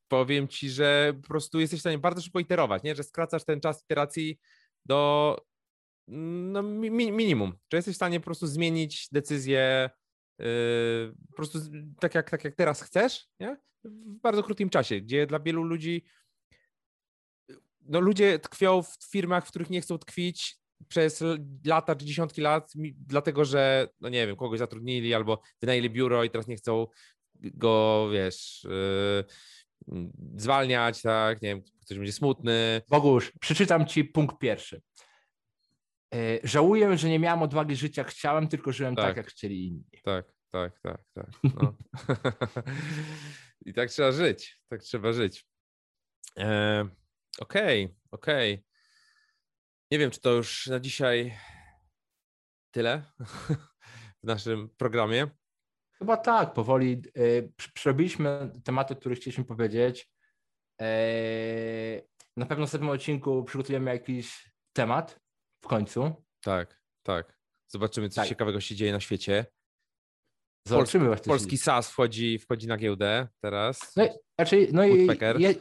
powiem 0.07 0.47
Ci, 0.47 0.69
że 0.69 1.13
po 1.21 1.27
prostu 1.27 1.59
jesteś 1.59 1.79
w 1.79 1.81
stanie 1.81 1.97
bardzo 1.97 2.21
szybko 2.21 2.39
iterować, 2.39 2.83
nie? 2.83 2.95
że 2.95 3.03
skracasz 3.03 3.43
ten 3.43 3.61
czas 3.61 3.83
iteracji 3.83 4.39
do 4.85 5.41
no, 6.07 6.63
mi, 6.63 7.11
minimum. 7.11 7.57
Czy 7.67 7.77
jesteś 7.77 7.93
w 7.93 7.95
stanie 7.95 8.19
po 8.19 8.25
prostu 8.25 8.47
zmienić 8.47 9.07
decyzję 9.11 9.89
yy, 10.39 10.45
po 11.29 11.35
prostu 11.35 11.59
tak 11.99 12.15
jak, 12.15 12.29
tak 12.29 12.43
jak 12.43 12.55
teraz 12.55 12.81
chcesz, 12.81 13.27
nie? 13.39 13.57
w 13.83 14.19
bardzo 14.21 14.43
krótkim 14.43 14.69
czasie, 14.69 15.01
gdzie 15.01 15.27
dla 15.27 15.39
wielu 15.39 15.63
ludzi 15.63 16.05
no 17.87 17.99
ludzie 17.99 18.39
tkwią 18.39 18.83
w 18.83 18.97
firmach, 19.11 19.45
w 19.45 19.49
których 19.49 19.69
nie 19.69 19.81
chcą 19.81 19.97
tkwić 19.97 20.59
przez 20.87 21.23
lata 21.65 21.95
czy 21.95 22.05
dziesiątki 22.05 22.41
lat, 22.41 22.73
dlatego 23.07 23.45
że, 23.45 23.87
no 24.01 24.09
nie 24.09 24.27
wiem, 24.27 24.35
kogoś 24.35 24.59
zatrudnili 24.59 25.13
albo 25.13 25.41
wynajęli 25.61 25.89
biuro 25.89 26.23
i 26.23 26.29
teraz 26.29 26.47
nie 26.47 26.55
chcą 26.55 26.87
go, 27.35 28.07
wiesz, 28.13 28.67
yy, 29.87 30.07
zwalniać, 30.35 31.01
tak, 31.01 31.41
nie 31.41 31.49
wiem, 31.49 31.61
ktoś 31.85 31.97
będzie 31.97 32.13
smutny. 32.13 32.81
Bogusz, 32.89 33.31
przeczytam 33.41 33.85
ci 33.85 34.05
punkt 34.05 34.39
pierwszy. 34.39 34.81
Yy, 36.13 36.39
żałuję, 36.43 36.97
że 36.97 37.09
nie 37.09 37.19
miałem 37.19 37.43
odwagi 37.43 37.75
życia, 37.75 38.03
chciałem, 38.03 38.47
tylko 38.47 38.71
żyłem 38.71 38.95
tak, 38.95 39.05
tak 39.05 39.17
jak 39.17 39.27
chcieli 39.27 39.67
inni. 39.67 39.83
Tak, 40.03 40.25
tak, 40.51 40.79
tak, 40.79 41.01
tak. 41.13 41.29
No. 41.43 41.75
I 43.65 43.73
tak 43.73 43.89
trzeba 43.89 44.11
żyć, 44.11 44.59
tak 44.69 44.81
trzeba 44.81 45.13
żyć. 45.13 45.47
E, 46.39 46.87
okej, 47.39 47.85
okay, 47.85 47.97
okej. 48.11 48.53
Okay. 48.53 48.74
Nie 49.91 49.99
wiem, 49.99 50.11
czy 50.11 50.19
to 50.19 50.31
już 50.31 50.67
na 50.67 50.79
dzisiaj 50.79 51.37
tyle 52.71 53.03
w 54.23 54.27
naszym 54.27 54.69
programie. 54.69 55.27
Chyba 55.97 56.17
tak, 56.17 56.53
powoli 56.53 57.01
yy, 57.15 57.51
przerobiliśmy 57.73 58.51
tematy, 58.63 58.93
o 58.93 58.97
których 58.97 59.19
chcieliśmy 59.19 59.45
powiedzieć. 59.45 60.11
Yy, 60.81 60.87
na 62.37 62.45
pewno 62.45 62.55
w 62.55 62.67
następnym 62.67 62.89
odcinku 62.89 63.43
przygotujemy 63.43 63.91
jakiś 63.91 64.51
temat 64.73 65.19
w 65.63 65.67
końcu. 65.67 66.25
Tak, 66.41 66.81
tak. 67.03 67.37
Zobaczymy, 67.67 68.09
co 68.09 68.21
tak. 68.21 68.29
ciekawego 68.29 68.61
się 68.61 68.75
dzieje 68.75 68.91
na 68.91 68.99
świecie. 68.99 69.45
Zobaczymy 70.67 71.07
Polski, 71.07 71.29
Polski 71.29 71.57
SAS 71.57 71.89
wchodzi, 71.89 72.39
wchodzi 72.39 72.67
na 72.67 72.77
giełdę 72.77 73.27
teraz. 73.41 73.95
No, 73.95 74.05
znaczy, 74.39 74.67
no 74.71 74.85
i 74.85 75.07
je, 75.37 75.55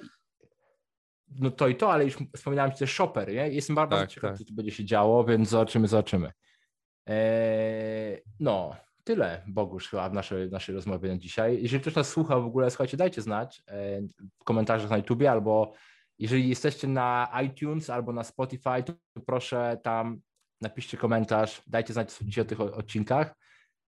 no 1.29 1.51
to 1.51 1.69
i 1.69 1.77
to, 1.77 1.93
ale 1.93 2.05
już 2.05 2.17
wspominałem 2.37 2.73
ci 2.73 2.79
też 2.79 2.93
shopper, 2.93 3.29
nie? 3.29 3.49
Jestem 3.49 3.77
bardzo 3.77 3.97
tak, 3.97 4.11
ciekaw, 4.11 4.31
tak. 4.31 4.39
co 4.39 4.45
tu 4.45 4.55
będzie 4.55 4.73
się 4.73 4.85
działo, 4.85 5.25
więc 5.25 5.49
zobaczymy, 5.49 5.89
zobaczymy. 5.89 6.33
Eee, 7.07 8.23
no, 8.41 8.77
tyle 9.05 9.43
Bogusz 9.47 9.89
chyba 9.89 10.09
w 10.09 10.13
naszej, 10.13 10.51
naszej 10.51 10.75
rozmowie 10.75 11.09
na 11.09 11.19
dzisiaj. 11.19 11.63
Jeżeli 11.63 11.81
ktoś 11.81 11.95
nas 11.95 12.09
słucha 12.09 12.41
w 12.41 12.47
ogóle, 12.47 12.71
słuchajcie, 12.71 12.97
dajcie 12.97 13.23
znać 13.23 13.63
e, 13.69 14.01
w 14.41 14.45
komentarzach 14.45 14.91
na 14.91 14.97
YouTubie 14.97 15.31
albo 15.31 15.73
jeżeli 16.19 16.49
jesteście 16.49 16.89
na 16.89 17.29
iTunes 17.45 17.91
albo 17.91 18.13
na 18.13 18.25
Spotify, 18.25 18.83
to 18.83 18.93
proszę 19.27 19.81
tam 19.83 20.21
napiszcie 20.61 20.97
komentarz, 20.97 21.63
dajcie 21.67 21.93
znać, 21.93 22.13
co 22.13 22.19
sądzicie 22.19 22.43
o 22.43 22.45
tych 22.45 22.61
odcinkach. 22.61 23.35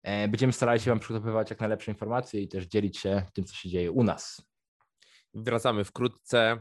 E, 0.03 0.27
będziemy 0.27 0.53
starali 0.53 0.80
się 0.80 0.91
Wam 0.91 0.99
przygotowywać 0.99 1.49
jak 1.49 1.59
najlepsze 1.59 1.91
informacje 1.91 2.41
i 2.41 2.47
też 2.47 2.65
dzielić 2.65 2.97
się 2.97 3.23
tym, 3.34 3.45
co 3.45 3.55
się 3.55 3.69
dzieje 3.69 3.91
u 3.91 4.03
nas. 4.03 4.41
Wracamy 5.34 5.84
wkrótce. 5.84 6.59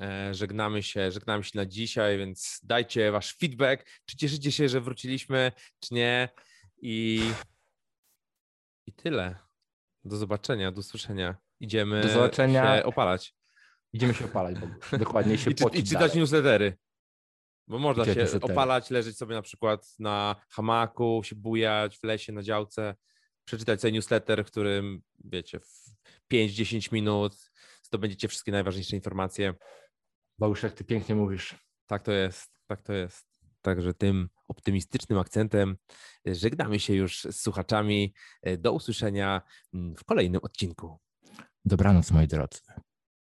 E, 0.00 0.34
żegnamy 0.34 0.82
się, 0.82 1.12
żegnamy 1.12 1.44
się 1.44 1.52
na 1.54 1.66
dzisiaj, 1.66 2.18
więc 2.18 2.60
dajcie 2.62 3.12
wasz 3.12 3.36
feedback. 3.36 3.86
Czy 4.06 4.16
cieszycie 4.16 4.52
się, 4.52 4.68
że 4.68 4.80
wróciliśmy, 4.80 5.52
czy 5.80 5.94
nie? 5.94 6.28
I, 6.82 7.22
i 8.86 8.92
tyle. 8.92 9.34
Do 10.04 10.16
zobaczenia, 10.16 10.72
do 10.72 10.80
usłyszenia. 10.80 11.36
Idziemy 11.60 12.02
do 12.02 12.08
zobaczenia. 12.08 12.76
się 12.76 12.84
opalać. 12.84 13.34
Idziemy 13.92 14.14
się 14.14 14.24
opalać, 14.24 14.56
bo 14.58 14.66
dokładnie 14.98 15.38
się 15.38 15.50
I, 15.50 15.54
czy, 15.54 15.64
I 15.64 15.82
czytać 15.84 15.92
dalej. 15.92 16.18
newslettery. 16.18 16.76
Bo 17.68 17.78
można 17.78 18.04
się 18.04 18.14
newslettery. 18.14 18.52
opalać, 18.52 18.90
leżeć 18.90 19.16
sobie 19.18 19.34
na 19.34 19.42
przykład 19.42 19.94
na 19.98 20.36
hamaku, 20.48 21.22
się 21.24 21.36
bujać 21.36 21.98
w 21.98 22.04
lesie, 22.04 22.32
na 22.32 22.42
działce, 22.42 22.94
przeczytać 23.44 23.80
sobie 23.80 23.92
newsletter, 23.92 24.44
w 24.44 24.46
którym, 24.46 25.02
wiecie, 25.24 25.60
w 25.60 25.90
5-10 26.32 26.92
minut 26.92 27.50
zdobędziecie 27.86 28.28
wszystkie 28.28 28.52
najważniejsze 28.52 28.96
informacje. 28.96 29.54
Bogusz, 30.38 30.62
jak 30.62 30.72
ty 30.72 30.84
pięknie 30.84 31.14
mówisz. 31.14 31.56
Tak 31.86 32.02
to 32.02 32.12
jest, 32.12 32.60
tak 32.66 32.82
to 32.82 32.92
jest. 32.92 33.26
Także 33.62 33.94
tym 33.94 34.28
optymistycznym 34.48 35.18
akcentem 35.18 35.76
żegnamy 36.26 36.80
się 36.80 36.94
już 36.94 37.24
z 37.24 37.40
słuchaczami. 37.40 38.14
Do 38.58 38.72
usłyszenia 38.72 39.42
w 39.72 40.04
kolejnym 40.04 40.40
odcinku. 40.44 40.98
Dobranoc, 41.64 42.10
moi 42.10 42.26
drodzy. 42.26 42.60